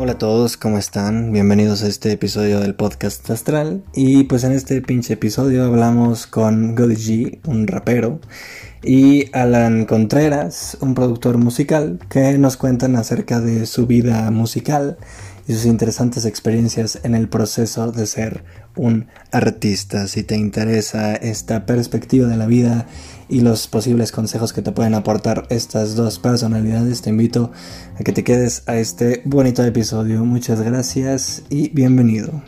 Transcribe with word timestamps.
Hola 0.00 0.12
a 0.12 0.18
todos, 0.18 0.56
¿cómo 0.56 0.78
están? 0.78 1.32
Bienvenidos 1.32 1.82
a 1.82 1.88
este 1.88 2.12
episodio 2.12 2.60
del 2.60 2.76
podcast 2.76 3.28
Astral. 3.30 3.82
Y 3.92 4.22
pues 4.22 4.44
en 4.44 4.52
este 4.52 4.80
pinche 4.80 5.14
episodio 5.14 5.64
hablamos 5.64 6.28
con 6.28 6.76
Goody 6.76 6.94
G, 6.94 7.40
un 7.48 7.66
rapero, 7.66 8.20
y 8.84 9.28
Alan 9.36 9.86
Contreras, 9.86 10.78
un 10.80 10.94
productor 10.94 11.38
musical, 11.38 11.98
que 12.08 12.38
nos 12.38 12.56
cuentan 12.56 12.94
acerca 12.94 13.40
de 13.40 13.66
su 13.66 13.88
vida 13.88 14.30
musical 14.30 14.98
y 15.48 15.54
sus 15.54 15.64
interesantes 15.64 16.26
experiencias 16.26 17.00
en 17.02 17.16
el 17.16 17.28
proceso 17.28 17.90
de 17.90 18.06
ser 18.06 18.44
un 18.76 19.08
artista. 19.32 20.06
Si 20.06 20.22
te 20.22 20.36
interesa 20.36 21.16
esta 21.16 21.66
perspectiva 21.66 22.28
de 22.28 22.36
la 22.36 22.46
vida 22.46 22.86
y 23.28 23.40
los 23.40 23.66
posibles 23.66 24.12
consejos 24.12 24.52
que 24.52 24.62
te 24.62 24.72
pueden 24.72 24.94
aportar 24.94 25.46
estas 25.50 25.94
dos 25.94 26.18
personalidades, 26.18 27.02
te 27.02 27.10
invito 27.10 27.52
a 27.98 28.02
que 28.02 28.12
te 28.12 28.24
quedes 28.24 28.62
a 28.66 28.76
este 28.76 29.22
bonito 29.24 29.62
episodio. 29.64 30.24
Muchas 30.24 30.60
gracias 30.60 31.42
y 31.50 31.68
bienvenido. 31.70 32.42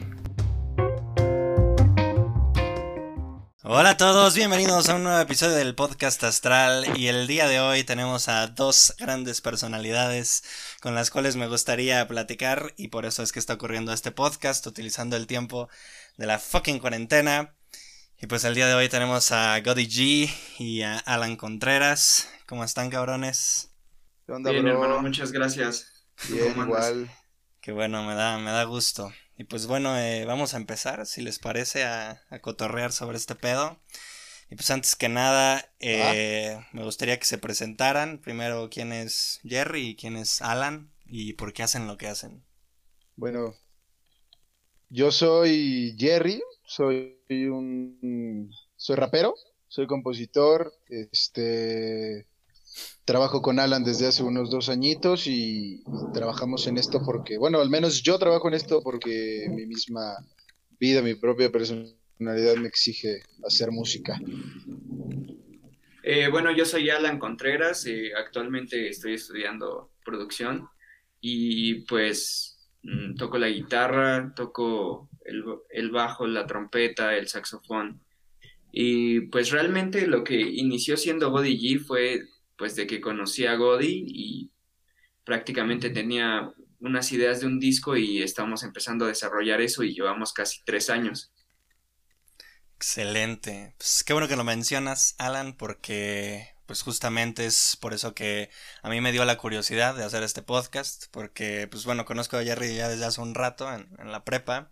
Hola 3.73 3.91
a 3.91 3.97
todos, 3.97 4.35
bienvenidos 4.35 4.89
a 4.89 4.97
un 4.97 5.05
nuevo 5.05 5.21
episodio 5.21 5.55
del 5.55 5.77
podcast 5.77 6.25
Astral 6.25 6.99
y 6.99 7.07
el 7.07 7.29
día 7.29 7.47
de 7.47 7.61
hoy 7.61 7.85
tenemos 7.85 8.29
a 8.29 8.49
dos 8.49 8.97
grandes 8.99 9.41
personalidades 9.41 10.43
con 10.81 10.97
las 10.97 11.11
cuales 11.11 11.37
me 11.37 11.47
gustaría 11.47 12.09
platicar 12.09 12.75
y 12.77 12.89
por 12.89 13.07
eso 13.07 13.23
es 13.23 13.31
que 13.31 13.39
está 13.39 13.55
ocurriendo 13.55 13.93
este 13.93 14.11
podcast 14.11 14.67
utilizando 14.67 15.17
el 15.17 15.29
tiempo 15.29 15.69
de 16.17 16.27
la 16.27 16.41
fucking 16.41 16.81
cuarentena. 16.81 17.55
Y 18.23 18.27
pues 18.27 18.45
el 18.45 18.55
día 18.55 18.69
de 18.69 18.75
hoy 18.75 18.91
tenemos 18.91 19.33
a 19.33 19.59
Godi 19.61 19.87
G 19.87 20.31
y 20.59 20.83
a 20.83 20.99
Alan 20.99 21.37
Contreras. 21.37 22.31
¿Cómo 22.47 22.65
están 22.65 22.91
cabrones? 22.91 23.73
Bien, 24.27 24.69
hermano, 24.69 25.01
muchas 25.01 25.33
gracias. 25.33 26.05
Bien, 26.29 26.55
igual. 26.55 27.11
Qué 27.63 27.73
bueno, 27.73 28.05
me 28.05 28.15
da, 28.15 28.37
me 28.37 28.51
da 28.51 28.65
gusto. 28.65 29.11
Y 29.39 29.45
pues 29.45 29.67
bueno, 29.67 29.99
eh, 29.99 30.27
vamos 30.27 30.53
a 30.53 30.59
empezar, 30.59 31.07
si 31.07 31.23
les 31.23 31.39
parece, 31.39 31.85
a, 31.85 32.21
cotorrear 32.43 32.93
sobre 32.93 33.17
este 33.17 33.37
pedo. 33.37 33.81
Y 34.51 34.55
pues 34.55 34.71
antes 34.71 34.97
que 34.97 35.09
nada, 35.09 35.73
eh, 35.79 36.61
me 36.73 36.85
gustaría 36.85 37.19
que 37.19 37.25
se 37.25 37.39
presentaran. 37.39 38.19
Primero, 38.19 38.69
quién 38.71 38.93
es 38.93 39.41
Jerry 39.45 39.89
y 39.89 39.97
quién 39.97 40.19
es 40.19 40.43
Alan 40.43 40.93
y 41.07 41.33
por 41.33 41.55
qué 41.55 41.63
hacen 41.63 41.87
lo 41.87 41.97
que 41.97 42.09
hacen. 42.09 42.45
Bueno, 43.17 43.55
yo 44.91 45.11
soy 45.11 45.97
Jerry, 45.99 46.43
soy 46.67 47.20
un 47.31 48.51
soy 48.77 48.97
rapero, 48.97 49.35
soy 49.69 49.87
compositor, 49.87 50.73
este 50.89 52.27
trabajo 53.05 53.43
con 53.43 53.59
Alan 53.59 53.85
desde 53.85 54.07
hace 54.07 54.23
unos 54.23 54.51
dos 54.51 54.69
añitos 54.69 55.27
y 55.27 55.83
trabajamos 56.15 56.67
en 56.67 56.79
esto 56.79 57.01
porque, 57.05 57.39
bueno, 57.39 57.61
al 57.61 57.71
menos 57.71 58.03
yo 58.03 58.19
trabajo 58.19 58.49
en 58.49 58.55
esto 58.55 58.83
porque 58.83 59.47
mi 59.51 59.67
misma 59.67 60.17
vida, 60.79 61.03
mi 61.03 61.15
propia 61.15 61.51
personalidad 61.51 62.57
me 62.57 62.69
exige 62.69 63.23
hacer 63.45 63.71
música. 63.71 64.19
Eh, 66.03 66.29
bueno, 66.31 66.51
yo 66.57 66.65
soy 66.65 66.89
Alan 66.91 67.19
Contreras, 67.19 67.87
eh, 67.87 68.13
actualmente 68.17 68.89
estoy 68.89 69.15
estudiando 69.15 69.91
producción 70.05 70.69
y 71.21 71.83
pues 71.83 72.71
mm, 72.83 73.17
toco 73.17 73.39
la 73.39 73.49
guitarra, 73.49 74.33
toco 74.35 75.10
el, 75.71 75.91
bajo, 75.91 76.27
la 76.27 76.47
trompeta, 76.47 77.17
el 77.17 77.29
saxofón. 77.29 78.01
Y 78.73 79.21
pues 79.23 79.51
realmente 79.51 80.07
lo 80.07 80.23
que 80.23 80.41
inició 80.41 80.97
siendo 80.97 81.31
Body 81.31 81.59
G 81.59 81.81
fue 81.81 82.23
pues 82.57 82.77
de 82.77 82.87
que 82.87 83.01
conocí 83.01 83.47
a 83.47 83.55
Godi 83.55 84.05
y 84.07 84.51
prácticamente 85.25 85.91
tenía 85.91 86.53
unas 86.81 87.11
ideas 87.13 87.41
de 87.41 87.47
un 87.47 87.59
disco 87.59 87.97
y 87.97 88.23
estamos 88.23 88.63
empezando 88.63 89.05
a 89.05 89.09
desarrollar 89.09 89.61
eso 89.61 89.83
y 89.83 89.95
llevamos 89.95 90.33
casi 90.33 90.61
tres 90.65 90.91
años. 90.91 91.33
Excelente. 92.77 93.75
Pues 93.77 94.05
qué 94.05 94.13
bueno 94.13 94.29
que 94.29 94.37
lo 94.37 94.45
mencionas, 94.45 95.15
Alan, 95.19 95.55
porque 95.55 96.49
pues 96.71 96.83
justamente 96.83 97.47
es 97.47 97.77
por 97.81 97.93
eso 97.95 98.15
que 98.15 98.49
a 98.83 98.89
mí 98.89 99.01
me 99.01 99.11
dio 99.11 99.25
la 99.25 99.37
curiosidad 99.37 99.97
de 99.97 100.05
hacer 100.05 100.23
este 100.23 100.41
podcast, 100.41 101.07
porque 101.11 101.67
pues 101.69 101.85
bueno, 101.85 102.05
conozco 102.05 102.37
a 102.37 102.45
Jerry 102.45 102.77
ya 102.77 102.89
desde 102.89 103.07
hace 103.07 103.21
un 103.21 103.35
rato 103.35 103.69
en, 103.75 103.89
la 104.05 104.25
prepa 104.25 104.71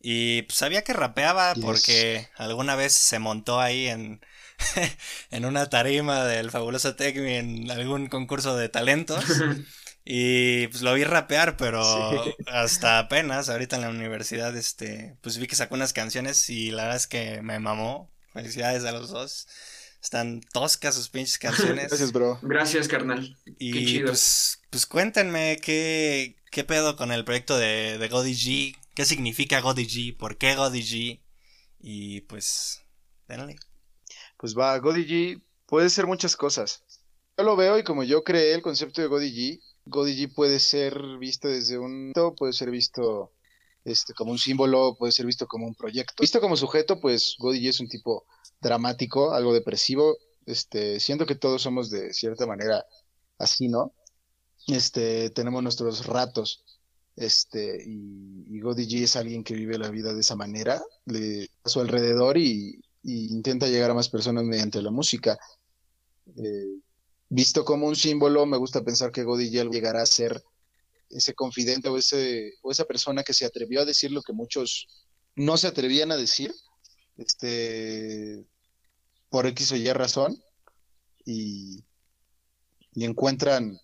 y 0.00 0.42
pues 0.42 0.58
sabía 0.58 0.82
que 0.82 0.92
rapeaba 0.92 1.54
porque 1.60 2.28
alguna 2.36 2.74
vez 2.74 2.92
se 2.92 3.18
montó 3.18 3.60
ahí 3.60 3.86
en, 3.86 4.20
en 5.30 5.44
una 5.44 5.68
tarima 5.68 6.24
del 6.24 6.50
fabuloso 6.50 6.96
Tecmi 6.96 7.34
en 7.34 7.70
algún 7.70 8.08
concurso 8.08 8.56
de 8.56 8.68
talentos. 8.68 9.24
Y 10.12 10.66
pues 10.68 10.82
lo 10.82 10.94
vi 10.94 11.04
rapear, 11.04 11.56
pero 11.56 11.82
hasta 12.46 12.98
apenas, 12.98 13.48
ahorita 13.48 13.76
en 13.76 13.82
la 13.82 13.90
universidad, 13.90 14.56
este, 14.56 15.14
pues 15.20 15.38
vi 15.38 15.46
que 15.46 15.54
sacó 15.54 15.74
unas 15.74 15.92
canciones 15.92 16.48
y 16.48 16.70
la 16.70 16.84
verdad 16.84 16.96
es 16.96 17.06
que 17.06 17.42
me 17.42 17.60
mamó. 17.60 18.10
Felicidades 18.32 18.84
a 18.84 18.92
los 18.92 19.10
dos. 19.10 19.46
Están 20.02 20.40
toscas 20.52 20.94
sus 20.94 21.10
pinches 21.10 21.38
canciones. 21.38 21.88
Gracias, 21.88 22.12
bro. 22.12 22.38
Gracias, 22.42 22.88
carnal. 22.88 23.36
Y 23.58 24.00
pues, 24.00 24.60
pues 24.70 24.86
cuéntenme 24.86 25.58
qué, 25.62 26.34
qué 26.50 26.64
pedo 26.64 26.96
con 26.96 27.12
el 27.12 27.24
proyecto 27.24 27.58
de, 27.58 27.98
de 27.98 28.10
G. 28.10 28.76
¿Qué 29.00 29.06
significa 29.06 29.62
G? 29.62 30.14
¿Por 30.14 30.36
qué 30.36 30.54
G? 30.54 31.22
Y 31.78 32.20
pues, 32.20 32.82
denle 33.26 33.56
pues 34.36 34.54
va, 34.54 34.78
G 34.78 35.42
puede 35.64 35.88
ser 35.88 36.06
muchas 36.06 36.36
cosas. 36.36 36.84
Yo 37.38 37.44
lo 37.44 37.56
veo 37.56 37.78
y 37.78 37.82
como 37.82 38.04
yo 38.04 38.22
creé 38.22 38.52
el 38.52 38.60
concepto 38.60 39.00
de 39.00 39.08
G, 39.08 39.58
G 39.86 40.34
puede 40.34 40.60
ser 40.60 41.00
visto 41.18 41.48
desde 41.48 41.78
un... 41.78 42.12
puede 42.36 42.52
ser 42.52 42.70
visto 42.70 43.32
este, 43.86 44.12
como 44.12 44.32
un 44.32 44.38
símbolo, 44.38 44.94
puede 44.98 45.12
ser 45.12 45.24
visto 45.24 45.46
como 45.46 45.66
un 45.66 45.74
proyecto. 45.74 46.20
Visto 46.20 46.38
como 46.42 46.54
sujeto, 46.58 47.00
pues 47.00 47.36
G 47.38 47.70
es 47.70 47.80
un 47.80 47.88
tipo 47.88 48.26
dramático, 48.60 49.32
algo 49.32 49.54
depresivo. 49.54 50.18
Este, 50.44 51.00
siento 51.00 51.24
que 51.24 51.36
todos 51.36 51.62
somos 51.62 51.88
de 51.88 52.12
cierta 52.12 52.46
manera 52.46 52.84
así, 53.38 53.68
¿no? 53.68 53.94
Este, 54.66 55.30
tenemos 55.30 55.62
nuestros 55.62 56.04
ratos. 56.04 56.62
Este, 57.20 57.84
y, 57.86 58.46
y 58.48 58.60
G 58.62 59.02
es 59.02 59.14
alguien 59.14 59.44
que 59.44 59.52
vive 59.52 59.76
la 59.76 59.90
vida 59.90 60.14
de 60.14 60.20
esa 60.20 60.36
manera, 60.36 60.82
le, 61.04 61.50
a 61.62 61.68
su 61.68 61.80
alrededor 61.80 62.38
y, 62.38 62.80
intenta 63.02 63.68
llegar 63.68 63.90
a 63.90 63.94
más 63.94 64.08
personas 64.08 64.44
mediante 64.44 64.80
la 64.80 64.90
música. 64.90 65.38
Eh, 66.34 66.80
visto 67.28 67.62
como 67.62 67.88
un 67.88 67.96
símbolo, 67.96 68.46
me 68.46 68.56
gusta 68.56 68.82
pensar 68.82 69.12
que 69.12 69.24
Godillel 69.24 69.68
llegará 69.68 70.00
a 70.00 70.06
ser 70.06 70.42
ese 71.10 71.34
confidente 71.34 71.90
o, 71.90 71.98
ese, 71.98 72.54
o 72.62 72.70
esa 72.70 72.86
persona 72.86 73.22
que 73.22 73.34
se 73.34 73.44
atrevió 73.44 73.82
a 73.82 73.84
decir 73.84 74.12
lo 74.12 74.22
que 74.22 74.32
muchos 74.32 74.86
no 75.36 75.58
se 75.58 75.66
atrevían 75.66 76.12
a 76.12 76.16
decir, 76.16 76.54
este, 77.18 78.46
por 79.28 79.46
X 79.46 79.72
o 79.72 79.76
Y 79.76 79.92
razón, 79.92 80.42
y, 81.26 81.84
y 82.94 83.04
encuentran 83.04 83.78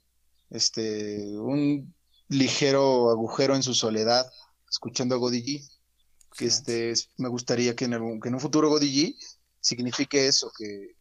este, 0.48 1.26
un 1.36 1.94
ligero 2.28 3.10
agujero 3.10 3.54
en 3.54 3.62
su 3.62 3.74
soledad 3.74 4.30
escuchando 4.68 5.14
a 5.14 5.18
Godillí 5.18 5.62
que 6.36 6.46
este, 6.46 6.92
me 7.16 7.28
gustaría 7.28 7.74
que 7.74 7.86
en, 7.86 8.20
que 8.20 8.28
en 8.28 8.34
un 8.34 8.40
futuro 8.40 8.68
Godigi 8.68 9.18
signifique 9.60 10.26
eso, 10.26 10.52
que, 10.56 10.94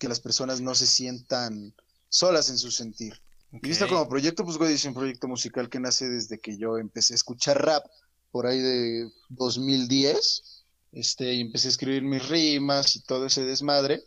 las 0.00 0.18
personas 0.18 0.60
no 0.60 0.74
se 0.74 0.88
sientan 0.88 1.76
solas 2.08 2.50
en 2.50 2.58
su 2.58 2.72
sentir. 2.72 3.14
Y 3.52 3.60
visto 3.60 3.86
como 3.86 4.08
proyecto, 4.08 4.44
pues 4.44 4.60
es 4.60 4.84
un 4.84 4.94
proyecto 4.94 5.28
musical 5.28 5.70
que 5.70 5.78
nace 5.78 6.08
desde 6.08 6.40
que 6.40 6.58
yo 6.58 6.76
empecé 6.76 7.14
a 7.14 7.22
escuchar 7.22 7.64
rap 7.64 7.86
por 8.32 8.48
ahí 8.48 8.58
de 8.58 9.08
2010, 9.28 10.64
este, 10.90 11.34
y 11.34 11.42
empecé 11.42 11.68
a 11.68 11.70
escribir 11.70 12.02
mis 12.02 12.28
rimas 12.28 12.96
y 12.96 13.04
todo 13.04 13.26
ese 13.26 13.44
desmadre, 13.44 14.02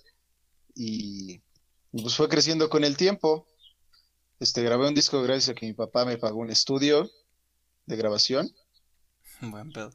y, 0.76 1.40
pues 1.94 2.18
fue 2.18 2.28
creciendo 2.28 2.70
con 2.70 2.84
el 2.84 2.98
tiempo. 2.98 3.48
Este, 4.40 4.62
grabé 4.64 4.88
un 4.88 4.94
disco 4.94 5.22
gracias 5.22 5.50
a 5.50 5.56
que 5.56 5.66
mi 5.66 5.74
papá 5.74 6.04
me 6.04 6.18
pagó 6.18 6.40
un 6.40 6.50
estudio 6.50 7.10
de 7.86 7.96
grabación. 7.96 8.54
Buen 9.42 9.72
pedo. 9.72 9.92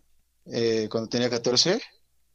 Eh, 0.46 0.88
cuando 0.90 1.08
tenía 1.08 1.28
14. 1.28 1.80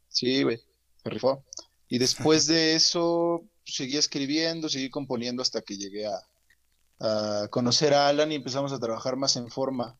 Sí, 0.07 0.43
güey, 0.43 0.59
me 1.03 1.11
rifó. 1.11 1.43
Y 1.87 1.97
después 1.97 2.45
de 2.47 2.75
eso 2.75 3.43
seguí 3.65 3.97
escribiendo, 3.97 4.69
seguí 4.69 4.89
componiendo 4.89 5.41
hasta 5.41 5.61
que 5.61 5.77
llegué 5.77 6.07
a, 6.07 7.47
conocer 7.49 7.93
a 7.93 8.07
Alan 8.07 8.31
y 8.31 8.35
empezamos 8.35 8.71
a 8.71 8.79
trabajar 8.79 9.17
más 9.17 9.35
en 9.35 9.49
forma. 9.49 9.97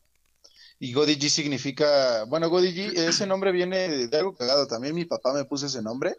Y 0.78 0.92
Godigi 0.92 1.28
significa, 1.28 2.24
bueno, 2.24 2.48
Godigi, 2.48 2.86
ese 2.96 3.26
nombre 3.26 3.52
viene 3.52 4.08
de 4.08 4.16
algo 4.16 4.34
cagado. 4.34 4.66
También 4.66 4.94
mi 4.94 5.04
papá 5.04 5.32
me 5.32 5.44
puso 5.44 5.66
ese 5.66 5.82
nombre. 5.82 6.14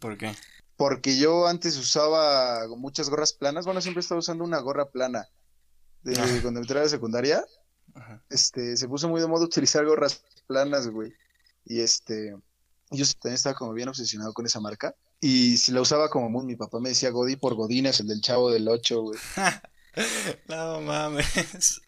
¿Por 0.00 0.18
qué? 0.18 0.34
Porque 0.78 1.18
yo 1.18 1.48
antes 1.48 1.76
usaba 1.76 2.68
muchas 2.68 3.10
gorras 3.10 3.32
planas. 3.32 3.64
Bueno, 3.64 3.80
siempre 3.80 4.00
estaba 4.00 4.20
usando 4.20 4.44
una 4.44 4.60
gorra 4.60 4.88
plana. 4.88 5.28
De, 6.04 6.14
Cuando 6.40 6.60
entré 6.60 6.78
a 6.78 6.84
la 6.84 6.88
secundaria, 6.88 7.44
este, 8.30 8.76
se 8.76 8.86
puso 8.86 9.08
muy 9.08 9.20
de 9.20 9.26
moda 9.26 9.44
utilizar 9.44 9.84
gorras 9.84 10.22
planas, 10.46 10.86
güey. 10.86 11.12
Y 11.64 11.80
este, 11.80 12.30
yo 12.92 13.04
también 13.20 13.34
estaba 13.34 13.56
como 13.56 13.72
bien 13.72 13.88
obsesionado 13.88 14.32
con 14.32 14.46
esa 14.46 14.60
marca. 14.60 14.94
Y 15.20 15.56
si 15.56 15.72
la 15.72 15.80
usaba 15.80 16.08
como 16.10 16.30
muy, 16.30 16.46
mi 16.46 16.54
papá 16.54 16.78
me 16.78 16.90
decía 16.90 17.10
Godi 17.10 17.34
por 17.34 17.56
Godines, 17.56 17.98
el 17.98 18.06
del 18.06 18.20
chavo 18.20 18.52
del 18.52 18.68
8, 18.68 19.02
güey. 19.02 19.18
no 20.48 20.80
mames. 20.80 21.82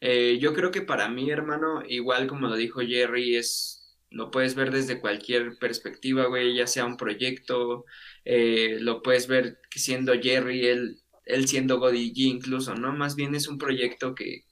Eh, 0.00 0.38
yo 0.38 0.54
creo 0.54 0.70
que 0.70 0.82
para 0.82 1.08
mí, 1.08 1.30
hermano, 1.30 1.82
igual 1.86 2.26
como 2.28 2.46
lo 2.46 2.56
dijo 2.56 2.80
Jerry, 2.80 3.36
es, 3.36 3.73
lo 4.14 4.30
puedes 4.30 4.54
ver 4.54 4.70
desde 4.70 5.00
cualquier 5.00 5.58
perspectiva, 5.58 6.26
güey, 6.26 6.56
ya 6.56 6.66
sea 6.66 6.84
un 6.84 6.96
proyecto, 6.96 7.84
eh, 8.24 8.78
lo 8.80 9.02
puedes 9.02 9.26
ver 9.26 9.58
siendo 9.70 10.14
Jerry, 10.14 10.66
él, 10.66 11.02
él 11.26 11.48
siendo 11.48 11.78
Goddy 11.80 12.12
G 12.12 12.18
incluso, 12.26 12.74
¿no? 12.76 12.92
Más 12.92 13.16
bien 13.16 13.34
es 13.34 13.48
un 13.48 13.58
proyecto 13.58 14.14
que, 14.14 14.44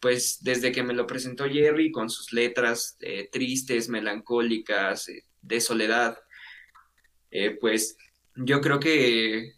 pues, 0.00 0.42
desde 0.42 0.72
que 0.72 0.82
me 0.82 0.94
lo 0.94 1.06
presentó 1.06 1.48
Jerry 1.48 1.92
con 1.92 2.08
sus 2.08 2.32
letras 2.32 2.96
eh, 3.00 3.28
tristes, 3.30 3.88
melancólicas, 3.88 5.10
de 5.42 5.60
soledad, 5.60 6.18
pues 7.60 7.96
yo 8.34 8.60
creo 8.60 8.80
que 8.80 9.54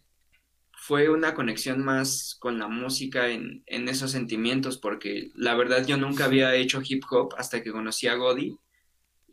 fue 0.73 1.09
una 1.09 1.33
conexión 1.33 1.83
más 1.83 2.35
con 2.39 2.59
la 2.59 2.67
música 2.67 3.29
en, 3.29 3.63
en, 3.67 3.87
esos 3.89 4.11
sentimientos, 4.11 4.77
porque 4.77 5.31
la 5.35 5.55
verdad 5.55 5.85
yo 5.85 5.97
nunca 5.97 6.25
había 6.25 6.55
hecho 6.55 6.81
hip 6.83 7.03
hop 7.09 7.33
hasta 7.37 7.63
que 7.63 7.71
conocí 7.71 8.07
a 8.07 8.15
Godi, 8.15 8.57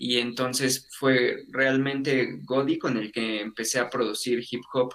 y 0.02 0.17
entonces 0.17 0.88
fue 0.99 1.44
realmente 1.50 2.38
Godi 2.44 2.79
con 2.79 2.97
el 2.97 3.12
que 3.12 3.43
empecé 3.43 3.81
a 3.81 3.91
producir 3.91 4.43
hip 4.50 4.62
hop. 4.73 4.94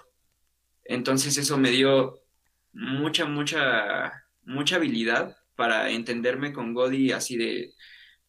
Entonces 0.82 1.38
eso 1.38 1.56
me 1.56 1.70
dio 1.70 2.24
mucha, 2.72 3.24
mucha, 3.24 4.24
mucha 4.42 4.74
habilidad 4.74 5.36
para 5.54 5.90
entenderme 5.90 6.52
con 6.52 6.74
Godi 6.74 7.12
así 7.12 7.36
de, 7.36 7.72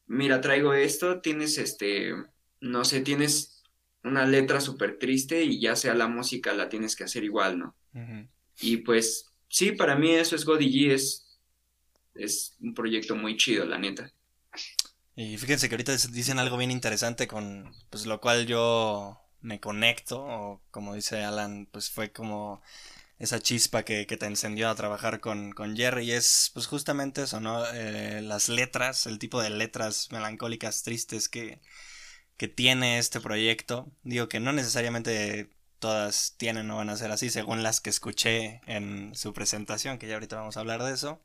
mira, 0.06 0.40
traigo 0.40 0.76
esto, 0.76 1.20
tienes 1.20 1.58
este, 1.58 2.14
no 2.62 2.86
sé, 2.86 3.02
tienes 3.02 3.64
una 4.04 4.28
letra 4.28 4.62
súper 4.62 5.00
triste 5.00 5.44
y 5.44 5.60
ya 5.60 5.76
sea 5.76 5.96
la 5.96 6.08
música 6.08 6.54
la 6.54 6.70
tienes 6.70 6.96
que 6.96 7.06
hacer 7.06 7.24
igual, 7.24 7.58
¿no? 7.58 7.76
Y 8.62 8.78
pues 8.78 9.34
sí, 9.48 9.72
para 9.72 9.96
mí 9.96 10.12
eso 10.12 10.36
es 10.36 10.46
Godigi, 10.46 10.92
es, 10.92 11.40
es 12.14 12.56
un 12.60 12.76
proyecto 12.76 13.16
muy 13.16 13.36
chido, 13.36 13.66
la 13.66 13.80
neta. 13.80 14.14
Y 15.18 15.38
fíjense 15.38 15.68
que 15.68 15.74
ahorita 15.76 15.98
dicen 16.12 16.38
algo 16.38 16.58
bien 16.58 16.70
interesante 16.70 17.28
con 17.28 17.74
pues 17.90 18.06
lo 18.06 18.22
cual 18.22 18.46
yo 18.46 19.20
me 19.42 19.60
conecto, 19.60 20.24
o 20.24 20.62
como 20.72 20.94
dice 20.94 21.24
Alan, 21.24 21.68
pues 21.72 21.90
fue 21.90 22.12
como 22.12 22.62
esa 23.18 23.40
chispa 23.40 23.84
que, 23.84 24.06
te 24.06 24.26
encendió 24.28 24.70
a 24.70 24.76
trabajar 24.76 25.20
con, 25.20 25.54
con 25.54 25.76
Jerry 25.76 26.06
y 26.06 26.12
es 26.12 26.52
pues 26.54 26.68
justamente 26.68 27.24
eso, 27.24 27.40
¿no? 27.40 27.66
Eh, 27.74 28.22
las 28.22 28.48
letras, 28.50 29.08
el 29.08 29.18
tipo 29.20 29.42
de 29.42 29.50
letras 29.50 30.10
melancólicas, 30.12 30.84
tristes 30.84 31.30
que, 31.30 31.62
que 32.38 32.48
tiene 32.48 33.00
este 33.00 33.20
proyecto. 33.20 33.92
Digo 34.04 34.30
que 34.30 34.40
no 34.40 34.54
necesariamente 34.54 35.50
todas 35.80 36.36
tienen 36.38 36.70
o 36.72 36.78
van 36.78 36.90
a 36.92 36.98
ser 36.98 37.12
así, 37.12 37.30
según 37.32 37.64
las 37.64 37.82
que 37.82 37.90
escuché 37.90 38.62
en 38.68 39.16
su 39.16 39.34
presentación, 39.34 39.98
que 40.00 40.08
ya 40.08 40.16
ahorita 40.16 40.38
vamos 40.38 40.58
a 40.58 40.62
hablar 40.62 40.84
de 40.84 40.94
eso. 40.94 41.22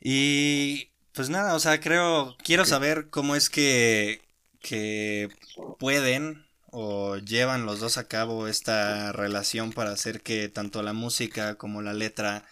Y 0.00 0.92
pues 1.16 1.30
nada, 1.30 1.54
o 1.54 1.58
sea, 1.58 1.80
creo, 1.80 2.36
quiero 2.44 2.66
saber 2.66 3.08
cómo 3.08 3.36
es 3.36 3.48
que, 3.48 4.20
que 4.60 5.30
pueden 5.78 6.46
o 6.66 7.16
llevan 7.16 7.64
los 7.64 7.80
dos 7.80 7.96
a 7.96 8.06
cabo 8.06 8.48
esta 8.48 9.12
relación 9.12 9.72
para 9.72 9.92
hacer 9.92 10.20
que 10.20 10.50
tanto 10.50 10.82
la 10.82 10.92
música 10.92 11.54
como 11.54 11.80
la 11.80 11.94
letra 11.94 12.44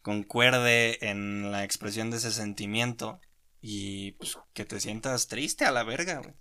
concuerde 0.00 1.06
en 1.06 1.52
la 1.52 1.64
expresión 1.64 2.10
de 2.10 2.16
ese 2.16 2.30
sentimiento 2.30 3.20
y 3.60 4.12
pues 4.12 4.38
que 4.54 4.64
te 4.64 4.80
sientas 4.80 5.28
triste 5.28 5.66
a 5.66 5.70
la 5.70 5.84
verga, 5.84 6.22
güey. 6.22 6.34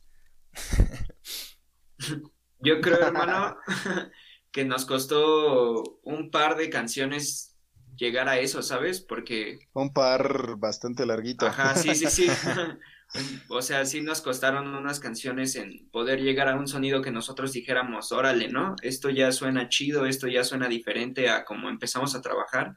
Yo 2.59 2.79
creo, 2.79 3.01
hermano, 3.01 3.57
que 4.51 4.63
nos 4.63 4.85
costó 4.85 5.99
un 6.03 6.31
par 6.31 6.55
de 6.55 6.69
canciones 6.69 7.56
llegar 7.97 8.29
a 8.29 8.39
eso, 8.39 8.61
¿sabes? 8.61 9.01
Porque... 9.01 9.59
Un 9.73 9.93
par 9.93 10.55
bastante 10.57 11.05
larguito. 11.05 11.45
Ajá, 11.45 11.75
sí, 11.75 11.93
sí, 11.95 12.07
sí. 12.07 12.27
o 13.49 13.61
sea, 13.61 13.85
sí 13.85 14.01
nos 14.01 14.21
costaron 14.21 14.67
unas 14.67 14.99
canciones 14.99 15.55
en 15.55 15.89
poder 15.91 16.21
llegar 16.21 16.47
a 16.49 16.55
un 16.55 16.67
sonido 16.67 17.01
que 17.01 17.11
nosotros 17.11 17.53
dijéramos, 17.53 18.11
órale, 18.11 18.49
¿no? 18.49 18.75
Esto 18.81 19.09
ya 19.09 19.31
suena 19.31 19.69
chido, 19.69 20.05
esto 20.05 20.27
ya 20.27 20.43
suena 20.43 20.67
diferente 20.67 21.29
a 21.29 21.45
como 21.45 21.69
empezamos 21.69 22.15
a 22.15 22.21
trabajar. 22.21 22.75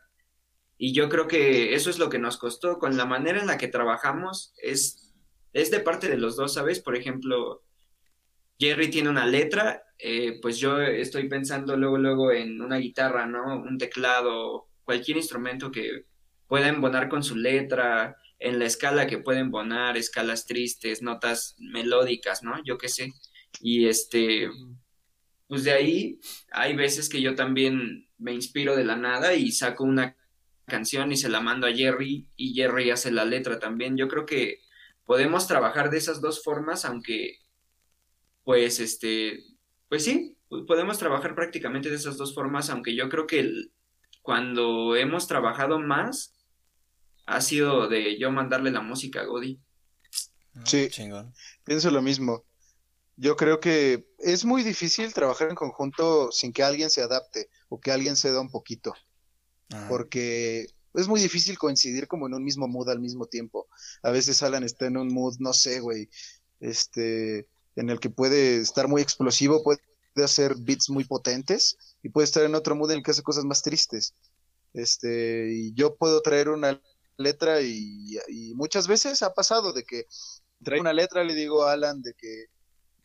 Y 0.78 0.94
yo 0.94 1.08
creo 1.08 1.26
que 1.26 1.74
eso 1.74 1.90
es 1.90 1.98
lo 1.98 2.08
que 2.08 2.18
nos 2.18 2.38
costó. 2.38 2.78
Con 2.78 2.96
la 2.96 3.04
manera 3.04 3.40
en 3.40 3.46
la 3.46 3.58
que 3.58 3.68
trabajamos 3.68 4.54
es, 4.62 5.12
es 5.52 5.70
de 5.70 5.80
parte 5.80 6.08
de 6.08 6.16
los 6.16 6.36
dos, 6.36 6.54
¿sabes? 6.54 6.80
Por 6.80 6.96
ejemplo, 6.96 7.62
Jerry 8.58 8.88
tiene 8.88 9.10
una 9.10 9.26
letra, 9.26 9.82
eh, 9.98 10.38
pues 10.40 10.58
yo 10.58 10.80
estoy 10.80 11.28
pensando 11.28 11.76
luego, 11.76 11.98
luego 11.98 12.32
en 12.32 12.62
una 12.62 12.76
guitarra, 12.76 13.26
¿no? 13.26 13.60
Un 13.60 13.76
teclado, 13.76 14.69
cualquier 14.84 15.16
instrumento 15.16 15.70
que 15.70 16.06
pueda 16.46 16.68
embonar 16.68 17.08
con 17.08 17.22
su 17.22 17.36
letra, 17.36 18.16
en 18.40 18.58
la 18.58 18.64
escala 18.64 19.06
que 19.06 19.18
pueda 19.18 19.38
embonar, 19.38 19.96
escalas 19.96 20.46
tristes, 20.46 21.02
notas 21.02 21.54
melódicas, 21.58 22.42
¿no? 22.42 22.62
Yo 22.64 22.78
qué 22.78 22.88
sé. 22.88 23.12
Y 23.60 23.86
este, 23.86 24.48
pues 25.46 25.64
de 25.64 25.72
ahí 25.72 26.20
hay 26.50 26.74
veces 26.74 27.08
que 27.08 27.20
yo 27.20 27.34
también 27.34 28.08
me 28.18 28.32
inspiro 28.32 28.76
de 28.76 28.84
la 28.84 28.96
nada 28.96 29.34
y 29.34 29.52
saco 29.52 29.84
una 29.84 30.16
canción 30.66 31.12
y 31.12 31.16
se 31.16 31.28
la 31.28 31.40
mando 31.40 31.66
a 31.66 31.72
Jerry 31.72 32.28
y 32.36 32.54
Jerry 32.54 32.90
hace 32.90 33.10
la 33.10 33.26
letra 33.26 33.58
también. 33.58 33.96
Yo 33.96 34.08
creo 34.08 34.24
que 34.24 34.60
podemos 35.04 35.46
trabajar 35.46 35.90
de 35.90 35.98
esas 35.98 36.20
dos 36.20 36.42
formas, 36.42 36.84
aunque 36.84 37.38
pues 38.42 38.80
este, 38.80 39.44
pues 39.88 40.04
sí, 40.04 40.38
podemos 40.66 40.98
trabajar 40.98 41.34
prácticamente 41.34 41.90
de 41.90 41.96
esas 41.96 42.16
dos 42.16 42.34
formas, 42.34 42.70
aunque 42.70 42.94
yo 42.94 43.08
creo 43.10 43.26
que 43.26 43.52
cuando 44.30 44.94
hemos 44.94 45.26
trabajado 45.26 45.80
más 45.80 46.32
ha 47.26 47.40
sido 47.40 47.88
de 47.88 48.16
yo 48.16 48.30
mandarle 48.30 48.70
la 48.70 48.80
música 48.80 49.22
a 49.22 49.24
Godi. 49.24 49.60
Ah, 50.54 50.62
sí, 50.64 50.88
pienso 51.64 51.90
lo 51.90 52.00
mismo. 52.00 52.44
Yo 53.16 53.34
creo 53.34 53.58
que 53.58 54.06
es 54.20 54.44
muy 54.44 54.62
difícil 54.62 55.12
trabajar 55.12 55.48
en 55.48 55.56
conjunto 55.56 56.30
sin 56.30 56.52
que 56.52 56.62
alguien 56.62 56.90
se 56.90 57.02
adapte 57.02 57.50
o 57.68 57.80
que 57.80 57.90
alguien 57.90 58.14
se 58.14 58.30
da 58.30 58.40
un 58.40 58.52
poquito. 58.52 58.94
Porque 59.88 60.68
es 60.94 61.08
muy 61.08 61.20
difícil 61.20 61.58
coincidir 61.58 62.06
como 62.06 62.28
en 62.28 62.34
un 62.34 62.44
mismo 62.44 62.68
mood 62.68 62.88
al 62.88 63.00
mismo 63.00 63.26
tiempo. 63.26 63.66
A 64.04 64.12
veces 64.12 64.44
Alan 64.44 64.62
está 64.62 64.86
en 64.86 64.96
un 64.96 65.12
mood, 65.12 65.38
no 65.40 65.52
sé, 65.52 65.80
güey, 65.80 66.08
este, 66.60 67.48
en 67.74 67.90
el 67.90 67.98
que 67.98 68.10
puede 68.10 68.58
estar 68.58 68.86
muy 68.86 69.02
explosivo, 69.02 69.64
puede 69.64 69.80
hacer 70.22 70.54
beats 70.56 70.88
muy 70.88 71.02
potentes 71.02 71.76
y 72.02 72.08
puede 72.08 72.24
estar 72.24 72.44
en 72.44 72.54
otro 72.54 72.74
mood 72.74 72.90
en 72.90 72.98
el 72.98 73.02
que 73.02 73.10
hace 73.10 73.22
cosas 73.22 73.44
más 73.44 73.62
tristes. 73.62 74.14
Este, 74.72 75.52
y 75.52 75.74
yo 75.74 75.96
puedo 75.96 76.22
traer 76.22 76.48
una 76.48 76.80
letra 77.16 77.60
y, 77.60 78.18
muchas 78.54 78.88
veces 78.88 79.22
ha 79.22 79.34
pasado 79.34 79.72
de 79.72 79.84
que 79.84 80.06
traigo 80.62 80.82
una 80.82 80.92
letra, 80.92 81.24
le 81.24 81.34
digo 81.34 81.64
a 81.64 81.72
Alan 81.72 82.02
de 82.02 82.14
que 82.14 82.46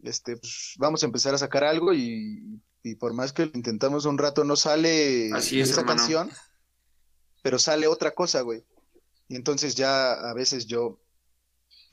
este, 0.03 0.37
pues, 0.37 0.75
vamos 0.77 1.03
a 1.03 1.05
empezar 1.07 1.33
a 1.33 1.39
sacar 1.39 1.63
algo 1.63 1.93
y, 1.93 2.61
por 2.99 3.13
más 3.13 3.33
que 3.33 3.47
lo 3.47 3.51
intentamos 3.55 4.05
un 4.05 4.19
rato 4.19 4.43
no 4.43 4.55
sale 4.55 5.29
esa 5.29 5.83
canción, 5.85 6.29
pero 7.41 7.57
sale 7.57 7.87
otra 7.87 8.11
cosa, 8.11 8.41
güey. 8.41 8.63
Y 9.27 9.35
entonces 9.35 9.73
ya 9.73 10.13
a 10.13 10.33
veces 10.35 10.67
yo 10.67 10.99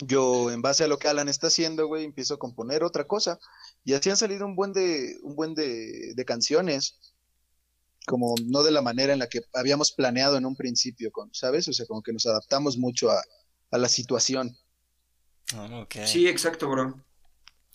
yo 0.06 0.50
en 0.50 0.62
base 0.62 0.84
a 0.84 0.88
lo 0.88 0.98
que 0.98 1.08
Alan 1.08 1.28
está 1.28 1.46
haciendo, 1.46 1.86
güey, 1.86 2.04
empiezo 2.04 2.34
a 2.34 2.38
componer 2.38 2.82
otra 2.84 3.04
cosa. 3.04 3.38
Y 3.84 3.94
así 3.94 4.10
han 4.10 4.16
salido 4.16 4.46
un 4.46 4.54
buen 4.54 4.72
de, 4.72 5.16
un 5.22 5.34
buen 5.34 5.54
de, 5.54 6.24
canciones, 6.26 6.98
como 8.06 8.34
no 8.44 8.62
de 8.62 8.70
la 8.70 8.82
manera 8.82 9.12
en 9.12 9.18
la 9.18 9.28
que 9.28 9.40
habíamos 9.54 9.92
planeado 9.92 10.36
en 10.36 10.46
un 10.46 10.56
principio, 10.56 11.10
con, 11.10 11.34
¿sabes? 11.34 11.66
O 11.68 11.72
sea, 11.72 11.86
como 11.86 12.02
que 12.02 12.12
nos 12.12 12.26
adaptamos 12.26 12.78
mucho 12.78 13.10
a, 13.10 13.22
la 13.70 13.88
situación. 13.88 14.56
Oh, 15.56 15.86
sí, 16.04 16.28
exacto, 16.28 16.68
bro. 16.68 17.00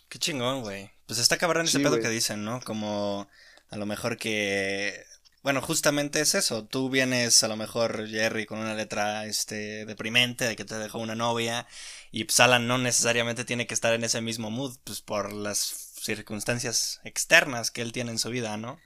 Qué 0.09 0.19
chingón, 0.19 0.61
güey. 0.61 0.91
Pues 1.07 1.19
está 1.19 1.37
cabrón 1.37 1.65
ese 1.65 1.79
pedo 1.79 1.99
que 1.99 2.09
dicen, 2.09 2.43
¿no? 2.43 2.61
Como 2.61 3.27
a 3.69 3.77
lo 3.77 3.85
mejor 3.85 4.17
que 4.17 5.03
bueno, 5.47 5.61
justamente 5.61 6.19
es 6.19 6.35
eso. 6.35 6.65
Tú 6.65 6.89
vienes 6.89 7.41
a 7.41 7.47
lo 7.47 7.55
mejor, 7.55 8.05
Jerry, 8.09 8.45
con 8.45 8.59
una 8.59 8.73
letra 8.75 9.25
este, 9.25 9.85
deprimente 9.85 10.43
de 10.43 10.57
que 10.57 10.65
te 10.65 10.75
dejó 10.75 10.99
una 10.99 11.15
novia. 11.15 11.65
Y 12.11 12.25
pues 12.25 12.41
Alan 12.41 12.67
no 12.67 12.77
necesariamente 12.77 13.45
tiene 13.45 13.65
que 13.65 13.73
estar 13.73 13.93
en 13.93 14.03
ese 14.03 14.19
mismo 14.19 14.51
mood, 14.51 14.77
pues 14.83 14.99
por 14.99 15.31
las 15.31 15.86
circunstancias 16.15 16.99
externas 17.03 17.69
que 17.69 17.81
él 17.81 17.91
tiene 17.91 18.11
en 18.11 18.19
su 18.19 18.29
vida, 18.29 18.57
¿no? 18.57 18.79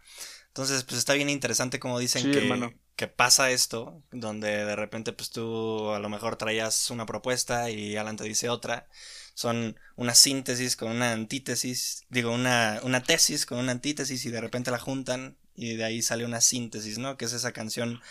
Entonces, 0.47 0.83
pues 0.83 0.97
está 0.99 1.13
bien 1.13 1.29
interesante 1.29 1.79
como 1.79 1.97
dicen 1.97 2.29
que, 2.31 2.75
que 2.97 3.07
pasa 3.07 3.51
esto, 3.51 4.03
donde 4.11 4.65
de 4.65 4.75
repente 4.75 5.13
pues 5.13 5.29
tú 5.29 5.91
a 5.91 5.99
lo 5.99 6.09
mejor 6.09 6.35
traías 6.35 6.89
una 6.89 7.05
propuesta 7.05 7.69
y 7.69 7.95
Alan 7.95 8.17
te 8.17 8.25
dice 8.25 8.49
otra. 8.49 8.87
Son 9.33 9.77
una 9.95 10.13
síntesis 10.13 10.75
con 10.75 10.91
una 10.91 11.13
antítesis, 11.13 12.03
digo, 12.09 12.33
una, 12.33 12.81
una 12.83 13.01
tesis 13.01 13.45
con 13.45 13.59
una 13.59 13.71
antítesis 13.71 14.25
y 14.25 14.29
de 14.29 14.41
repente 14.41 14.71
la 14.71 14.79
juntan 14.79 15.37
y 15.55 15.75
de 15.75 15.85
ahí 15.85 16.01
sale 16.01 16.25
una 16.25 16.41
síntesis, 16.41 16.97
¿no? 16.97 17.15
Que 17.15 17.25
es 17.25 17.33
esa 17.33 17.53
canción 17.53 18.01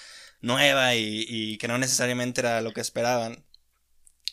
nueva 0.40 0.94
y, 0.94 1.58
que 1.58 1.68
no 1.68 1.78
necesariamente 1.78 2.40
era 2.40 2.60
lo 2.60 2.72
que 2.72 2.80
esperaban. 2.80 3.44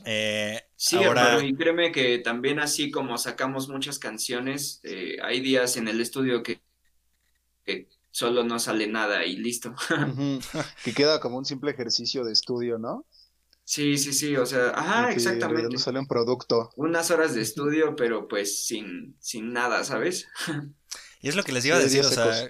Eh, 0.05 0.61
sí, 0.75 0.97
ahora... 1.03 1.43
y 1.43 1.53
créeme 1.55 1.91
que 1.91 2.19
también 2.19 2.59
así 2.59 2.91
como 2.91 3.17
sacamos 3.17 3.69
muchas 3.69 3.99
canciones, 3.99 4.79
eh, 4.83 5.17
hay 5.23 5.39
días 5.39 5.77
en 5.77 5.87
el 5.87 6.01
estudio 6.01 6.43
que, 6.43 6.61
que, 7.65 7.87
solo 8.11 8.43
no 8.43 8.59
sale 8.59 8.87
nada 8.87 9.25
y 9.25 9.37
listo. 9.37 9.75
que 10.83 10.93
queda 10.93 11.19
como 11.19 11.37
un 11.37 11.45
simple 11.45 11.71
ejercicio 11.71 12.23
de 12.23 12.33
estudio, 12.33 12.77
¿no? 12.77 13.05
Sí, 13.63 13.97
sí, 13.97 14.13
sí, 14.13 14.35
o 14.37 14.45
sea, 14.45 14.69
ajá, 14.69 15.11
exactamente. 15.11 15.73
No 15.73 15.77
sale 15.77 15.99
un 15.99 16.07
producto. 16.07 16.71
Unas 16.77 17.11
horas 17.11 17.35
de 17.35 17.41
estudio, 17.41 17.97
pero 17.97 18.27
pues 18.29 18.65
sin, 18.65 19.17
sin 19.19 19.51
nada, 19.51 19.83
¿sabes? 19.83 20.27
y 21.21 21.27
es 21.27 21.35
lo 21.35 21.43
que 21.43 21.51
les 21.51 21.65
iba 21.65 21.75
a 21.75 21.79
decir, 21.79 22.05
o 22.05 22.09
sea, 22.09 22.49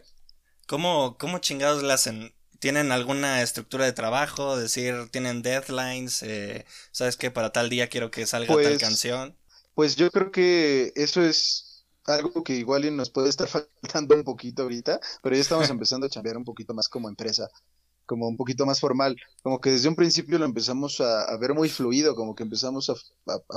¿cómo, 0.67 1.17
¿cómo 1.17 1.39
chingados 1.39 1.81
le 1.81 1.91
hacen? 1.91 2.35
¿Tienen 2.59 2.91
alguna 2.91 3.41
estructura 3.41 3.85
de 3.85 3.93
trabajo? 3.93 4.57
Decir, 4.57 5.09
¿tienen 5.11 5.41
deadlines? 5.41 6.23
Eh, 6.23 6.65
¿Sabes 6.91 7.17
qué? 7.17 7.31
Para 7.31 7.51
tal 7.51 7.69
día 7.69 7.87
quiero 7.87 8.11
que 8.11 8.25
salga 8.25 8.47
tal 8.47 8.63
pues, 8.63 8.79
canción. 8.79 9.37
Pues 9.73 9.95
yo 9.95 10.09
creo 10.11 10.31
que 10.31 10.91
eso 10.95 11.21
es 11.21 11.85
algo 12.05 12.43
que 12.43 12.55
igual 12.55 12.95
nos 12.95 13.09
puede 13.09 13.29
estar 13.29 13.47
faltando 13.81 14.15
un 14.15 14.23
poquito 14.23 14.63
ahorita, 14.63 14.99
pero 15.21 15.35
ya 15.35 15.41
estamos 15.41 15.69
empezando 15.69 16.07
a 16.07 16.09
chambear 16.09 16.37
un 16.37 16.45
poquito 16.45 16.73
más 16.73 16.87
como 16.87 17.09
empresa 17.09 17.49
como 18.07 18.27
un 18.27 18.37
poquito 18.37 18.65
más 18.65 18.79
formal, 18.79 19.15
como 19.43 19.59
que 19.59 19.69
desde 19.69 19.89
un 19.89 19.95
principio 19.95 20.39
lo 20.39 20.45
empezamos 20.45 20.99
a, 21.01 21.37
ver 21.37 21.53
muy 21.53 21.69
fluido, 21.69 22.15
como 22.15 22.33
que 22.33 22.43
empezamos 22.43 22.89
a, 22.89 22.95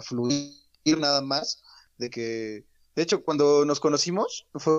fluir 0.03 0.53
nada 0.99 1.23
más, 1.23 1.63
de 1.97 2.11
que, 2.11 2.67
de 2.97 3.03
hecho, 3.03 3.23
cuando 3.23 3.65
nos 3.65 3.81
conocimos 3.81 4.49
fue 4.55 4.73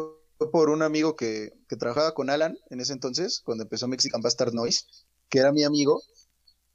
por 0.50 0.70
un 0.70 0.82
amigo 0.82 1.16
que, 1.16 1.54
que 1.68 1.76
trabajaba 1.76 2.14
con 2.14 2.30
Alan 2.30 2.58
en 2.70 2.80
ese 2.80 2.94
entonces, 2.94 3.42
cuando 3.44 3.64
empezó 3.64 3.88
Mexican 3.88 4.22
Bastard 4.22 4.54
Noise, 4.54 4.86
que 5.30 5.40
era 5.40 5.52
mi 5.52 5.64
amigo, 5.64 6.02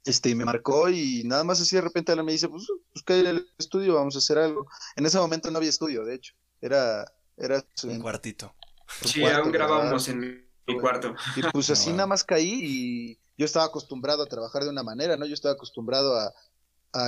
este, 0.05 0.29
y 0.29 0.35
me 0.35 0.45
marcó 0.45 0.89
y 0.89 1.23
nada 1.25 1.43
más 1.43 1.59
así 1.59 1.75
de 1.75 1.81
repente 1.81 2.11
Alan 2.11 2.25
me 2.25 2.31
dice, 2.31 2.47
pues, 2.47 2.65
pues 2.93 3.03
que 3.03 3.19
el 3.19 3.45
estudio, 3.57 3.95
vamos 3.95 4.15
a 4.15 4.19
hacer 4.19 4.37
algo. 4.37 4.65
En 4.95 5.05
ese 5.05 5.17
momento 5.17 5.51
no 5.51 5.57
había 5.57 5.69
estudio, 5.69 6.05
de 6.05 6.15
hecho, 6.15 6.33
era... 6.61 7.05
era 7.35 7.63
un 7.83 7.99
cuartito. 7.99 8.55
sí, 9.03 9.23
aún 9.25 9.51
grabábamos 9.51 10.07
en 10.07 10.47
mi 10.65 10.79
cuarto. 10.79 11.13
Y 11.35 11.41
pues 11.51 11.69
así 11.69 11.91
nada 11.91 12.07
más 12.07 12.23
caí 12.23 12.59
y 12.63 13.19
yo 13.37 13.45
estaba 13.45 13.65
acostumbrado 13.65 14.23
a 14.23 14.27
trabajar 14.27 14.63
de 14.63 14.69
una 14.69 14.83
manera, 14.83 15.17
¿no? 15.17 15.25
Yo 15.25 15.33
estaba 15.33 15.55
acostumbrado 15.55 16.17
a, 16.17 16.33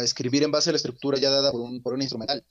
escribir 0.04 0.44
en 0.44 0.52
base 0.52 0.70
a 0.70 0.74
la 0.74 0.78
estructura 0.78 1.18
ya 1.18 1.32
dada 1.32 1.52
por 1.52 1.62
un, 1.62 1.82
por 1.82 1.94
un 1.94 2.02
instrumental. 2.02 2.46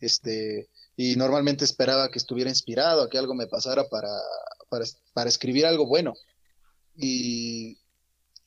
Este, 0.00 0.68
y 1.02 1.16
normalmente 1.16 1.64
esperaba 1.64 2.10
que 2.10 2.18
estuviera 2.18 2.50
inspirado, 2.50 3.00
a 3.00 3.08
que 3.08 3.16
algo 3.16 3.34
me 3.34 3.46
pasara 3.46 3.88
para, 3.88 4.10
para, 4.68 4.84
para 5.14 5.30
escribir 5.30 5.64
algo 5.64 5.86
bueno. 5.86 6.12
Y 6.94 7.78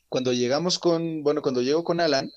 cuando 0.07 0.31
llegamos 0.33 0.77
con, 0.77 1.24
bueno, 1.24 1.41
cuando 1.41 1.63
llego 1.63 1.83
con 1.83 2.00
Alan, 2.00 2.31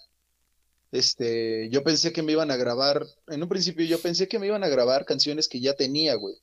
este, 0.90 1.68
yo 1.68 1.84
pensé 1.84 2.14
que 2.14 2.22
me 2.22 2.32
iban 2.32 2.50
a 2.50 2.56
grabar, 2.56 3.04
en 3.28 3.42
un 3.42 3.48
principio 3.50 3.84
yo 3.84 4.00
pensé 4.00 4.26
que 4.26 4.38
me 4.38 4.46
iban 4.46 4.64
a 4.64 4.68
grabar 4.68 5.04
canciones 5.04 5.48
que 5.48 5.60
ya 5.60 5.74
tenía, 5.74 6.14
güey 6.14 6.36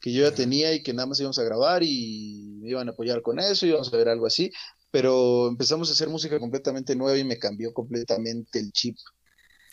que 0.00 0.12
yo 0.12 0.28
ya 0.28 0.34
tenía 0.34 0.74
y 0.74 0.82
que 0.82 0.92
nada 0.92 1.06
más 1.06 1.20
íbamos 1.20 1.38
a 1.38 1.44
grabar 1.44 1.84
y 1.84 2.58
me 2.60 2.70
iban 2.70 2.88
a 2.88 2.90
apoyar 2.90 3.22
con 3.22 3.38
eso, 3.38 3.66
íbamos 3.66 3.94
a 3.94 3.96
ver 3.96 4.08
algo 4.08 4.26
así, 4.26 4.50
pero 4.90 5.46
empezamos 5.46 5.88
a 5.88 5.92
hacer 5.92 6.08
música 6.08 6.40
completamente 6.40 6.96
nueva 6.96 7.16
y 7.16 7.22
me 7.22 7.38
cambió 7.38 7.72
completamente 7.72 8.58
el 8.58 8.72
chip. 8.72 8.96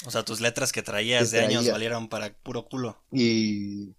O 0.06 0.12
sea, 0.12 0.24
tus 0.24 0.40
letras 0.40 0.72
que 0.72 0.82
traías 0.82 1.32
de 1.32 1.42
años 1.42 1.70
valieron 1.70 2.08
para 2.08 2.34
puro 2.34 2.68
culo. 2.68 3.02
Y 3.12 3.96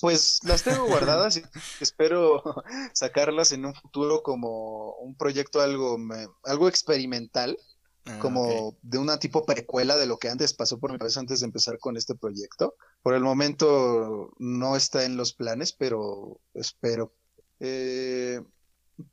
pues 0.00 0.40
las 0.44 0.62
tengo 0.62 0.86
guardadas 0.86 1.38
y 1.38 1.42
espero 1.80 2.42
sacarlas 2.94 3.52
en 3.52 3.64
un 3.64 3.74
futuro 3.74 4.22
como 4.22 4.94
un 4.96 5.14
proyecto 5.14 5.60
algo, 5.60 5.98
algo 6.44 6.68
experimental 6.68 7.58
Ah, 8.04 8.18
como 8.20 8.76
de 8.82 8.98
una 8.98 9.18
tipo 9.18 9.46
precuela 9.46 9.96
de 9.96 10.06
lo 10.06 10.18
que 10.18 10.28
antes 10.28 10.54
pasó 10.54 10.78
por 10.78 10.90
mi 10.90 10.98
cabeza 10.98 11.20
antes 11.20 11.38
de 11.40 11.46
empezar 11.46 11.78
con 11.78 11.96
este 11.96 12.16
proyecto. 12.16 12.74
Por 13.02 13.14
el 13.14 13.22
momento 13.22 14.32
no 14.38 14.74
está 14.76 15.04
en 15.04 15.16
los 15.16 15.32
planes, 15.32 15.72
pero 15.72 16.40
espero. 16.54 17.12
Eh, 17.60 18.40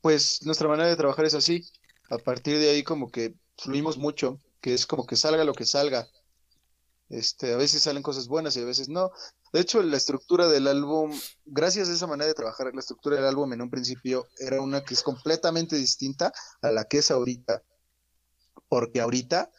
pues 0.02 0.44
nuestra 0.44 0.68
manera 0.68 0.90
de 0.90 0.96
trabajar 0.96 1.26
es 1.26 1.36
así. 1.36 1.64
A 2.10 2.18
partir 2.18 2.58
de 2.58 2.72
ahí 2.72 2.84
como 2.84 3.12
que 3.12 3.36
fluimos 3.58 3.98
mucho, 4.00 4.40
que 4.60 4.74
es 4.74 4.88
como 4.88 5.06
que 5.06 5.16
salga 5.16 5.44
lo 5.44 5.54
que 5.54 5.66
salga. 5.66 6.08
Este, 7.10 7.54
a 7.54 7.58
veces 7.58 7.82
salen 7.84 8.04
cosas 8.04 8.28
buenas 8.28 8.56
y 8.56 8.62
a 8.62 8.66
veces 8.66 8.88
no. 8.88 9.12
De 9.52 9.60
hecho, 9.60 9.82
la 9.82 9.98
estructura 9.98 10.48
del 10.48 10.68
álbum, 10.68 11.12
gracias 11.46 11.90
a 11.90 11.94
esa 11.94 12.08
manera 12.08 12.28
de 12.28 12.36
trabajar, 12.36 12.72
la 12.74 12.80
estructura 12.80 13.16
del 13.16 13.26
álbum 13.26 13.52
en 13.54 13.62
un 13.62 13.70
principio 13.70 14.28
era 14.38 14.62
una 14.62 14.84
que 14.84 14.94
es 14.94 15.02
completamente 15.02 15.76
distinta 15.76 16.32
a 16.62 16.72
la 16.72 16.86
que 16.86 17.00
es 17.00 17.10
ahorita 17.10 17.64
porque 18.70 19.02
ahorita 19.02 19.52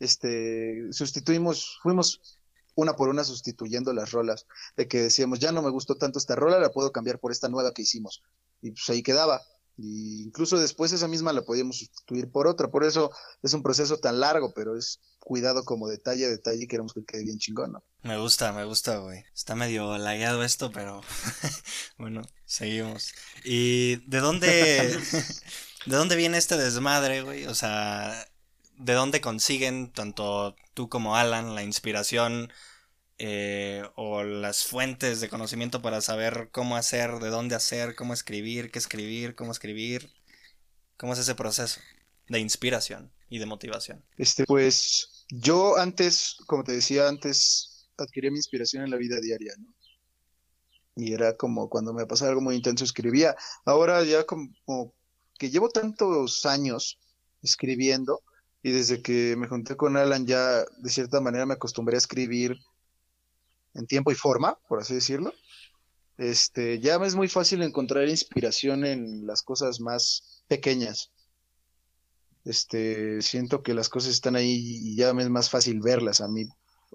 este, 0.00 0.92
sustituimos, 0.92 1.78
fuimos 1.82 2.40
una 2.74 2.94
por 2.94 3.08
una 3.08 3.24
sustituyendo 3.24 3.94
las 3.94 4.12
rolas, 4.12 4.46
de 4.76 4.86
que 4.86 5.00
decíamos, 5.00 5.38
ya 5.38 5.52
no 5.52 5.62
me 5.62 5.70
gustó 5.70 5.94
tanto 5.94 6.18
esta 6.18 6.34
rola, 6.34 6.58
la 6.58 6.70
puedo 6.70 6.92
cambiar 6.92 7.18
por 7.18 7.32
esta 7.32 7.48
nueva 7.48 7.72
que 7.72 7.82
hicimos. 7.82 8.22
Y 8.60 8.72
pues 8.72 8.86
ahí 8.90 9.02
quedaba. 9.02 9.40
Y 9.78 10.22
incluso 10.22 10.58
después 10.58 10.92
esa 10.92 11.08
misma 11.08 11.32
la 11.32 11.42
podíamos 11.42 11.78
sustituir 11.78 12.30
por 12.30 12.46
otra. 12.46 12.68
Por 12.68 12.84
eso 12.84 13.10
es 13.42 13.52
un 13.52 13.62
proceso 13.62 13.98
tan 13.98 14.20
largo, 14.20 14.52
pero 14.54 14.76
es 14.76 15.00
cuidado 15.20 15.64
como 15.64 15.88
detalle 15.88 16.24
a 16.24 16.28
detalle 16.30 16.64
y 16.64 16.66
queremos 16.66 16.94
que 16.94 17.04
quede 17.04 17.24
bien 17.24 17.38
chingón, 17.38 17.72
¿no? 17.72 17.84
Me 18.02 18.16
gusta, 18.16 18.52
me 18.52 18.64
gusta, 18.64 18.98
güey. 18.98 19.24
Está 19.34 19.54
medio 19.54 19.98
lagueado 19.98 20.42
esto, 20.44 20.70
pero 20.72 21.00
bueno, 21.98 22.22
seguimos. 22.44 23.12
¿Y 23.44 23.96
de 24.08 24.20
dónde, 24.20 24.46
de 25.86 25.96
dónde 25.96 26.16
viene 26.16 26.38
este 26.38 26.56
desmadre, 26.56 27.22
güey? 27.22 27.46
O 27.46 27.54
sea, 27.54 28.26
de 28.78 28.92
dónde 28.92 29.20
consiguen 29.20 29.92
tanto 29.92 30.54
tú 30.74 30.88
como 30.88 31.16
Alan 31.16 31.54
la 31.54 31.62
inspiración 31.62 32.52
eh, 33.18 33.82
o 33.94 34.22
las 34.22 34.64
fuentes 34.64 35.20
de 35.20 35.28
conocimiento 35.28 35.80
para 35.82 36.00
saber 36.00 36.50
cómo 36.52 36.76
hacer, 36.76 37.18
de 37.18 37.30
dónde 37.30 37.54
hacer, 37.54 37.94
cómo 37.94 38.12
escribir, 38.12 38.70
qué 38.70 38.78
escribir, 38.78 39.34
cómo 39.34 39.52
escribir. 39.52 40.10
¿Cómo 40.96 41.12
es 41.12 41.18
ese 41.18 41.34
proceso 41.34 41.80
de 42.28 42.40
inspiración 42.40 43.12
y 43.28 43.38
de 43.38 43.46
motivación? 43.46 44.02
Este, 44.16 44.44
pues 44.44 45.26
yo 45.28 45.76
antes, 45.76 46.36
como 46.46 46.64
te 46.64 46.72
decía 46.72 47.06
antes, 47.06 47.88
adquirí 47.98 48.30
mi 48.30 48.38
inspiración 48.38 48.84
en 48.84 48.90
la 48.90 48.96
vida 48.96 49.20
diaria, 49.20 49.52
¿no? 49.58 49.74
Y 50.96 51.12
era 51.12 51.36
como 51.36 51.68
cuando 51.68 51.92
me 51.92 52.06
pasaba 52.06 52.30
algo 52.30 52.40
muy 52.40 52.56
intenso 52.56 52.84
escribía. 52.84 53.36
Ahora 53.66 54.02
ya 54.04 54.24
como 54.24 54.94
que 55.38 55.50
llevo 55.50 55.68
tantos 55.68 56.46
años 56.46 56.98
escribiendo, 57.42 58.22
y 58.62 58.72
desde 58.72 59.02
que 59.02 59.36
me 59.36 59.46
junté 59.46 59.76
con 59.76 59.98
Alan 59.98 60.26
ya 60.26 60.64
de 60.78 60.90
cierta 60.90 61.20
manera 61.20 61.44
me 61.44 61.54
acostumbré 61.54 61.96
a 61.96 61.98
escribir 61.98 62.58
en 63.76 63.86
tiempo 63.86 64.10
y 64.10 64.14
forma, 64.14 64.58
por 64.68 64.80
así 64.80 64.94
decirlo. 64.94 65.32
Este, 66.18 66.80
ya 66.80 66.98
me 66.98 67.06
es 67.06 67.14
muy 67.14 67.28
fácil 67.28 67.62
encontrar 67.62 68.08
inspiración 68.08 68.84
en 68.84 69.26
las 69.26 69.42
cosas 69.42 69.80
más 69.80 70.42
pequeñas. 70.48 71.12
Este, 72.44 73.20
siento 73.22 73.62
que 73.62 73.74
las 73.74 73.88
cosas 73.88 74.12
están 74.12 74.36
ahí 74.36 74.56
y 74.56 74.96
ya 74.96 75.12
me 75.12 75.22
es 75.22 75.30
más 75.30 75.50
fácil 75.50 75.80
verlas 75.80 76.20
a 76.20 76.28
mí, 76.28 76.48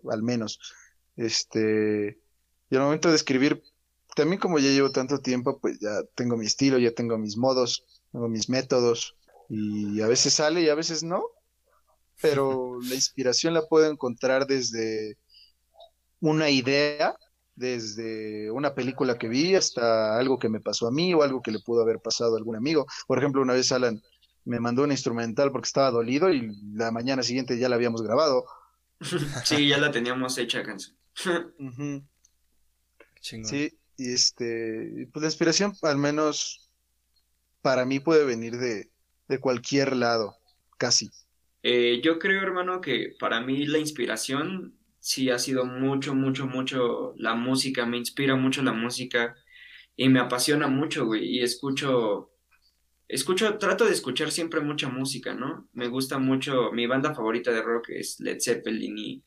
al 0.09 0.23
menos. 0.23 0.59
Este, 1.17 2.19
y 2.69 2.75
al 2.75 2.81
momento 2.81 3.09
de 3.09 3.15
escribir, 3.15 3.61
también 4.15 4.39
como 4.39 4.59
ya 4.59 4.69
llevo 4.69 4.91
tanto 4.91 5.19
tiempo, 5.19 5.59
pues 5.59 5.79
ya 5.79 6.03
tengo 6.15 6.37
mi 6.37 6.45
estilo, 6.45 6.79
ya 6.79 6.91
tengo 6.91 7.17
mis 7.17 7.37
modos, 7.37 7.85
tengo 8.11 8.27
mis 8.27 8.49
métodos 8.49 9.15
y 9.49 10.01
a 10.01 10.07
veces 10.07 10.33
sale 10.33 10.61
y 10.61 10.69
a 10.69 10.75
veces 10.75 11.03
no 11.03 11.23
pero 12.21 12.79
la 12.81 12.95
inspiración 12.95 13.53
la 13.53 13.67
puedo 13.67 13.91
encontrar 13.91 14.45
desde 14.45 15.17
una 16.21 16.49
idea, 16.49 17.15
desde 17.55 18.49
una 18.51 18.73
película 18.73 19.17
que 19.17 19.27
vi 19.27 19.55
hasta 19.55 20.17
algo 20.17 20.39
que 20.39 20.49
me 20.49 20.61
pasó 20.61 20.87
a 20.87 20.91
mí 20.91 21.13
o 21.13 21.21
algo 21.21 21.41
que 21.41 21.51
le 21.51 21.59
pudo 21.59 21.81
haber 21.81 21.99
pasado 21.99 22.35
a 22.35 22.37
algún 22.37 22.55
amigo. 22.55 22.85
Por 23.07 23.17
ejemplo, 23.17 23.41
una 23.41 23.53
vez 23.53 23.71
Alan 23.71 24.01
me 24.45 24.59
mandó 24.59 24.83
una 24.83 24.93
instrumental 24.93 25.51
porque 25.51 25.67
estaba 25.67 25.91
dolido 25.91 26.31
y 26.31 26.55
la 26.73 26.91
mañana 26.91 27.23
siguiente 27.23 27.57
ya 27.59 27.69
la 27.69 27.75
habíamos 27.75 28.01
grabado. 28.01 28.45
Sí, 29.43 29.67
ya 29.67 29.77
la 29.79 29.91
teníamos 29.91 30.37
hecha 30.37 30.63
canción. 30.63 30.95
Sí, 33.21 33.71
y 33.97 34.13
este, 34.13 35.07
pues 35.13 35.21
la 35.21 35.27
inspiración 35.27 35.73
al 35.83 35.97
menos 35.97 36.71
para 37.61 37.85
mí 37.85 37.99
puede 37.99 38.25
venir 38.25 38.57
de, 38.57 38.89
de 39.27 39.39
cualquier 39.39 39.95
lado, 39.95 40.35
casi. 40.79 41.11
Eh, 41.61 42.01
yo 42.03 42.17
creo, 42.17 42.41
hermano, 42.41 42.81
que 42.81 43.13
para 43.19 43.41
mí 43.41 43.67
la 43.67 43.77
inspiración 43.77 44.75
sí 45.01 45.31
ha 45.31 45.39
sido 45.39 45.65
mucho, 45.65 46.13
mucho, 46.15 46.45
mucho 46.45 47.13
la 47.17 47.33
música, 47.33 47.85
me 47.85 47.97
inspira 47.97 48.35
mucho 48.35 48.61
la 48.61 48.71
música 48.71 49.35
y 49.95 50.07
me 50.09 50.19
apasiona 50.19 50.67
mucho, 50.67 51.05
güey, 51.07 51.25
y 51.25 51.41
escucho, 51.41 52.31
escucho, 53.07 53.57
trato 53.57 53.85
de 53.85 53.93
escuchar 53.93 54.31
siempre 54.31 54.61
mucha 54.61 54.89
música, 54.89 55.33
¿no? 55.33 55.67
Me 55.73 55.87
gusta 55.87 56.19
mucho, 56.19 56.71
mi 56.71 56.85
banda 56.85 57.15
favorita 57.15 57.51
de 57.51 57.63
rock 57.63 57.89
es 57.89 58.19
Led 58.19 58.39
Zeppelin 58.39 58.97
y 58.97 59.23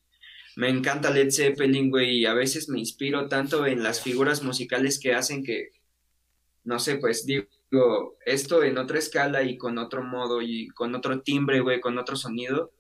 me 0.57 0.69
encanta 0.69 1.11
Led 1.11 1.31
Zeppelin, 1.31 1.91
güey, 1.91 2.19
y 2.19 2.27
a 2.27 2.35
veces 2.35 2.69
me 2.69 2.79
inspiro 2.79 3.29
tanto 3.29 3.67
en 3.67 3.83
las 3.83 4.01
figuras 4.01 4.45
musicales 4.45 5.01
que 5.01 5.13
hacen 5.13 5.43
que, 5.43 5.71
no 6.63 6.79
sé, 6.79 6.97
pues 6.99 7.27
digo, 7.27 8.17
esto 8.25 8.63
en 8.63 8.79
otra 8.79 8.99
escala 9.01 9.43
y 9.43 9.59
con 9.59 9.79
otro 9.79 10.05
modo 10.05 10.41
y 10.41 10.69
con 10.69 10.95
otro 10.95 11.21
timbre, 11.21 11.61
güey, 11.61 11.81
con 11.81 11.99
otro 11.99 12.15
sonido, 12.15 12.73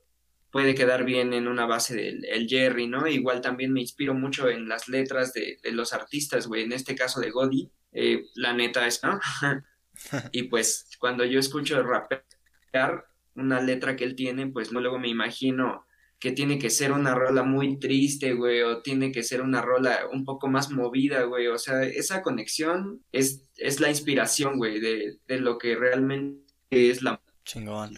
puede 0.54 0.76
quedar 0.76 1.04
bien 1.04 1.32
en 1.32 1.48
una 1.48 1.66
base 1.66 1.96
del 1.96 2.24
el 2.26 2.46
Jerry, 2.48 2.86
¿no? 2.86 3.08
Igual 3.08 3.40
también 3.40 3.72
me 3.72 3.80
inspiro 3.80 4.14
mucho 4.14 4.48
en 4.48 4.68
las 4.68 4.88
letras 4.88 5.32
de, 5.32 5.58
los 5.72 5.92
artistas, 5.92 6.46
güey, 6.46 6.62
en 6.62 6.70
este 6.70 6.94
caso 6.94 7.20
de 7.20 7.30
Godi, 7.30 7.72
eh, 7.90 8.26
la 8.36 8.52
neta 8.52 8.86
es, 8.86 9.02
¿no? 9.02 9.18
y 10.30 10.44
pues 10.44 10.88
cuando 11.00 11.24
yo 11.24 11.40
escucho 11.40 11.82
rapear, 11.82 13.04
una 13.34 13.60
letra 13.60 13.96
que 13.96 14.04
él 14.04 14.14
tiene, 14.14 14.46
pues 14.46 14.70
luego 14.70 14.96
me 14.96 15.08
imagino 15.08 15.86
que 16.20 16.30
tiene 16.30 16.56
que 16.56 16.70
ser 16.70 16.92
una 16.92 17.16
rola 17.16 17.42
muy 17.42 17.80
triste, 17.80 18.34
güey, 18.34 18.62
o 18.62 18.80
tiene 18.80 19.10
que 19.10 19.24
ser 19.24 19.42
una 19.42 19.60
rola 19.60 20.06
un 20.12 20.24
poco 20.24 20.46
más 20.46 20.70
movida, 20.70 21.24
güey. 21.24 21.48
O 21.48 21.58
sea, 21.58 21.82
esa 21.82 22.22
conexión 22.22 23.02
es, 23.10 23.50
es 23.56 23.80
la 23.80 23.88
inspiración, 23.88 24.56
güey, 24.58 24.78
de, 24.78 25.18
de 25.26 25.40
lo 25.40 25.58
que 25.58 25.74
realmente 25.74 26.44
es 26.70 27.02
la... 27.02 27.20
Chingón. 27.44 27.96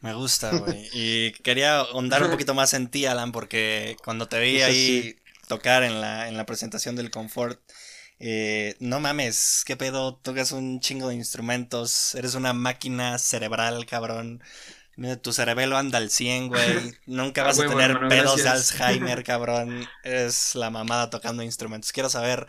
Me 0.00 0.14
gusta, 0.14 0.50
güey. 0.58 0.88
Y 0.92 1.32
quería 1.32 1.80
ahondar 1.80 2.22
un 2.22 2.30
poquito 2.30 2.54
más 2.54 2.74
en 2.74 2.88
ti, 2.88 3.06
Alan, 3.06 3.32
porque 3.32 3.96
cuando 4.04 4.28
te 4.28 4.40
vi 4.40 4.62
ahí 4.62 5.16
tocar 5.48 5.82
en 5.82 6.00
la, 6.00 6.28
en 6.28 6.36
la 6.36 6.46
presentación 6.46 6.96
del 6.96 7.10
Confort, 7.10 7.60
eh, 8.18 8.76
no 8.80 9.00
mames, 9.00 9.62
qué 9.66 9.76
pedo, 9.76 10.16
tocas 10.16 10.52
un 10.52 10.80
chingo 10.80 11.08
de 11.08 11.14
instrumentos, 11.14 12.14
eres 12.14 12.34
una 12.34 12.52
máquina 12.52 13.18
cerebral, 13.18 13.84
cabrón. 13.86 14.42
Tu 15.20 15.32
cerebelo 15.34 15.76
anda 15.76 15.98
al 15.98 16.10
100, 16.10 16.48
güey. 16.48 16.94
Nunca 17.04 17.42
vas 17.44 17.60
a 17.60 17.66
tener 17.66 18.08
pedos 18.08 18.42
de 18.42 18.48
Alzheimer, 18.48 19.22
cabrón. 19.24 19.86
Es 20.02 20.54
la 20.54 20.70
mamada 20.70 21.10
tocando 21.10 21.42
instrumentos. 21.42 21.92
Quiero 21.92 22.08
saber 22.08 22.46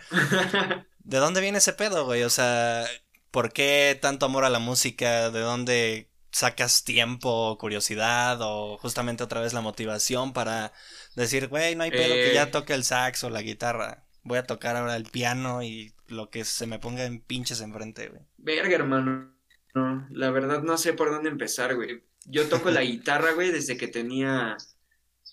de 0.99 1.17
dónde 1.17 1.41
viene 1.41 1.57
ese 1.57 1.73
pedo, 1.73 2.05
güey. 2.05 2.23
O 2.23 2.29
sea, 2.29 2.85
¿por 3.31 3.51
qué 3.51 3.99
tanto 4.01 4.25
amor 4.25 4.45
a 4.45 4.49
la 4.49 4.59
música? 4.59 5.29
¿De 5.29 5.41
dónde 5.41 6.06
sacas 6.31 6.83
tiempo, 6.83 7.57
curiosidad 7.57 8.39
o 8.41 8.77
justamente 8.77 9.23
otra 9.23 9.41
vez 9.41 9.53
la 9.53 9.61
motivación 9.61 10.33
para 10.33 10.73
decir, 11.15 11.47
güey, 11.47 11.75
no 11.75 11.83
hay 11.83 11.91
pedo 11.91 12.13
que 12.13 12.33
ya 12.33 12.43
eh. 12.43 12.47
toque 12.47 12.73
el 12.73 12.83
sax 12.83 13.23
o 13.23 13.29
la 13.29 13.41
guitarra? 13.41 14.05
Voy 14.23 14.37
a 14.37 14.43
tocar 14.43 14.75
ahora 14.75 14.95
el 14.95 15.05
piano 15.05 15.63
y 15.63 15.93
lo 16.07 16.29
que 16.29 16.43
se 16.43 16.67
me 16.67 16.79
ponga 16.79 17.05
en 17.05 17.21
pinches 17.21 17.61
enfrente, 17.61 18.09
güey. 18.09 18.21
Verga, 18.37 18.75
hermano. 18.75 19.33
No, 19.73 20.07
la 20.11 20.31
verdad 20.31 20.63
no 20.63 20.77
sé 20.77 20.93
por 20.93 21.11
dónde 21.11 21.29
empezar, 21.29 21.75
güey. 21.75 22.03
Yo 22.25 22.47
toco 22.49 22.71
la 22.71 22.81
guitarra, 22.81 23.33
güey, 23.33 23.51
desde 23.51 23.77
que 23.77 23.87
tenía 23.87 24.57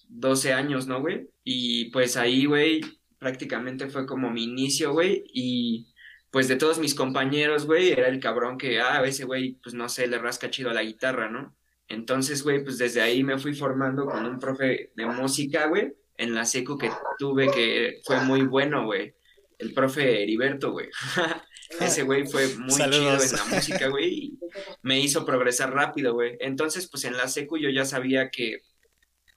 12 0.09 0.53
años, 0.53 0.87
¿no, 0.87 1.01
güey? 1.01 1.29
Y 1.43 1.91
pues 1.91 2.17
ahí, 2.17 2.47
güey, 2.47 2.81
prácticamente 3.19 3.89
fue 3.89 4.07
como 4.07 4.31
mi 4.31 4.45
inicio, 4.45 4.93
güey. 4.93 5.25
Y 5.33 5.94
pues 6.35 6.49
de 6.49 6.57
todos 6.57 6.81
mis 6.81 6.97
compañeros, 6.97 7.65
güey, 7.65 7.93
era 7.93 8.09
el 8.09 8.19
cabrón 8.19 8.59
que, 8.59 8.81
ah, 8.81 9.01
ese 9.05 9.23
güey, 9.23 9.53
pues 9.63 9.73
no 9.73 9.89
sé, 9.89 10.09
le 10.09 10.19
rasca 10.19 10.51
chido 10.51 10.69
a 10.69 10.75
la 10.75 10.83
guitarra, 10.83 11.31
¿no? 11.31 11.55
Entonces, 11.87 12.43
güey, 12.43 12.65
pues 12.65 12.77
desde 12.77 13.03
ahí 13.03 13.23
me 13.23 13.39
fui 13.39 13.55
formando 13.55 14.05
con 14.05 14.27
un 14.27 14.41
profe 14.41 14.91
de 14.97 15.07
música, 15.07 15.69
güey, 15.69 15.93
en 16.17 16.35
la 16.35 16.45
secu 16.45 16.77
que 16.77 16.91
tuve 17.21 17.49
que 17.53 18.01
fue 18.05 18.19
muy 18.19 18.43
bueno, 18.43 18.85
güey. 18.85 19.15
El 19.59 19.73
profe 19.73 20.25
Heriberto, 20.25 20.73
güey. 20.73 20.89
Ese 21.81 22.03
güey 22.03 22.27
fue 22.27 22.49
muy 22.57 22.75
chido 22.75 23.13
en 23.13 23.33
la 23.33 23.45
música, 23.53 23.87
güey, 23.87 24.09
y 24.09 24.39
me 24.83 24.99
hizo 24.99 25.25
progresar 25.25 25.73
rápido, 25.73 26.15
güey. 26.15 26.37
Entonces, 26.41 26.89
pues 26.91 27.05
en 27.05 27.17
la 27.17 27.29
secu 27.29 27.59
yo 27.59 27.71
ya 27.71 27.85
sabía 27.85 28.29
que, 28.31 28.63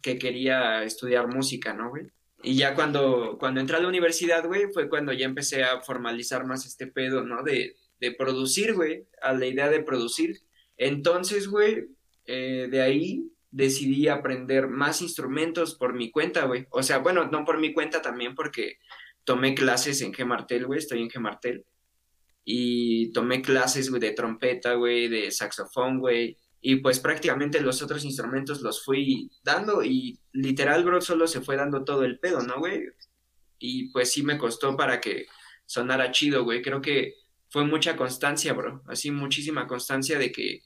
que 0.01 0.17
quería 0.17 0.83
estudiar 0.83 1.27
música, 1.27 1.75
¿no, 1.75 1.91
güey? 1.91 2.07
Y 2.47 2.55
ya 2.55 2.75
cuando, 2.75 3.35
cuando 3.37 3.59
entré 3.59 3.75
a 3.75 3.81
la 3.81 3.89
universidad, 3.89 4.45
güey, 4.45 4.71
fue 4.71 4.87
cuando 4.87 5.11
ya 5.11 5.25
empecé 5.25 5.65
a 5.65 5.81
formalizar 5.81 6.45
más 6.45 6.65
este 6.65 6.87
pedo, 6.87 7.21
¿no? 7.21 7.43
De, 7.43 7.75
de 7.99 8.11
producir, 8.13 8.73
güey, 8.73 9.05
a 9.21 9.33
la 9.33 9.47
idea 9.47 9.69
de 9.69 9.83
producir. 9.83 10.39
Entonces, 10.77 11.49
güey, 11.49 11.87
eh, 12.23 12.69
de 12.71 12.81
ahí 12.81 13.29
decidí 13.51 14.07
aprender 14.07 14.69
más 14.69 15.01
instrumentos 15.01 15.75
por 15.75 15.93
mi 15.93 16.09
cuenta, 16.09 16.45
güey. 16.45 16.67
O 16.69 16.83
sea, 16.83 16.99
bueno, 16.99 17.27
no 17.27 17.43
por 17.43 17.59
mi 17.59 17.73
cuenta 17.73 18.01
también 18.01 18.33
porque 18.33 18.77
tomé 19.25 19.53
clases 19.53 20.01
en 20.01 20.13
Martel, 20.25 20.67
güey, 20.67 20.79
estoy 20.79 21.01
en 21.01 21.09
G 21.09 21.19
Martel 21.19 21.65
y 22.45 23.11
tomé 23.11 23.41
clases, 23.41 23.89
güey, 23.89 23.99
de 23.99 24.11
trompeta, 24.11 24.75
güey, 24.75 25.09
de 25.09 25.31
saxofón, 25.31 25.99
güey, 25.99 26.37
y 26.61 26.77
pues 26.77 26.99
prácticamente 26.99 27.61
los 27.61 27.81
otros 27.81 28.03
instrumentos 28.03 28.61
los 28.61 28.83
fui 28.83 29.31
dando 29.43 29.83
y 29.83 30.19
literal, 30.31 30.83
bro, 30.83 31.01
solo 31.01 31.27
se 31.27 31.41
fue 31.41 31.55
dando 31.55 31.83
todo 31.83 32.03
el 32.03 32.19
pedo, 32.19 32.41
¿no, 32.41 32.59
güey? 32.59 32.83
Y 33.59 33.91
pues 33.91 34.11
sí 34.11 34.23
me 34.23 34.37
costó 34.37 34.75
para 34.75 34.99
que 34.99 35.27
sonara 35.65 36.11
chido, 36.11 36.43
güey, 36.43 36.61
creo 36.61 36.81
que 36.81 37.15
fue 37.49 37.63
mucha 37.65 37.95
constancia, 37.95 38.53
bro, 38.53 38.83
así 38.87 39.11
muchísima 39.11 39.67
constancia 39.67 40.17
de 40.17 40.31
que 40.31 40.61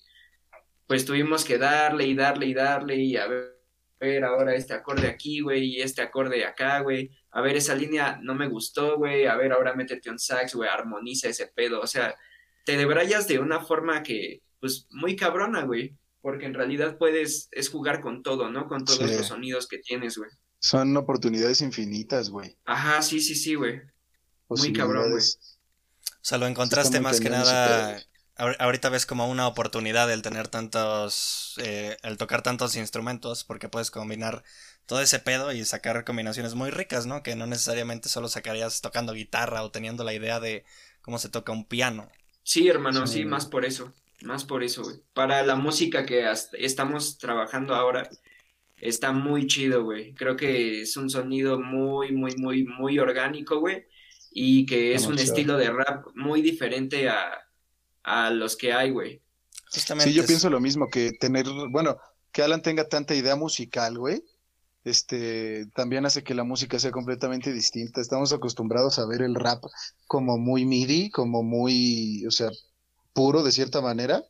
pues 0.88 1.06
tuvimos 1.06 1.46
que 1.46 1.58
darle 1.58 2.06
y 2.06 2.16
darle 2.16 2.48
y 2.48 2.54
darle 2.54 2.96
y 2.96 3.18
a 3.18 3.28
ver, 3.28 3.62
a 4.00 4.06
ver 4.06 4.24
ahora 4.24 4.56
este 4.56 4.74
acorde 4.74 5.08
aquí, 5.08 5.42
güey, 5.42 5.76
y 5.76 5.82
este 5.82 6.02
acorde 6.02 6.46
acá, 6.46 6.80
güey, 6.80 7.12
a 7.32 7.42
ver, 7.42 7.56
esa 7.56 7.76
línea 7.76 8.20
no 8.22 8.36
me 8.36 8.48
gustó, 8.48 8.98
güey, 8.98 9.26
a 9.26 9.36
ver, 9.36 9.54
ahora 9.54 9.74
métete 9.74 10.10
un 10.10 10.20
sax, 10.20 10.56
güey, 10.56 10.70
armoniza 10.70 11.30
ese 11.30 11.48
pedo, 11.48 11.80
o 11.82 11.88
sea, 11.88 12.16
te 12.66 12.78
debrayas 12.78 13.28
de 13.28 13.40
una 13.40 13.62
forma 13.62 14.04
que, 14.04 14.42
pues, 14.62 14.88
muy 14.92 15.18
cabrona, 15.18 15.64
güey, 15.64 15.98
porque 16.22 16.46
en 16.46 16.54
realidad 16.54 16.98
puedes, 16.98 17.50
es 17.52 17.70
jugar 17.70 18.00
con 18.00 18.24
todo, 18.24 18.50
¿no? 18.50 18.68
Con 18.68 18.86
todos 18.86 19.02
los 19.02 19.28
sonidos 19.28 19.68
que 19.68 19.80
tienes, 19.80 20.18
güey. 20.18 20.32
Son 20.60 20.96
oportunidades 20.96 21.62
infinitas, 21.62 22.30
güey. 22.30 22.56
Ajá, 22.64 23.02
sí, 23.02 23.20
sí, 23.20 23.36
sí, 23.36 23.56
güey. 23.56 23.82
Muy 24.48 24.72
cabrón, 24.72 25.12
güey. 25.12 25.24
O 25.24 26.24
sea, 26.24 26.38
lo 26.38 26.48
encontraste 26.48 27.02
más 27.02 27.20
que 27.20 27.30
nada 27.30 28.00
ahorita 28.36 28.90
ves 28.90 29.06
como 29.06 29.30
una 29.30 29.48
oportunidad 29.48 30.12
el 30.12 30.22
tener 30.22 30.48
tantos, 30.48 31.56
eh, 31.58 31.98
el 32.04 32.18
tocar 32.18 32.42
tantos 32.42 32.76
instrumentos, 32.76 33.44
porque 33.44 33.70
puedes 33.70 33.92
combinar 33.92 34.44
todo 34.86 35.02
ese 35.02 35.20
pedo 35.20 35.52
y 35.52 35.64
sacar 35.66 36.04
combinaciones 36.04 36.56
muy 36.56 36.72
ricas, 36.72 37.06
¿no? 37.06 37.24
Que 37.24 37.36
no 37.36 37.46
necesariamente 37.46 38.10
solo 38.10 38.28
sacarías 38.28 38.82
tocando 38.82 39.14
guitarra 39.14 39.64
o 39.64 39.72
teniendo 39.72 40.04
la 40.04 40.14
idea 40.14 40.40
de 40.40 40.66
cómo 41.02 41.20
se 41.20 41.30
toca 41.30 41.52
un 41.52 41.66
piano. 41.66 42.10
Sí, 42.44 42.68
hermano, 42.68 43.06
sí, 43.06 43.24
más 43.26 43.46
por 43.46 43.66
eso, 43.66 43.94
más 44.24 44.44
por 44.44 44.64
eso, 44.64 44.84
güey. 44.84 44.98
Para 45.14 45.44
la 45.44 45.56
música 45.56 46.06
que 46.06 46.26
estamos 46.54 47.18
trabajando 47.18 47.76
ahora, 47.76 48.10
está 48.78 49.12
muy 49.12 49.48
chido, 49.48 49.84
güey. 49.84 50.14
Creo 50.14 50.36
que 50.36 50.82
es 50.82 50.98
un 50.98 51.10
sonido 51.10 51.60
muy, 51.60 52.12
muy, 52.12 52.36
muy, 52.38 52.64
muy 52.64 53.00
orgánico, 53.00 53.60
güey. 53.60 53.86
Y 54.32 54.66
que 54.66 54.94
es 54.94 55.06
un 55.08 55.20
estilo 55.20 55.58
de 55.58 55.72
rap 55.72 56.06
muy 56.16 56.42
diferente 56.42 57.10
a, 57.10 57.32
a 58.04 58.30
los 58.30 58.56
que 58.56 58.74
hay, 58.74 58.92
güey. 58.92 59.22
Sí, 59.70 60.14
yo 60.14 60.26
pienso 60.26 60.50
lo 60.50 60.60
mismo, 60.60 60.90
que 60.90 61.12
tener, 61.20 61.46
bueno, 61.70 61.98
que 62.32 62.42
Alan 62.42 62.62
tenga 62.62 62.88
tanta 62.88 63.16
idea 63.16 63.36
musical, 63.36 63.98
güey, 63.98 64.22
este, 64.84 65.68
también 65.76 66.06
hace 66.06 66.24
que 66.24 66.34
la 66.34 66.44
música 66.44 66.80
sea 66.80 66.92
completamente 66.92 67.54
distinta. 67.54 68.02
Estamos 68.02 68.34
acostumbrados 68.34 69.00
a 69.00 69.06
ver 69.06 69.22
el 69.22 69.36
rap 69.36 69.64
como 70.08 70.38
muy 70.38 70.66
MIDI, 70.66 71.10
como 71.10 71.44
muy, 71.44 72.26
o 72.26 72.32
sea, 72.32 72.50
puro 73.14 73.44
de 73.44 73.52
cierta 73.52 73.82
manera, 73.82 74.24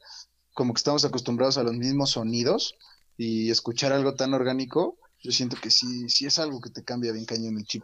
como 0.54 0.74
que 0.74 0.80
estamos 0.80 1.06
acostumbrados 1.06 1.58
a 1.58 1.64
los 1.64 1.74
mismos 1.74 2.12
sonidos 2.12 2.76
y 3.18 3.50
escuchar 3.50 3.94
algo 3.94 4.16
tan 4.16 4.34
orgánico, 4.34 4.98
yo 5.24 5.32
siento 5.32 5.58
que 5.62 5.70
sí, 5.70 6.10
sí 6.10 6.26
es 6.26 6.40
algo 6.40 6.60
que 6.62 6.70
te 6.70 6.84
cambia 6.84 7.12
bien 7.12 7.26
cañón 7.26 7.58
el 7.58 7.66
chip. 7.66 7.84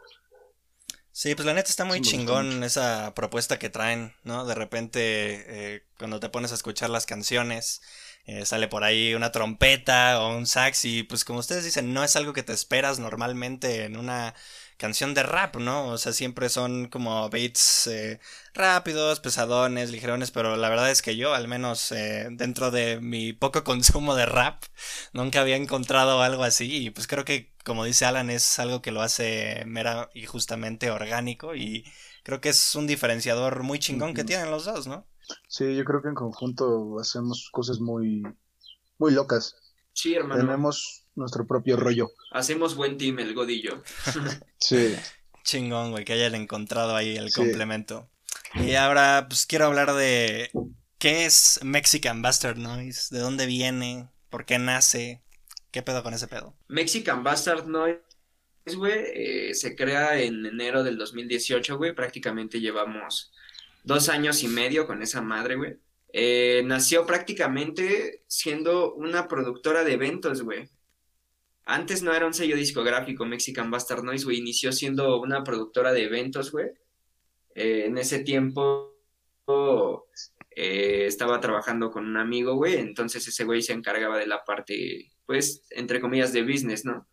Sí, 1.12 1.34
pues 1.34 1.48
la 1.48 1.56
neta 1.56 1.72
está 1.72 1.84
muy 1.84 2.00
chingón 2.00 2.64
esa 2.64 3.16
propuesta 3.16 3.58
que 3.58 3.72
traen, 3.72 4.14
¿no? 4.24 4.46
De 4.46 4.54
repente, 4.54 5.00
eh, 5.48 5.84
cuando 5.98 6.20
te 6.20 6.30
pones 6.30 6.52
a 6.52 6.56
escuchar 6.56 6.92
las 6.92 7.08
canciones, 7.08 7.82
eh, 8.26 8.46
sale 8.46 8.68
por 8.68 8.84
ahí 8.84 9.16
una 9.16 9.32
trompeta 9.32 10.22
o 10.22 10.38
un 10.38 10.46
sax 10.46 10.86
y 10.86 11.02
pues 11.02 11.26
como 11.26 11.40
ustedes 11.40 11.64
dicen, 11.64 11.92
no 11.92 12.04
es 12.04 12.16
algo 12.16 12.34
que 12.34 12.44
te 12.44 12.54
esperas 12.54 13.00
normalmente 13.00 13.86
en 13.86 13.98
una 13.98 14.36
canción 14.78 15.14
de 15.14 15.24
rap, 15.24 15.58
¿no? 15.58 15.88
O 15.90 15.98
sea, 15.98 16.14
siempre 16.14 16.50
son 16.50 16.88
como 16.88 17.30
beats 17.30 17.88
eh, 17.88 18.20
rápidos, 18.54 19.20
pesadones, 19.20 19.92
ligerones, 19.92 20.32
pero 20.32 20.56
la 20.56 20.70
verdad 20.70 20.92
es 20.92 21.02
que 21.02 21.18
yo, 21.18 21.34
al 21.34 21.48
menos 21.48 21.92
eh, 21.92 22.28
dentro 22.32 22.72
de 22.72 23.00
mi 23.02 23.34
poco 23.34 23.64
consumo 23.64 24.16
de 24.16 24.26
rap, 24.26 24.64
nunca 25.14 25.42
había 25.42 25.56
encontrado 25.56 26.22
algo 26.22 26.44
así 26.44 26.86
y 26.86 26.90
pues 26.92 27.08
creo 27.08 27.26
que, 27.26 27.54
como 27.66 27.84
dice 27.84 28.06
Alan, 28.06 28.30
es 28.30 28.60
algo 28.60 28.82
que 28.82 28.92
lo 28.92 29.02
hace 29.02 29.64
mera 29.66 30.10
y 30.14 30.26
justamente 30.26 30.92
orgánico 30.92 31.56
y 31.56 31.86
creo 32.24 32.42
que 32.42 32.50
es 32.50 32.76
un 32.76 32.88
diferenciador 32.88 33.64
muy 33.64 33.80
chingón 33.80 34.14
que 34.14 34.24
tienen 34.24 34.52
los 34.52 34.66
dos, 34.66 34.88
¿no? 34.88 35.06
Sí, 35.50 35.76
yo 35.76 35.84
creo 35.84 36.02
que 36.02 36.10
en 36.10 36.16
conjunto 36.16 37.00
hacemos 37.00 37.50
cosas 37.52 37.80
muy, 37.80 38.24
muy 38.98 39.12
locas. 39.12 39.56
Sí, 39.94 40.14
hermano. 40.14 40.42
Tenemos 40.42 41.07
nuestro 41.18 41.46
propio 41.46 41.78
rollo. 41.78 42.12
Hacemos 42.32 42.76
buen 42.76 42.98
team 42.98 43.20
el 43.20 43.34
godillo. 43.34 43.84
sí. 44.60 44.96
Chingón, 45.44 45.92
güey, 45.92 46.06
que 46.06 46.14
hayan 46.14 46.36
encontrado 46.36 46.96
ahí 46.96 47.16
el 47.16 47.32
complemento. 47.32 48.10
Y 48.56 48.76
ahora, 48.76 49.28
pues 49.30 49.46
quiero 49.46 49.66
hablar 49.66 49.94
de 49.94 50.52
qué 50.98 51.26
es 51.26 51.60
Mexican 51.64 52.22
Bastard 52.22 52.58
Noise, 52.58 53.16
de 53.16 53.22
dónde 53.22 53.46
viene, 53.46 54.10
por 54.30 54.46
qué 54.46 54.60
nace, 54.60 55.22
qué 55.72 55.82
pedo 55.82 56.04
con 56.04 56.14
ese 56.14 56.28
pedo. 56.28 56.56
Mexican 56.68 57.24
Bastard 57.24 57.68
Noise, 57.68 58.02
güey, 58.76 59.04
eh, 59.14 59.54
se 59.54 59.76
crea 59.76 60.20
en 60.20 60.46
enero 60.46 60.84
del 60.84 60.98
2018, 60.98 61.78
güey, 61.78 61.94
prácticamente 61.94 62.60
llevamos 62.60 63.32
dos 63.84 64.10
años 64.10 64.44
y 64.44 64.48
medio 64.48 64.86
con 64.86 65.02
esa 65.02 65.22
madre, 65.22 65.56
güey. 65.56 65.78
Eh, 66.14 66.64
nació 66.66 67.06
prácticamente 67.06 68.24
siendo 68.28 68.94
una 68.94 69.28
productora 69.28 69.84
de 69.84 69.94
eventos, 69.94 70.42
güey. 70.42 70.70
Antes 71.68 72.02
no 72.02 72.14
era 72.14 72.26
un 72.26 72.34
sello 72.34 72.56
discográfico, 72.56 73.26
Mexican 73.26 73.70
Bastard 73.70 74.04
Noise, 74.04 74.26
güey. 74.26 74.38
Inició 74.38 74.72
siendo 74.72 75.20
una 75.20 75.44
productora 75.44 75.94
de 75.94 76.06
eventos, 76.06 76.52
güey. 76.52 76.68
Eh, 77.54 77.86
en 77.86 77.98
ese 77.98 78.20
tiempo 78.20 78.94
eh, 80.52 81.06
estaba 81.08 81.40
trabajando 81.40 81.92
con 81.92 82.06
un 82.06 82.18
amigo, 82.18 82.56
güey, 82.56 82.78
entonces 82.78 83.28
ese 83.28 83.44
güey 83.44 83.62
se 83.62 83.74
encargaba 83.74 84.18
de 84.18 84.28
la 84.28 84.44
parte, 84.44 85.12
pues, 85.26 85.64
entre 85.72 86.02
comillas, 86.02 86.34
de 86.34 86.44
business, 86.44 86.86
¿no? 86.86 87.08